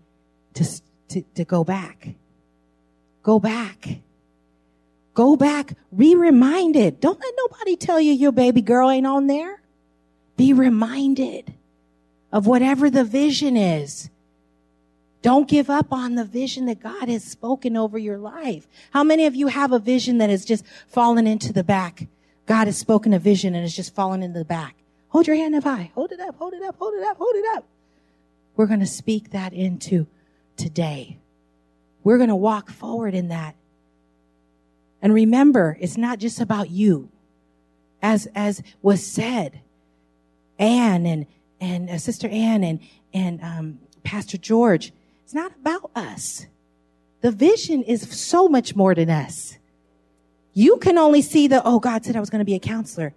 to, 0.54 0.64
to, 1.08 1.22
to 1.34 1.44
go 1.44 1.64
back. 1.64 2.14
Go 3.22 3.38
back. 3.38 3.98
Go 5.14 5.36
back. 5.36 5.74
Be 5.96 6.14
reminded. 6.14 7.00
Don't 7.00 7.20
let 7.20 7.34
nobody 7.36 7.76
tell 7.76 8.00
you 8.00 8.12
your 8.12 8.32
baby 8.32 8.60
girl 8.60 8.90
ain't 8.90 9.06
on 9.06 9.28
there. 9.28 9.62
Be 10.36 10.52
reminded 10.52 11.54
of 12.32 12.46
whatever 12.46 12.90
the 12.90 13.04
vision 13.04 13.56
is. 13.56 14.10
Don't 15.22 15.48
give 15.48 15.70
up 15.70 15.92
on 15.92 16.16
the 16.16 16.24
vision 16.24 16.66
that 16.66 16.80
God 16.80 17.08
has 17.08 17.24
spoken 17.24 17.76
over 17.76 17.96
your 17.96 18.18
life. 18.18 18.66
How 18.90 19.04
many 19.04 19.24
of 19.24 19.34
you 19.34 19.46
have 19.46 19.72
a 19.72 19.78
vision 19.78 20.18
that 20.18 20.28
has 20.28 20.44
just 20.44 20.64
fallen 20.88 21.26
into 21.26 21.52
the 21.52 21.64
back? 21.64 22.08
God 22.46 22.66
has 22.66 22.76
spoken 22.76 23.14
a 23.14 23.18
vision 23.18 23.54
and 23.54 23.62
has 23.62 23.74
just 23.74 23.94
fallen 23.94 24.22
into 24.22 24.40
the 24.40 24.44
back. 24.44 24.74
Hold 25.08 25.26
your 25.28 25.36
hand 25.36 25.54
up 25.54 25.64
high. 25.64 25.92
Hold 25.94 26.12
it 26.12 26.20
up, 26.20 26.36
hold 26.36 26.52
it 26.52 26.62
up, 26.62 26.76
hold 26.76 26.92
it 26.92 27.04
up, 27.04 27.16
hold 27.16 27.36
it 27.36 27.56
up. 27.56 27.64
We're 28.56 28.66
going 28.66 28.80
to 28.80 28.86
speak 28.86 29.30
that 29.30 29.52
into 29.52 30.06
today. 30.56 31.18
We're 32.02 32.18
going 32.18 32.28
to 32.28 32.36
walk 32.36 32.70
forward 32.70 33.14
in 33.14 33.28
that. 33.28 33.54
And 35.04 35.12
remember, 35.12 35.76
it's 35.80 35.98
not 35.98 36.18
just 36.18 36.40
about 36.40 36.70
you. 36.70 37.10
As, 38.02 38.26
as 38.34 38.62
was 38.80 39.06
said, 39.06 39.60
Anne 40.58 41.04
and, 41.04 41.26
and 41.60 41.90
uh, 41.90 41.98
Sister 41.98 42.26
Anne 42.28 42.64
and, 42.64 42.80
and, 43.12 43.42
um, 43.42 43.78
Pastor 44.02 44.38
George, 44.38 44.92
it's 45.22 45.34
not 45.34 45.52
about 45.60 45.90
us. 45.94 46.46
The 47.20 47.30
vision 47.30 47.82
is 47.82 48.02
so 48.18 48.48
much 48.48 48.74
more 48.74 48.94
than 48.94 49.10
us. 49.10 49.58
You 50.54 50.78
can 50.78 50.96
only 50.96 51.20
see 51.20 51.48
the, 51.48 51.62
oh, 51.64 51.80
God 51.80 52.04
said 52.04 52.16
I 52.16 52.20
was 52.20 52.30
going 52.30 52.40
to 52.40 52.44
be 52.46 52.54
a 52.54 52.58
counselor. 52.60 53.12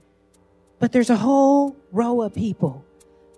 But 0.80 0.92
there's 0.92 1.10
a 1.10 1.16
whole 1.16 1.76
row 1.94 2.22
of 2.22 2.34
people 2.34 2.84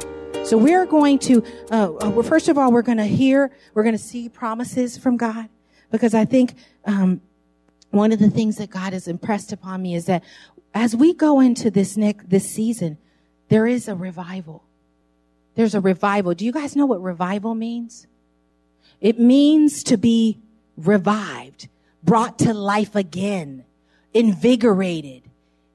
So 0.43 0.57
we're 0.57 0.85
going 0.85 1.19
to, 1.19 1.43
uh, 1.71 1.93
uh, 1.93 2.09
well, 2.09 2.23
first 2.23 2.49
of 2.49 2.57
all, 2.57 2.71
we're 2.71 2.81
going 2.81 2.97
to 2.97 3.05
hear, 3.05 3.51
we're 3.73 3.83
going 3.83 3.95
to 3.95 4.03
see 4.03 4.27
promises 4.27 4.97
from 4.97 5.15
God 5.15 5.47
because 5.91 6.13
I 6.13 6.25
think 6.25 6.55
um, 6.83 7.21
one 7.91 8.11
of 8.11 8.19
the 8.19 8.29
things 8.29 8.57
that 8.57 8.69
God 8.69 8.91
has 8.91 9.07
impressed 9.07 9.53
upon 9.53 9.81
me 9.81 9.95
is 9.95 10.05
that 10.05 10.23
as 10.73 10.95
we 10.95 11.13
go 11.13 11.39
into 11.39 11.69
this 11.71 11.95
next 11.95 12.29
this 12.29 12.49
season, 12.49 12.97
there 13.49 13.67
is 13.67 13.87
a 13.87 13.95
revival. 13.95 14.63
There's 15.55 15.75
a 15.75 15.79
revival. 15.79 16.33
Do 16.33 16.43
you 16.43 16.51
guys 16.51 16.75
know 16.75 16.85
what 16.85 17.01
revival 17.01 17.55
means? 17.55 18.07
It 18.99 19.19
means 19.19 19.83
to 19.83 19.97
be 19.97 20.39
revived, 20.75 21.69
brought 22.03 22.39
to 22.39 22.53
life 22.53 22.95
again, 22.95 23.63
invigorated, 24.13 25.23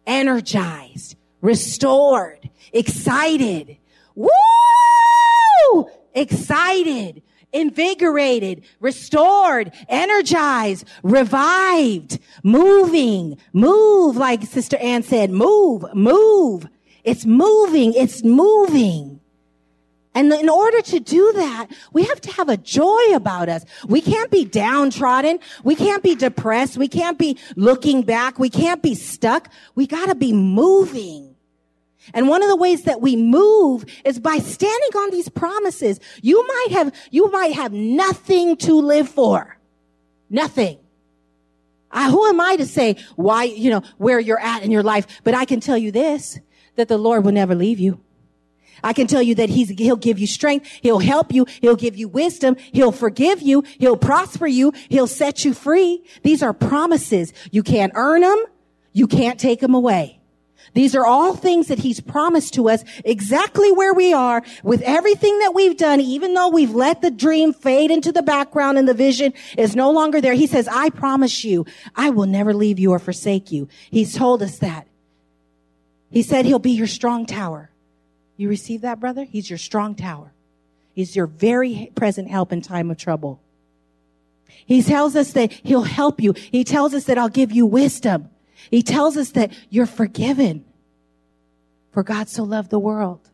energized, 0.07 1.17
restored, 1.41 2.51
excited. 2.73 3.79
Woo! 4.17 5.89
Excited, 6.15 7.23
invigorated, 7.53 8.65
restored, 8.81 9.73
energized, 9.89 10.87
revived, 11.03 12.19
moving, 12.43 13.39
move, 13.53 14.17
like 14.17 14.43
Sister 14.43 14.79
Ann 14.79 15.03
said, 15.03 15.31
move, 15.31 15.85
move. 15.95 16.67
It's 17.05 17.25
moving, 17.27 17.93
it's 17.95 18.25
moving. 18.25 19.21
And 20.17 20.33
in 20.33 20.49
order 20.49 20.81
to 20.81 20.99
do 20.99 21.31
that, 21.35 21.69
we 21.93 22.05
have 22.05 22.23
to 22.23 22.33
have 22.33 22.49
a 22.49 22.57
joy 22.57 23.15
about 23.15 23.51
us. 23.51 23.67
We 23.87 24.01
can't 24.01 24.31
be 24.31 24.47
downtrodden. 24.47 25.41
We 25.63 25.77
can't 25.77 26.03
be 26.03 26.15
depressed. 26.15 26.79
We 26.79 26.89
can't 26.89 27.19
be 27.19 27.39
looking 27.55 28.01
back. 28.01 28.39
We 28.39 28.49
can't 28.49 28.83
be 28.83 28.95
stuck. 28.95 29.53
We 29.75 29.87
gotta 29.87 30.15
be 30.15 30.33
moving. 30.33 31.36
And 32.15 32.29
one 32.29 32.43
of 32.43 32.49
the 32.49 32.57
ways 32.57 32.83
that 32.83 33.01
we 33.01 33.17
move 33.17 33.85
is 34.05 34.19
by 34.19 34.39
standing 34.39 34.97
on 34.97 35.11
these 35.11 35.29
promises. 35.29 36.01
You 36.23 36.47
might 36.47 36.69
have, 36.73 36.95
you 37.11 37.31
might 37.31 37.53
have 37.53 37.73
nothing 37.73 38.57
to 38.59 38.75
live 38.75 39.09
for. 39.09 39.59
Nothing. 40.31 40.79
I, 41.91 42.11
who 42.11 42.27
am 42.27 42.41
I 42.41 42.57
to 42.57 42.67
say 42.67 42.97
why, 43.15 43.45
you 43.45 43.71
know, 43.71 43.83
where 43.97 44.21
you're 44.21 44.41
at 44.41 44.63
in 44.63 44.71
your 44.71 44.83
life? 44.83 45.07
But 45.25 45.35
I 45.35 45.45
can 45.45 45.61
tell 45.61 45.79
you 45.79 45.93
this, 45.93 46.39
that 46.77 46.89
the 46.89 46.99
Lord 46.99 47.25
will 47.25 47.33
never 47.33 47.55
leave 47.55 47.79
you. 47.79 48.01
I 48.85 48.93
can 48.93 49.07
tell 49.07 49.23
you 49.23 49.35
that 49.37 49.49
he's, 49.49 49.71
he'll 49.71 49.97
give 49.97 50.19
you 50.19 50.27
strength. 50.27 50.67
He'll 50.83 50.99
help 50.99 51.33
you. 51.33 51.47
He'll 51.61 51.77
give 51.77 51.97
you 51.97 52.09
wisdom. 52.09 52.57
He'll 52.73 52.93
forgive 52.93 53.41
you. 53.41 53.65
He'll 53.79 53.97
prosper 53.97 54.47
you. 54.47 54.73
He'll 54.89 55.07
set 55.07 55.45
you 55.45 55.55
free. 55.55 56.05
These 56.23 56.43
are 56.43 56.53
promises. 56.53 57.33
You 57.51 57.63
can't 57.63 57.93
earn 57.95 58.21
them. 58.21 58.45
You 58.93 59.07
can't 59.07 59.41
take 59.41 59.61
them 59.61 59.75
away. 59.75 60.16
These 60.75 60.95
are 60.95 61.07
all 61.07 61.35
things 61.35 61.69
that 61.69 61.79
he's 61.79 62.01
promised 62.01 62.55
to 62.55 62.69
us 62.69 62.85
exactly 63.05 63.73
where 63.73 63.95
we 63.95 64.13
are 64.13 64.43
with 64.63 64.83
everything 64.83 65.39
that 65.41 65.55
we've 65.55 65.77
done, 65.77 66.01
even 66.01 66.35
though 66.35 66.49
we've 66.49 66.75
let 66.75 67.03
the 67.03 67.11
dream 67.11 67.53
fade 67.53 67.91
into 67.91 68.13
the 68.13 68.23
background 68.23 68.79
and 68.79 68.89
the 68.89 68.95
vision 68.95 69.33
is 69.57 69.75
no 69.77 69.91
longer 69.91 70.21
there. 70.21 70.35
He 70.35 70.47
says, 70.47 70.69
I 70.69 70.91
promise 70.91 71.45
you, 71.45 71.67
I 71.95 72.11
will 72.11 72.27
never 72.27 72.53
leave 72.53 72.79
you 72.79 72.93
or 72.93 72.99
forsake 72.99 73.51
you. 73.53 73.69
He's 73.91 74.15
told 74.15 74.43
us 74.43 74.59
that. 74.59 74.87
He 76.11 76.23
said 76.23 76.45
he'll 76.45 76.59
be 76.59 76.73
your 76.73 76.87
strong 76.87 77.27
tower. 77.27 77.71
You 78.37 78.49
receive 78.49 78.83
that, 78.83 79.01
brother? 79.01 79.25
He's 79.25 79.49
your 79.49 79.59
strong 79.59 79.95
tower. 79.95 80.33
He's 80.93 81.17
your 81.17 81.27
very 81.27 81.91
present 81.95 82.31
help 82.31 82.53
in 82.53 82.63
time 82.63 82.91
of 82.91 82.97
trouble. 82.97 83.41
He 84.49 84.83
tells 84.83 85.15
us 85.15 85.33
that 85.33 85.53
he'll 85.53 85.83
help 85.83 86.21
you. 86.21 86.33
He 86.33 86.65
tells 86.65 86.95
us 86.95 87.05
that 87.05 87.19
I'll 87.19 87.29
give 87.29 87.53
you 87.53 87.67
wisdom. 87.67 88.31
He 88.71 88.83
tells 88.83 89.17
us 89.17 89.31
that 89.31 89.53
you're 89.71 89.87
forgiven. 89.87 90.65
For 91.93 92.03
God 92.03 92.29
so 92.29 92.43
loved 92.43 92.71
the 92.71 92.79
world 92.79 93.31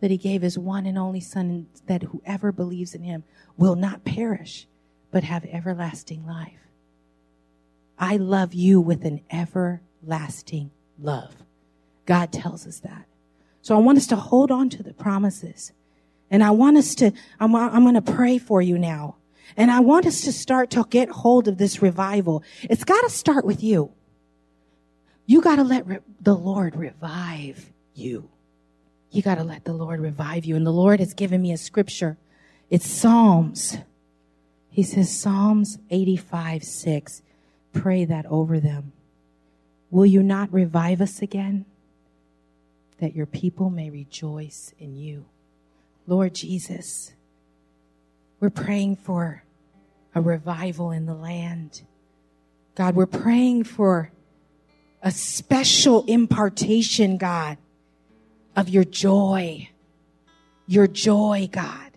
that 0.00 0.10
he 0.10 0.16
gave 0.16 0.42
his 0.42 0.58
one 0.58 0.86
and 0.86 0.98
only 0.98 1.20
son 1.20 1.68
that 1.86 2.02
whoever 2.02 2.52
believes 2.52 2.94
in 2.94 3.02
him 3.02 3.24
will 3.56 3.76
not 3.76 4.04
perish, 4.04 4.66
but 5.10 5.24
have 5.24 5.44
everlasting 5.44 6.26
life. 6.26 6.58
I 7.98 8.16
love 8.16 8.52
you 8.52 8.80
with 8.80 9.04
an 9.04 9.20
everlasting 9.30 10.70
love. 10.98 11.34
God 12.04 12.32
tells 12.32 12.66
us 12.66 12.80
that. 12.80 13.06
So 13.62 13.74
I 13.74 13.78
want 13.78 13.98
us 13.98 14.06
to 14.08 14.16
hold 14.16 14.50
on 14.50 14.68
to 14.70 14.82
the 14.82 14.92
promises. 14.92 15.72
And 16.30 16.44
I 16.44 16.50
want 16.50 16.76
us 16.76 16.94
to, 16.96 17.12
I'm, 17.40 17.54
I'm 17.54 17.82
going 17.82 17.94
to 17.94 18.02
pray 18.02 18.38
for 18.38 18.60
you 18.60 18.78
now. 18.78 19.16
And 19.56 19.70
I 19.70 19.80
want 19.80 20.06
us 20.06 20.22
to 20.22 20.32
start 20.32 20.70
to 20.70 20.84
get 20.90 21.08
hold 21.08 21.48
of 21.48 21.58
this 21.58 21.80
revival. 21.80 22.42
It's 22.62 22.84
got 22.84 23.00
to 23.02 23.10
start 23.10 23.44
with 23.44 23.62
you. 23.62 23.92
You 25.26 25.40
got 25.40 25.56
to 25.56 25.64
let 25.64 25.86
re- 25.86 25.98
the 26.20 26.34
Lord 26.34 26.76
revive 26.76 27.72
you. 27.94 28.30
You 29.10 29.22
got 29.22 29.36
to 29.36 29.44
let 29.44 29.64
the 29.64 29.72
Lord 29.72 30.00
revive 30.00 30.44
you. 30.44 30.56
And 30.56 30.66
the 30.66 30.72
Lord 30.72 31.00
has 31.00 31.14
given 31.14 31.42
me 31.42 31.52
a 31.52 31.56
scripture. 31.56 32.16
It's 32.70 32.86
Psalms. 32.86 33.78
He 34.70 34.82
says, 34.82 35.18
Psalms 35.18 35.78
85, 35.90 36.62
6. 36.62 37.22
Pray 37.72 38.04
that 38.04 38.26
over 38.26 38.60
them. 38.60 38.92
Will 39.90 40.06
you 40.06 40.22
not 40.22 40.52
revive 40.52 41.00
us 41.00 41.22
again? 41.22 41.64
That 42.98 43.14
your 43.14 43.26
people 43.26 43.70
may 43.70 43.90
rejoice 43.90 44.72
in 44.78 44.96
you. 44.96 45.26
Lord 46.06 46.34
Jesus, 46.34 47.12
we're 48.38 48.50
praying 48.50 48.96
for 48.96 49.44
a 50.14 50.20
revival 50.20 50.90
in 50.90 51.06
the 51.06 51.14
land. 51.14 51.82
God, 52.74 52.94
we're 52.94 53.06
praying 53.06 53.64
for 53.64 54.10
a 55.06 55.10
special 55.12 56.04
impartation, 56.06 57.16
God, 57.16 57.58
of 58.56 58.68
your 58.68 58.82
joy. 58.82 59.68
Your 60.66 60.88
joy, 60.88 61.48
God. 61.52 61.92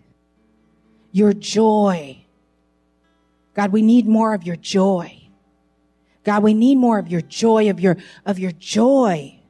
Your 1.10 1.32
joy. 1.32 2.24
God, 3.54 3.72
we 3.72 3.82
need 3.82 4.06
more 4.06 4.32
of 4.32 4.44
your 4.44 4.54
joy. 4.54 5.22
God, 6.22 6.44
we 6.44 6.54
need 6.54 6.76
more 6.76 7.00
of 7.00 7.08
your 7.08 7.20
joy, 7.20 7.68
of 7.68 7.80
your, 7.80 7.96
of 8.24 8.38
your 8.38 8.52
joy. 8.52 9.40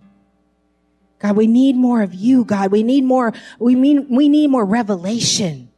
God, 1.18 1.36
we 1.36 1.46
need 1.46 1.76
more 1.76 2.00
of 2.00 2.14
you, 2.14 2.46
God. 2.46 2.72
We 2.72 2.82
need 2.82 3.04
more, 3.04 3.34
we 3.58 3.74
mean, 3.76 4.06
we 4.08 4.30
need 4.30 4.48
more 4.48 4.64
revelation. 4.64 5.70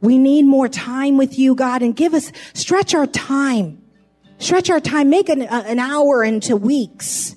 We 0.00 0.16
need 0.16 0.46
more 0.46 0.68
time 0.68 1.18
with 1.18 1.38
you, 1.38 1.54
God, 1.54 1.82
and 1.82 1.94
give 1.94 2.14
us, 2.14 2.32
stretch 2.54 2.94
our 2.94 3.06
time. 3.06 3.81
Stretch 4.42 4.70
our 4.70 4.80
time, 4.80 5.08
make 5.08 5.28
an, 5.28 5.42
an 5.42 5.78
hour 5.78 6.24
into 6.24 6.56
weeks. 6.56 7.36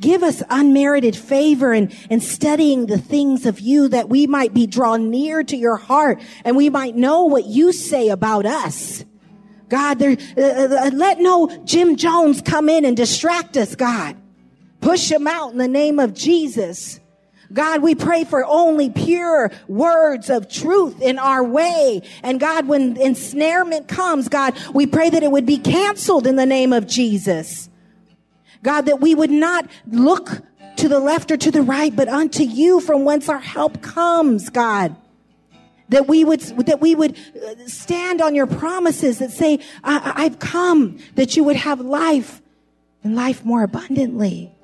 Give 0.00 0.24
us 0.24 0.42
unmerited 0.50 1.14
favor 1.14 1.72
and, 1.72 1.94
and 2.10 2.20
studying 2.20 2.86
the 2.86 2.98
things 2.98 3.46
of 3.46 3.60
you 3.60 3.86
that 3.90 4.08
we 4.08 4.26
might 4.26 4.52
be 4.52 4.66
drawn 4.66 5.08
near 5.08 5.44
to 5.44 5.56
your 5.56 5.76
heart 5.76 6.20
and 6.44 6.56
we 6.56 6.68
might 6.68 6.96
know 6.96 7.26
what 7.26 7.44
you 7.44 7.72
say 7.72 8.08
about 8.08 8.44
us. 8.44 9.04
God, 9.68 10.00
there, 10.00 10.16
uh, 10.36 10.86
uh, 10.86 10.90
let 10.92 11.20
no 11.20 11.46
Jim 11.64 11.94
Jones 11.94 12.42
come 12.42 12.68
in 12.68 12.84
and 12.84 12.96
distract 12.96 13.56
us, 13.56 13.76
God. 13.76 14.16
Push 14.80 15.12
him 15.12 15.28
out 15.28 15.52
in 15.52 15.58
the 15.58 15.68
name 15.68 16.00
of 16.00 16.12
Jesus. 16.12 16.98
God, 17.52 17.82
we 17.82 17.94
pray 17.94 18.24
for 18.24 18.44
only 18.44 18.90
pure 18.90 19.50
words 19.68 20.30
of 20.30 20.48
truth 20.48 21.00
in 21.00 21.18
our 21.18 21.44
way. 21.44 22.02
And 22.22 22.40
God, 22.40 22.66
when 22.66 22.96
ensnarement 22.96 23.88
comes, 23.88 24.28
God, 24.28 24.54
we 24.74 24.86
pray 24.86 25.10
that 25.10 25.22
it 25.22 25.30
would 25.30 25.46
be 25.46 25.58
canceled 25.58 26.26
in 26.26 26.36
the 26.36 26.46
name 26.46 26.72
of 26.72 26.86
Jesus. 26.86 27.68
God, 28.62 28.86
that 28.86 29.00
we 29.00 29.14
would 29.14 29.30
not 29.30 29.68
look 29.86 30.42
to 30.76 30.88
the 30.88 30.98
left 30.98 31.30
or 31.30 31.36
to 31.36 31.50
the 31.50 31.62
right, 31.62 31.94
but 31.94 32.08
unto 32.08 32.42
you 32.42 32.80
from 32.80 33.04
whence 33.04 33.28
our 33.28 33.38
help 33.38 33.80
comes, 33.80 34.50
God. 34.50 34.96
That 35.88 36.08
we 36.08 36.24
would, 36.24 36.40
that 36.40 36.80
we 36.80 36.96
would 36.96 37.16
uh, 37.16 37.68
stand 37.68 38.20
on 38.20 38.34
your 38.34 38.48
promises 38.48 39.20
that 39.20 39.30
say, 39.30 39.60
I, 39.84 40.12
I've 40.16 40.40
come 40.40 40.98
that 41.14 41.36
you 41.36 41.44
would 41.44 41.56
have 41.56 41.80
life 41.80 42.42
and 43.04 43.14
life 43.14 43.44
more 43.44 43.62
abundantly. 43.62 44.55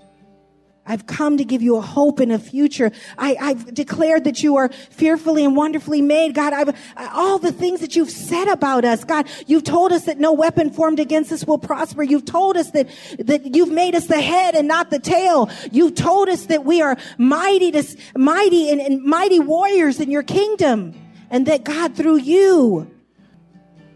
I've 0.85 1.07
come 1.07 1.37
to 1.37 1.45
give 1.45 1.63
you 1.63 1.77
a 1.77 1.81
hope 1.81 2.19
and 2.19 2.33
a 2.33 2.41
future. 2.41 2.91
I, 3.17 3.35
have 3.35 3.73
declared 3.73 4.25
that 4.25 4.43
you 4.43 4.57
are 4.57 4.69
fearfully 4.69 5.45
and 5.45 5.55
wonderfully 5.55 6.03
made. 6.03 6.35
God, 6.35 6.53
I've, 6.53 6.77
all 6.97 7.39
the 7.39 7.53
things 7.53 7.81
that 7.81 7.95
you've 7.95 8.11
said 8.11 8.49
about 8.49 8.85
us. 8.85 9.05
God, 9.05 9.29
you've 9.47 9.63
told 9.63 9.93
us 9.93 10.07
that 10.07 10.19
no 10.19 10.33
weapon 10.33 10.71
formed 10.73 10.99
against 10.99 11.31
us 11.31 11.47
will 11.47 11.59
prosper. 11.59 12.03
You've 12.03 12.25
told 12.25 12.57
us 12.57 12.73
that, 12.73 12.89
that 13.21 13.55
you've 13.55 13.71
made 13.71 13.95
us 13.95 14.07
the 14.07 14.21
head 14.21 14.57
and 14.57 14.67
not 14.67 14.91
the 14.91 14.99
tail. 14.99 15.49
You've 15.71 15.95
told 15.95 16.29
us 16.29 16.47
that 16.47 16.65
we 16.65 16.83
are 16.83 16.97
mighty 17.17 17.71
to, 17.71 17.85
mighty 18.17 18.69
and, 18.71 18.81
and 18.81 19.05
mighty 19.05 19.39
warriors 19.39 20.01
in 20.01 20.11
your 20.11 20.25
kingdom. 20.25 20.95
And 21.31 21.47
that 21.47 21.63
God, 21.63 21.95
through 21.95 22.19
you, 22.19 22.91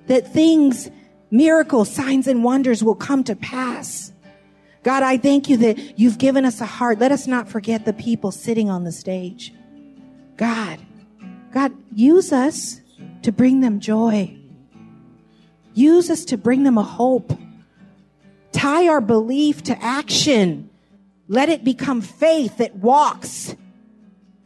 that 0.07 0.33
things, 0.33 0.89
miracles, 1.33 1.91
signs 1.93 2.29
and 2.29 2.45
wonders 2.45 2.85
will 2.85 2.95
come 2.95 3.25
to 3.25 3.35
pass. 3.35 4.13
God, 4.87 5.03
I 5.03 5.17
thank 5.17 5.49
you 5.49 5.57
that 5.57 5.99
you've 5.99 6.17
given 6.17 6.45
us 6.45 6.61
a 6.61 6.65
heart. 6.65 7.01
Let 7.01 7.11
us 7.11 7.27
not 7.27 7.49
forget 7.49 7.85
the 7.85 7.93
people 7.93 8.31
sitting 8.31 8.71
on 8.71 8.85
the 8.85 8.93
stage. 8.93 9.53
God, 10.37 10.79
God, 11.53 11.73
use 11.93 12.33
us 12.33 12.81
to 13.23 13.33
bring 13.33 13.63
them 13.63 13.81
joy. 13.81 14.39
Use 15.75 16.09
us 16.09 16.25
to 16.27 16.37
bring 16.39 16.63
them 16.63 16.79
a 16.79 16.85
hope. 16.85 17.37
Tie 18.53 18.87
our 18.87 19.01
belief 19.01 19.61
to 19.65 19.77
action. 19.83 20.71
Let 21.27 21.49
it 21.49 21.65
become 21.65 22.01
faith 22.01 22.59
that 22.59 22.77
walks, 22.77 23.57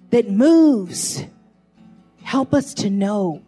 that 0.08 0.30
moves. 0.30 1.22
Help 2.22 2.54
us 2.54 2.72
to 2.72 2.88
know. 2.88 3.42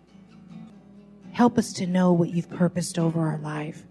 Help 1.32 1.56
us 1.56 1.72
to 1.72 1.86
know 1.86 2.12
what 2.12 2.28
you've 2.28 2.50
purposed 2.50 2.98
over 2.98 3.26
our 3.26 3.38
life. 3.38 3.82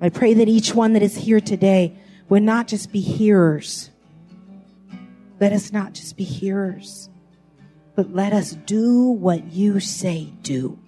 I 0.00 0.10
pray 0.10 0.34
that 0.34 0.48
each 0.48 0.74
one 0.74 0.92
that 0.92 1.02
is 1.02 1.16
here 1.16 1.40
today 1.40 1.96
would 2.28 2.42
not 2.42 2.68
just 2.68 2.92
be 2.92 3.00
hearers. 3.00 3.90
Let 5.40 5.52
us 5.52 5.72
not 5.72 5.92
just 5.92 6.16
be 6.16 6.24
hearers, 6.24 7.08
but 7.94 8.12
let 8.12 8.32
us 8.32 8.52
do 8.52 9.04
what 9.04 9.52
you 9.52 9.80
say 9.80 10.32
do. 10.42 10.78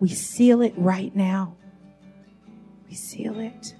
We 0.00 0.08
seal 0.08 0.62
it 0.62 0.74
right 0.76 1.14
now. 1.14 1.56
We 2.88 2.94
seal 2.94 3.40
it. 3.40 3.74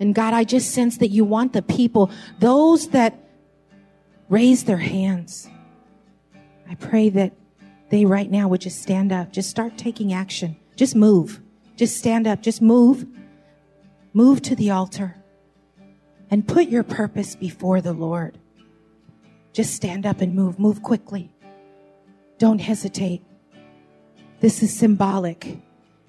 And 0.00 0.14
God, 0.14 0.34
I 0.34 0.44
just 0.44 0.72
sense 0.72 0.98
that 0.98 1.08
you 1.08 1.24
want 1.24 1.52
the 1.52 1.62
people, 1.62 2.10
those 2.38 2.88
that 2.88 3.18
raise 4.28 4.64
their 4.64 4.78
hands. 4.78 5.48
I 6.68 6.74
pray 6.74 7.10
that 7.10 7.32
they 7.90 8.04
right 8.04 8.30
now 8.30 8.48
would 8.48 8.60
just 8.60 8.82
stand 8.82 9.12
up, 9.12 9.32
just 9.32 9.50
start 9.50 9.78
taking 9.78 10.12
action, 10.12 10.56
just 10.76 10.96
move, 10.96 11.40
just 11.76 11.96
stand 11.96 12.26
up, 12.26 12.42
just 12.42 12.60
move 12.60 13.06
move 14.14 14.40
to 14.40 14.56
the 14.56 14.70
altar 14.70 15.16
and 16.30 16.48
put 16.48 16.68
your 16.68 16.84
purpose 16.84 17.34
before 17.36 17.80
the 17.80 17.92
Lord. 17.92 18.38
Just 19.52 19.74
stand 19.74 20.06
up 20.06 20.20
and 20.20 20.34
move. 20.34 20.58
Move 20.58 20.82
quickly. 20.82 21.30
Don't 22.38 22.60
hesitate. 22.60 23.22
This 24.40 24.62
is 24.62 24.76
symbolic. 24.76 25.58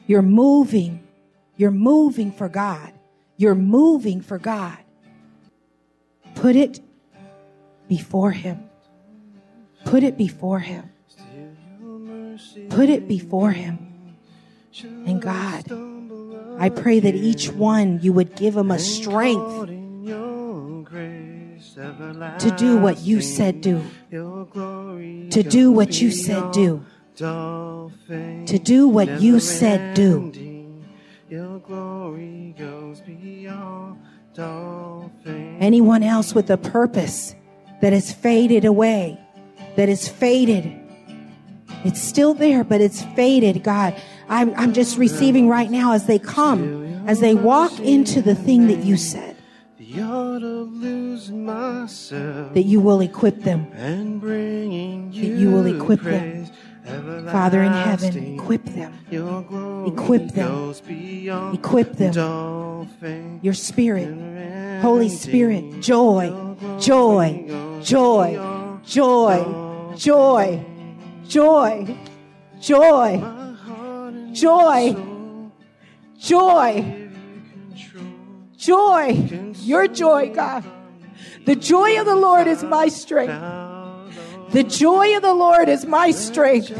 You're 0.07 0.21
moving. 0.21 1.05
You're 1.57 1.71
moving 1.71 2.31
for 2.31 2.47
God. 2.47 2.93
You're 3.37 3.55
moving 3.55 4.21
for 4.21 4.37
God. 4.37 4.77
Put 6.35 6.55
it 6.55 6.79
before 7.87 8.31
Him. 8.31 8.69
Put 9.85 10.03
it 10.03 10.17
before 10.17 10.59
Him. 10.59 10.89
Put 12.69 12.89
it 12.89 13.07
before 13.07 13.51
Him. 13.51 14.15
And 15.05 15.21
God, 15.21 15.63
I 16.57 16.69
pray 16.69 16.99
that 16.99 17.15
each 17.15 17.51
one 17.51 17.99
you 18.01 18.13
would 18.13 18.35
give 18.35 18.53
them 18.53 18.71
a 18.71 18.79
strength 18.79 19.67
to 22.39 22.53
do 22.57 22.77
what 22.77 22.99
you 23.01 23.21
said 23.21 23.61
do. 23.61 23.81
To 24.11 25.43
do 25.43 25.71
what 25.71 26.01
you 26.01 26.11
said 26.11 26.51
do. 26.51 26.85
To 27.17 28.59
do 28.63 28.87
what 28.87 29.21
you 29.21 29.39
said 29.39 29.93
do. 29.95 30.31
Anyone 35.59 36.03
else 36.03 36.35
with 36.35 36.49
a 36.49 36.57
purpose 36.57 37.35
that 37.81 37.93
has 37.93 38.11
faded 38.11 38.65
away, 38.65 39.19
that 39.75 39.89
has 39.89 40.07
faded. 40.07 40.84
It's 41.85 42.01
still 42.01 42.33
there, 42.33 42.63
but 42.63 42.81
it's 42.81 43.03
faded, 43.15 43.63
God. 43.63 43.95
I'm, 44.27 44.53
I'm 44.55 44.73
just 44.73 44.97
receiving 44.97 45.47
right 45.47 45.69
now 45.69 45.93
as 45.93 46.07
they 46.07 46.17
come, 46.19 47.05
as 47.07 47.19
they 47.19 47.35
walk 47.35 47.79
into 47.79 48.21
the 48.21 48.33
thing 48.35 48.67
that 48.67 48.83
you 48.83 48.97
said. 48.97 49.37
That 52.53 52.63
you 52.65 52.81
will 52.81 53.01
equip 53.01 53.43
them. 53.43 53.67
That 53.71 55.13
you 55.13 55.51
will 55.51 55.65
equip 55.67 56.01
them. 56.01 56.47
Father 57.31 57.63
in 57.63 57.71
heaven, 57.71 58.35
equip 58.35 58.65
them. 58.65 58.93
Equip 59.87 60.27
them. 60.31 60.73
Equip 61.53 61.93
them. 61.93 62.13
Your 63.41 63.53
spirit, 63.53 64.81
Holy 64.81 65.09
Spirit, 65.09 65.81
joy, 65.81 66.33
joy, 66.79 67.45
joy, 67.81 68.37
joy, 68.83 69.93
joy, 69.95 70.65
joy, 71.27 71.97
joy 72.59 73.35
joy, 74.35 74.95
joy, 76.19 77.09
joy, 78.57 79.53
your 79.61 79.87
joy, 79.87 80.33
God. 80.33 80.63
The 81.45 81.55
joy 81.55 81.99
of 81.99 82.05
the 82.05 82.15
Lord 82.15 82.47
is 82.47 82.63
my 82.63 82.89
strength. 82.89 83.31
The 84.51 84.63
joy 84.63 85.15
of 85.15 85.21
the 85.21 85.33
Lord 85.33 85.69
is 85.69 85.85
my 85.85 86.11
strength. 86.11 86.71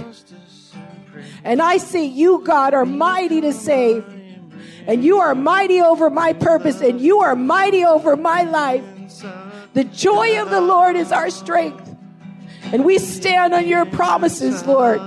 And 1.43 1.61
I 1.61 1.77
see 1.77 2.05
you, 2.05 2.41
God, 2.43 2.73
are 2.73 2.85
mighty 2.85 3.41
to 3.41 3.53
save. 3.53 4.05
And 4.87 5.03
you 5.03 5.19
are 5.19 5.33
mighty 5.33 5.81
over 5.81 6.09
my 6.09 6.33
purpose, 6.33 6.81
and 6.81 6.99
you 6.99 7.21
are 7.21 7.35
mighty 7.35 7.85
over 7.85 8.15
my 8.15 8.43
life. 8.43 8.83
The 9.73 9.85
joy 9.85 10.41
of 10.41 10.49
the 10.49 10.61
Lord 10.61 10.95
is 10.95 11.11
our 11.11 11.29
strength. 11.29 11.84
And 12.73 12.85
we 12.85 12.97
stand 12.97 13.53
on 13.53 13.67
your 13.67 13.85
promises, 13.85 14.65
Lord. 14.65 14.99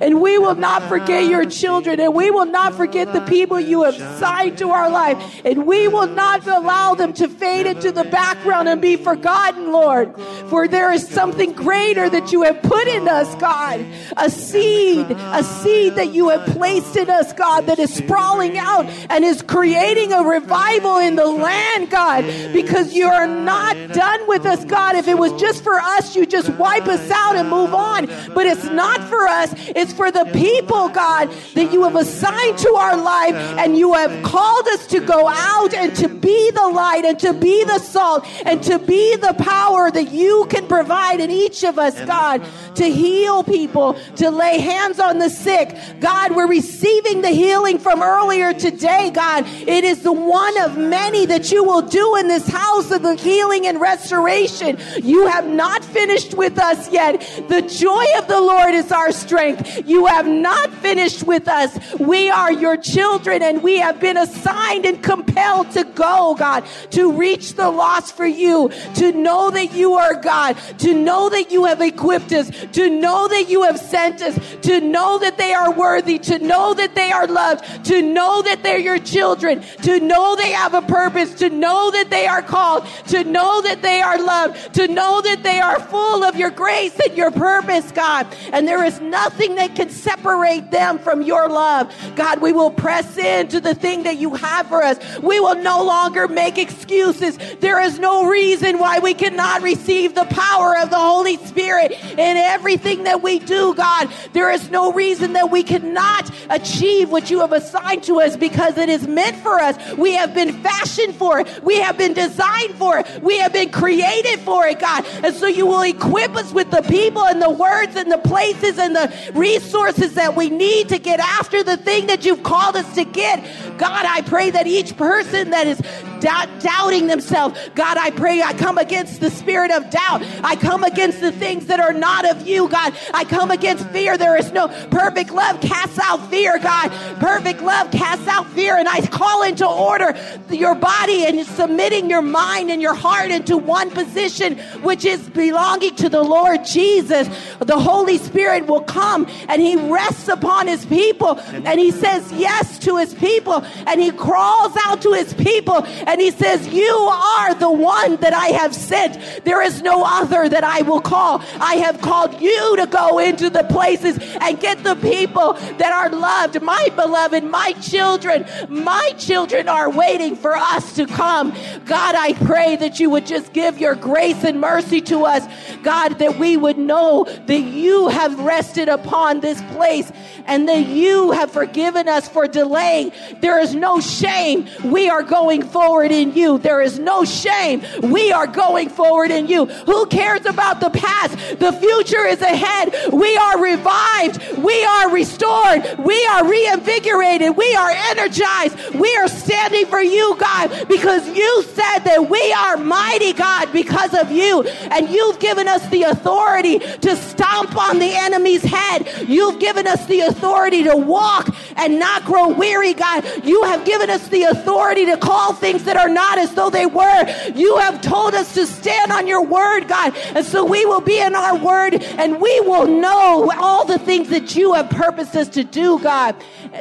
And 0.00 0.20
we 0.20 0.38
will 0.38 0.54
not 0.54 0.82
forget 0.88 1.24
your 1.24 1.44
children. 1.44 2.00
And 2.00 2.14
we 2.14 2.30
will 2.30 2.46
not 2.46 2.74
forget 2.74 3.12
the 3.12 3.20
people 3.22 3.58
you 3.60 3.84
have 3.84 3.96
signed 4.18 4.58
to 4.58 4.70
our 4.70 4.90
life. 4.90 5.40
And 5.44 5.66
we 5.66 5.88
will 5.88 6.06
not 6.06 6.46
allow 6.46 6.94
them 6.94 7.12
to 7.14 7.28
fade 7.28 7.66
into 7.66 7.92
the 7.92 8.04
background 8.04 8.68
and 8.68 8.80
be 8.80 8.96
forgotten, 8.96 9.72
Lord. 9.72 10.18
For 10.48 10.68
there 10.68 10.92
is 10.92 11.06
something 11.06 11.52
greater 11.52 12.08
that 12.08 12.32
you 12.32 12.42
have 12.42 12.62
put 12.62 12.86
in 12.88 13.08
us, 13.08 13.34
God. 13.36 13.84
A 14.16 14.30
seed, 14.30 15.10
a 15.10 15.42
seed 15.42 15.96
that 15.96 16.12
you 16.12 16.28
have 16.30 16.46
placed 16.46 16.96
in 16.96 17.10
us, 17.10 17.32
God, 17.32 17.66
that 17.66 17.78
is 17.78 17.92
sprawling 17.92 18.58
out 18.58 18.86
and 19.10 19.24
is 19.24 19.42
creating 19.42 20.12
a 20.12 20.22
revival 20.22 20.98
in 20.98 21.16
the 21.16 21.26
land, 21.26 21.90
God, 21.90 22.24
because 22.52 22.94
you 22.94 23.06
are 23.06 23.26
not 23.26 23.76
done 23.92 24.26
with 24.28 24.46
us, 24.46 24.64
God. 24.64 24.96
If 24.96 25.08
it 25.08 25.18
was 25.18 25.32
just 25.40 25.62
for 25.62 25.74
us, 25.74 26.16
you 26.16 26.26
just 26.26 26.48
wipe 26.50 26.86
us 26.86 27.10
out 27.10 27.36
and 27.36 27.48
move 27.48 27.74
on. 27.74 28.06
But 28.34 28.46
it's 28.46 28.64
not 28.64 29.00
for 29.08 29.26
us. 29.26 29.54
It's 29.74 29.83
it's 29.84 29.92
for 29.92 30.10
the 30.10 30.24
people, 30.32 30.88
God, 30.88 31.30
that 31.52 31.70
you 31.70 31.82
have 31.82 31.94
assigned 31.94 32.56
to 32.58 32.70
our 32.70 32.96
life 32.96 33.34
and 33.34 33.76
you 33.76 33.92
have 33.92 34.22
called 34.22 34.66
us 34.68 34.86
to 34.86 35.00
go 35.00 35.28
out 35.28 35.74
and 35.74 35.94
to 35.96 36.08
be 36.08 36.50
the 36.52 36.68
light 36.68 37.04
and 37.04 37.18
to 37.20 37.34
be 37.34 37.64
the 37.64 37.78
salt 37.78 38.26
and 38.46 38.62
to 38.62 38.78
be 38.78 39.16
the 39.16 39.34
power 39.34 39.90
that 39.90 40.10
you 40.10 40.46
can 40.48 40.66
provide 40.66 41.20
in 41.20 41.30
each 41.30 41.64
of 41.64 41.78
us, 41.78 42.00
God, 42.06 42.42
to 42.76 42.90
heal 42.90 43.44
people, 43.44 43.94
to 44.16 44.30
lay 44.30 44.58
hands 44.58 44.98
on 44.98 45.18
the 45.18 45.28
sick. 45.28 45.76
God, 46.00 46.34
we're 46.34 46.48
receiving 46.48 47.20
the 47.20 47.28
healing 47.28 47.78
from 47.78 48.02
earlier 48.02 48.54
today, 48.54 49.10
God. 49.10 49.44
It 49.46 49.84
is 49.84 50.02
the 50.02 50.12
one 50.12 50.58
of 50.62 50.78
many 50.78 51.26
that 51.26 51.52
you 51.52 51.62
will 51.62 51.82
do 51.82 52.16
in 52.16 52.26
this 52.26 52.48
house 52.48 52.90
of 52.90 53.02
the 53.02 53.16
healing 53.16 53.66
and 53.66 53.78
restoration. 53.80 54.78
You 55.02 55.26
have 55.26 55.46
not 55.46 55.84
finished 55.84 56.32
with 56.32 56.58
us 56.58 56.90
yet. 56.90 57.20
The 57.48 57.60
joy 57.60 58.06
of 58.16 58.28
the 58.28 58.40
Lord 58.40 58.72
is 58.72 58.90
our 58.90 59.12
strength. 59.12 59.73
You 59.84 60.06
have 60.06 60.26
not 60.26 60.72
finished 60.74 61.24
with 61.24 61.48
us. 61.48 61.78
We 61.98 62.30
are 62.30 62.52
your 62.52 62.76
children 62.76 63.42
and 63.42 63.62
we 63.62 63.78
have 63.78 64.00
been 64.00 64.16
assigned 64.16 64.86
and 64.86 65.02
compelled 65.02 65.70
to 65.72 65.84
go, 65.84 66.34
God, 66.38 66.64
to 66.90 67.12
reach 67.12 67.54
the 67.54 67.70
lost 67.70 68.16
for 68.16 68.26
you, 68.26 68.70
to 68.96 69.12
know 69.12 69.50
that 69.50 69.72
you 69.72 69.94
are 69.94 70.14
God, 70.14 70.56
to 70.78 70.94
know 70.94 71.28
that 71.28 71.50
you 71.50 71.64
have 71.64 71.80
equipped 71.80 72.32
us, 72.32 72.50
to 72.72 72.90
know 72.90 73.28
that 73.28 73.48
you 73.48 73.62
have 73.62 73.78
sent 73.78 74.22
us, 74.22 74.38
to 74.62 74.80
know 74.80 75.18
that 75.18 75.38
they 75.38 75.52
are 75.52 75.72
worthy, 75.72 76.18
to 76.18 76.38
know 76.38 76.74
that 76.74 76.94
they 76.94 77.10
are 77.10 77.26
loved, 77.26 77.84
to 77.86 78.02
know 78.02 78.42
that 78.42 78.62
they're 78.62 78.78
your 78.78 78.98
children, 78.98 79.62
to 79.82 80.00
know 80.00 80.36
they 80.36 80.52
have 80.52 80.74
a 80.74 80.82
purpose, 80.82 81.34
to 81.34 81.50
know 81.50 81.90
that 81.90 82.10
they 82.10 82.26
are 82.26 82.42
called, 82.42 82.86
to 83.08 83.24
know 83.24 83.62
that 83.62 83.82
they 83.82 84.00
are 84.00 84.18
loved, 84.18 84.74
to 84.74 84.88
know 84.88 85.20
that 85.20 85.42
they 85.42 85.60
are 85.60 85.80
full 85.80 86.22
of 86.22 86.36
your 86.36 86.50
grace 86.50 86.98
and 87.00 87.16
your 87.16 87.30
purpose, 87.30 87.90
God. 87.92 88.26
And 88.52 88.66
there 88.66 88.84
is 88.84 89.00
nothing 89.00 89.54
that 89.56 89.63
can 89.68 89.90
separate 89.90 90.70
them 90.70 90.98
from 90.98 91.22
your 91.22 91.48
love. 91.48 91.92
God, 92.16 92.40
we 92.40 92.52
will 92.52 92.70
press 92.70 93.16
into 93.16 93.60
the 93.60 93.74
thing 93.74 94.04
that 94.04 94.16
you 94.18 94.34
have 94.34 94.66
for 94.68 94.82
us. 94.82 94.98
We 95.20 95.40
will 95.40 95.56
no 95.56 95.84
longer 95.84 96.28
make 96.28 96.58
excuses. 96.58 97.38
There 97.60 97.80
is 97.80 97.98
no 97.98 98.26
reason 98.26 98.78
why 98.78 98.98
we 98.98 99.14
cannot 99.14 99.62
receive 99.62 100.14
the 100.14 100.24
power 100.26 100.76
of 100.78 100.90
the 100.90 100.98
Holy 100.98 101.36
Spirit 101.38 101.92
in 101.92 102.36
everything 102.36 103.04
that 103.04 103.22
we 103.22 103.38
do, 103.38 103.74
God. 103.74 104.08
There 104.32 104.50
is 104.50 104.70
no 104.70 104.92
reason 104.92 105.34
that 105.34 105.50
we 105.50 105.62
cannot 105.62 106.30
achieve 106.50 107.10
what 107.10 107.30
you 107.30 107.40
have 107.40 107.52
assigned 107.52 108.02
to 108.04 108.20
us 108.20 108.36
because 108.36 108.78
it 108.78 108.88
is 108.88 109.06
meant 109.06 109.36
for 109.36 109.60
us. 109.60 109.76
We 109.94 110.12
have 110.14 110.34
been 110.34 110.52
fashioned 110.62 111.14
for 111.14 111.40
it. 111.40 111.62
We 111.62 111.80
have 111.80 111.96
been 111.96 112.14
designed 112.14 112.74
for 112.74 112.98
it. 112.98 113.22
We 113.22 113.38
have 113.38 113.52
been 113.52 113.70
created 113.70 114.40
for 114.40 114.66
it, 114.66 114.80
God. 114.80 115.04
And 115.22 115.34
so 115.34 115.46
you 115.46 115.66
will 115.66 115.82
equip 115.82 116.36
us 116.36 116.52
with 116.52 116.70
the 116.70 116.82
people 116.82 117.24
and 117.24 117.40
the 117.40 117.50
words 117.50 117.96
and 117.96 118.10
the 118.10 118.18
places 118.18 118.78
and 118.78 118.94
the 118.94 119.12
resources 119.54 120.14
that 120.14 120.34
we 120.34 120.50
need 120.50 120.88
to 120.88 120.98
get 120.98 121.20
after 121.20 121.62
the 121.62 121.76
thing 121.76 122.06
that 122.06 122.24
you've 122.24 122.42
called 122.42 122.76
us 122.76 122.94
to 122.94 123.04
get. 123.04 123.42
God, 123.78 124.04
I 124.06 124.22
pray 124.22 124.50
that 124.50 124.66
each 124.66 124.96
person 124.96 125.50
that 125.50 125.66
is 125.66 125.80
doubt, 126.20 126.48
doubting 126.60 127.06
themselves, 127.06 127.58
God, 127.74 127.96
I 127.98 128.10
pray 128.10 128.42
I 128.42 128.54
come 128.54 128.78
against 128.78 129.20
the 129.20 129.30
spirit 129.30 129.70
of 129.70 129.90
doubt. 129.90 130.22
I 130.42 130.56
come 130.56 130.84
against 130.84 131.20
the 131.20 131.32
things 131.32 131.66
that 131.66 131.80
are 131.80 131.92
not 131.92 132.28
of 132.28 132.46
you, 132.46 132.68
God. 132.68 132.94
I 133.12 133.24
come 133.24 133.50
against 133.50 133.88
fear. 133.90 134.16
There 134.16 134.36
is 134.36 134.52
no 134.52 134.68
perfect 134.90 135.30
love 135.30 135.60
casts 135.60 135.98
out 136.02 136.28
fear, 136.30 136.58
God. 136.58 136.90
Perfect 137.20 137.62
love 137.62 137.90
casts 137.90 138.26
out 138.26 138.48
fear. 138.50 138.76
And 138.76 138.88
I 138.88 139.06
call 139.06 139.42
into 139.42 139.66
order 139.66 140.16
your 140.50 140.74
body 140.74 141.26
and 141.26 141.44
submitting 141.46 142.08
your 142.08 142.22
mind 142.22 142.70
and 142.70 142.80
your 142.80 142.94
heart 142.94 143.30
into 143.30 143.56
one 143.56 143.90
position, 143.90 144.58
which 144.82 145.04
is 145.04 145.28
belonging 145.30 145.94
to 145.96 146.08
the 146.08 146.22
Lord 146.22 146.64
Jesus. 146.64 147.28
The 147.60 147.78
Holy 147.78 148.18
Spirit 148.18 148.66
will 148.66 148.82
come 148.82 149.26
and 149.48 149.60
he 149.60 149.76
rests 149.76 150.28
upon 150.28 150.66
his 150.66 150.84
people 150.86 151.38
and 151.38 151.78
he 151.78 151.90
says 151.90 152.30
yes 152.32 152.78
to 152.80 152.96
his 152.96 153.14
people 153.14 153.64
and 153.86 154.00
he 154.00 154.10
crawls 154.10 154.76
out 154.84 155.02
to 155.02 155.12
his 155.12 155.34
people 155.34 155.84
and 155.84 156.20
he 156.20 156.30
says, 156.30 156.68
You 156.68 156.92
are 156.92 157.54
the 157.54 157.70
one 157.70 158.16
that 158.16 158.32
I 158.32 158.48
have 158.48 158.74
sent. 158.74 159.44
There 159.44 159.62
is 159.62 159.82
no 159.82 160.04
other 160.04 160.48
that 160.48 160.64
I 160.64 160.82
will 160.82 161.00
call. 161.00 161.42
I 161.60 161.76
have 161.76 162.00
called 162.00 162.40
you 162.40 162.76
to 162.76 162.86
go 162.86 163.18
into 163.18 163.50
the 163.50 163.64
places 163.64 164.18
and 164.40 164.60
get 164.60 164.82
the 164.82 164.96
people 164.96 165.54
that 165.78 165.92
are 165.92 166.10
loved. 166.10 166.60
My 166.62 166.88
beloved, 166.94 167.44
my 167.44 167.72
children, 167.72 168.46
my 168.68 169.12
children 169.18 169.68
are 169.68 169.90
waiting 169.90 170.36
for 170.36 170.56
us 170.56 170.94
to 170.96 171.06
come. 171.06 171.52
God, 171.84 172.14
I 172.14 172.32
pray 172.44 172.76
that 172.76 173.00
you 173.00 173.10
would 173.10 173.26
just 173.26 173.52
give 173.52 173.78
your 173.78 173.94
grace 173.94 174.44
and 174.44 174.60
mercy 174.60 175.00
to 175.02 175.24
us. 175.24 175.46
God, 175.82 176.18
that 176.18 176.38
we 176.38 176.56
would 176.56 176.78
know 176.78 177.24
that 177.24 177.60
you 177.60 178.08
have 178.08 178.38
rested 178.40 178.88
upon 178.88 179.23
this 179.40 179.60
place 179.72 180.10
and 180.46 180.68
that 180.68 180.86
you 180.86 181.30
have 181.32 181.50
forgiven 181.50 182.08
us 182.08 182.28
for 182.28 182.46
delaying. 182.46 183.12
There 183.40 183.58
is 183.60 183.74
no 183.74 184.00
shame. 184.00 184.68
We 184.84 185.08
are 185.08 185.22
going 185.22 185.62
forward 185.62 186.12
in 186.12 186.34
you. 186.34 186.58
There 186.58 186.80
is 186.80 186.98
no 186.98 187.24
shame. 187.24 187.82
We 188.02 188.32
are 188.32 188.46
going 188.46 188.88
forward 188.88 189.30
in 189.30 189.46
you. 189.46 189.66
Who 189.66 190.06
cares 190.06 190.46
about 190.46 190.80
the 190.80 190.90
past? 190.90 191.58
The 191.58 191.72
future 191.72 192.26
is 192.26 192.40
ahead. 192.42 192.94
We 193.12 193.36
are 193.36 193.60
revived. 193.60 194.58
We 194.58 194.84
are 194.84 195.10
restored. 195.10 195.98
We 195.98 196.26
are 196.26 196.46
reinvigorated. 196.48 197.56
We 197.56 197.74
are 197.74 197.90
energized. 197.90 198.94
We 198.94 199.14
are 199.16 199.28
standing 199.28 199.86
for 199.86 200.00
you, 200.00 200.36
God, 200.38 200.88
because 200.88 201.26
you 201.28 201.62
said 201.62 202.00
that 202.00 202.28
we 202.28 202.52
are 202.52 202.76
mighty, 202.76 203.32
God, 203.32 203.72
because 203.72 204.14
of 204.14 204.30
you. 204.30 204.62
And 204.62 205.08
you've 205.08 205.38
given 205.38 205.68
us 205.68 205.86
the 205.88 206.02
authority 206.04 206.78
to 206.78 207.16
stomp 207.16 207.76
on 207.76 207.98
the 207.98 208.10
enemy's 208.14 208.62
head. 208.62 209.08
You've 209.26 209.60
given 209.60 209.86
us 209.86 210.04
the 210.06 210.20
authority 210.20 210.84
to 210.84 210.96
walk 210.96 211.54
and 211.76 211.98
not 211.98 212.24
grow 212.24 212.48
weary, 212.48 212.94
God. 212.94 213.24
You 213.44 213.62
have 213.64 213.84
given 213.84 214.10
us 214.10 214.28
the 214.28 214.44
authority 214.44 215.06
to 215.06 215.16
call 215.16 215.52
things 215.52 215.84
that 215.84 215.96
are 215.96 216.08
not 216.08 216.38
as 216.38 216.54
though 216.54 216.70
they 216.70 216.86
were. 216.86 217.50
You 217.54 217.78
have 217.78 218.00
told 218.00 218.34
us 218.34 218.54
to 218.54 218.66
stand 218.66 219.12
on 219.12 219.26
your 219.26 219.42
word, 219.42 219.88
God. 219.88 220.16
And 220.34 220.44
so 220.44 220.64
we 220.64 220.84
will 220.86 221.00
be 221.00 221.20
in 221.20 221.34
our 221.34 221.56
word 221.56 221.94
and 221.94 222.40
we 222.40 222.60
will 222.60 222.86
know 222.86 223.50
all 223.56 223.84
the 223.84 223.98
things 223.98 224.28
that 224.30 224.56
you 224.56 224.74
have 224.74 224.90
purposed 224.90 225.36
us 225.36 225.48
to 225.50 225.64
do, 225.64 225.98
God. 225.98 226.36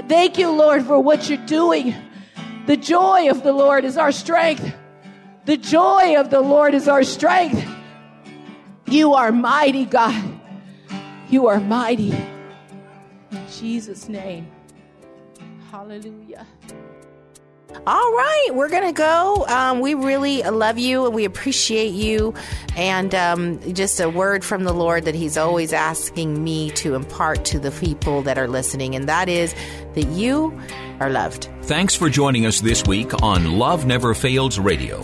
Thank 0.07 0.37
you, 0.37 0.49
Lord, 0.49 0.85
for 0.85 0.99
what 0.99 1.29
you're 1.29 1.45
doing. 1.45 1.95
The 2.65 2.77
joy 2.77 3.29
of 3.29 3.43
the 3.43 3.51
Lord 3.51 3.85
is 3.85 3.97
our 3.97 4.11
strength. 4.11 4.73
The 5.45 5.57
joy 5.57 6.17
of 6.17 6.29
the 6.29 6.39
Lord 6.39 6.73
is 6.73 6.87
our 6.87 7.03
strength. 7.03 7.67
You 8.87 9.13
are 9.13 9.31
mighty, 9.31 9.85
God. 9.85 10.39
You 11.33 11.47
are 11.47 11.59
mighty. 11.59 12.11
In 13.31 13.47
Jesus' 13.51 14.07
name. 14.07 14.51
Hallelujah. 15.71 16.45
All 17.87 18.11
right, 18.11 18.49
we're 18.53 18.69
going 18.69 18.83
to 18.83 18.91
go. 18.91 19.43
Um, 19.47 19.79
we 19.79 19.95
really 19.95 20.43
love 20.43 20.77
you 20.77 21.07
and 21.07 21.15
we 21.15 21.25
appreciate 21.25 21.91
you. 21.91 22.35
And 22.75 23.15
um, 23.15 23.73
just 23.73 23.99
a 23.99 24.09
word 24.09 24.45
from 24.45 24.63
the 24.63 24.73
Lord 24.73 25.05
that 25.05 25.15
He's 25.15 25.35
always 25.35 25.73
asking 25.73 26.43
me 26.43 26.69
to 26.69 26.93
impart 26.93 27.45
to 27.45 27.57
the 27.57 27.71
people 27.71 28.21
that 28.21 28.37
are 28.37 28.47
listening, 28.47 28.93
and 28.93 29.09
that 29.09 29.27
is 29.27 29.55
that 29.95 30.05
you 30.09 30.55
are 30.99 31.09
loved. 31.09 31.49
Thanks 31.63 31.95
for 31.95 32.11
joining 32.11 32.45
us 32.45 32.61
this 32.61 32.85
week 32.85 33.23
on 33.23 33.57
Love 33.57 33.87
Never 33.87 34.13
Fails 34.13 34.59
Radio. 34.59 35.03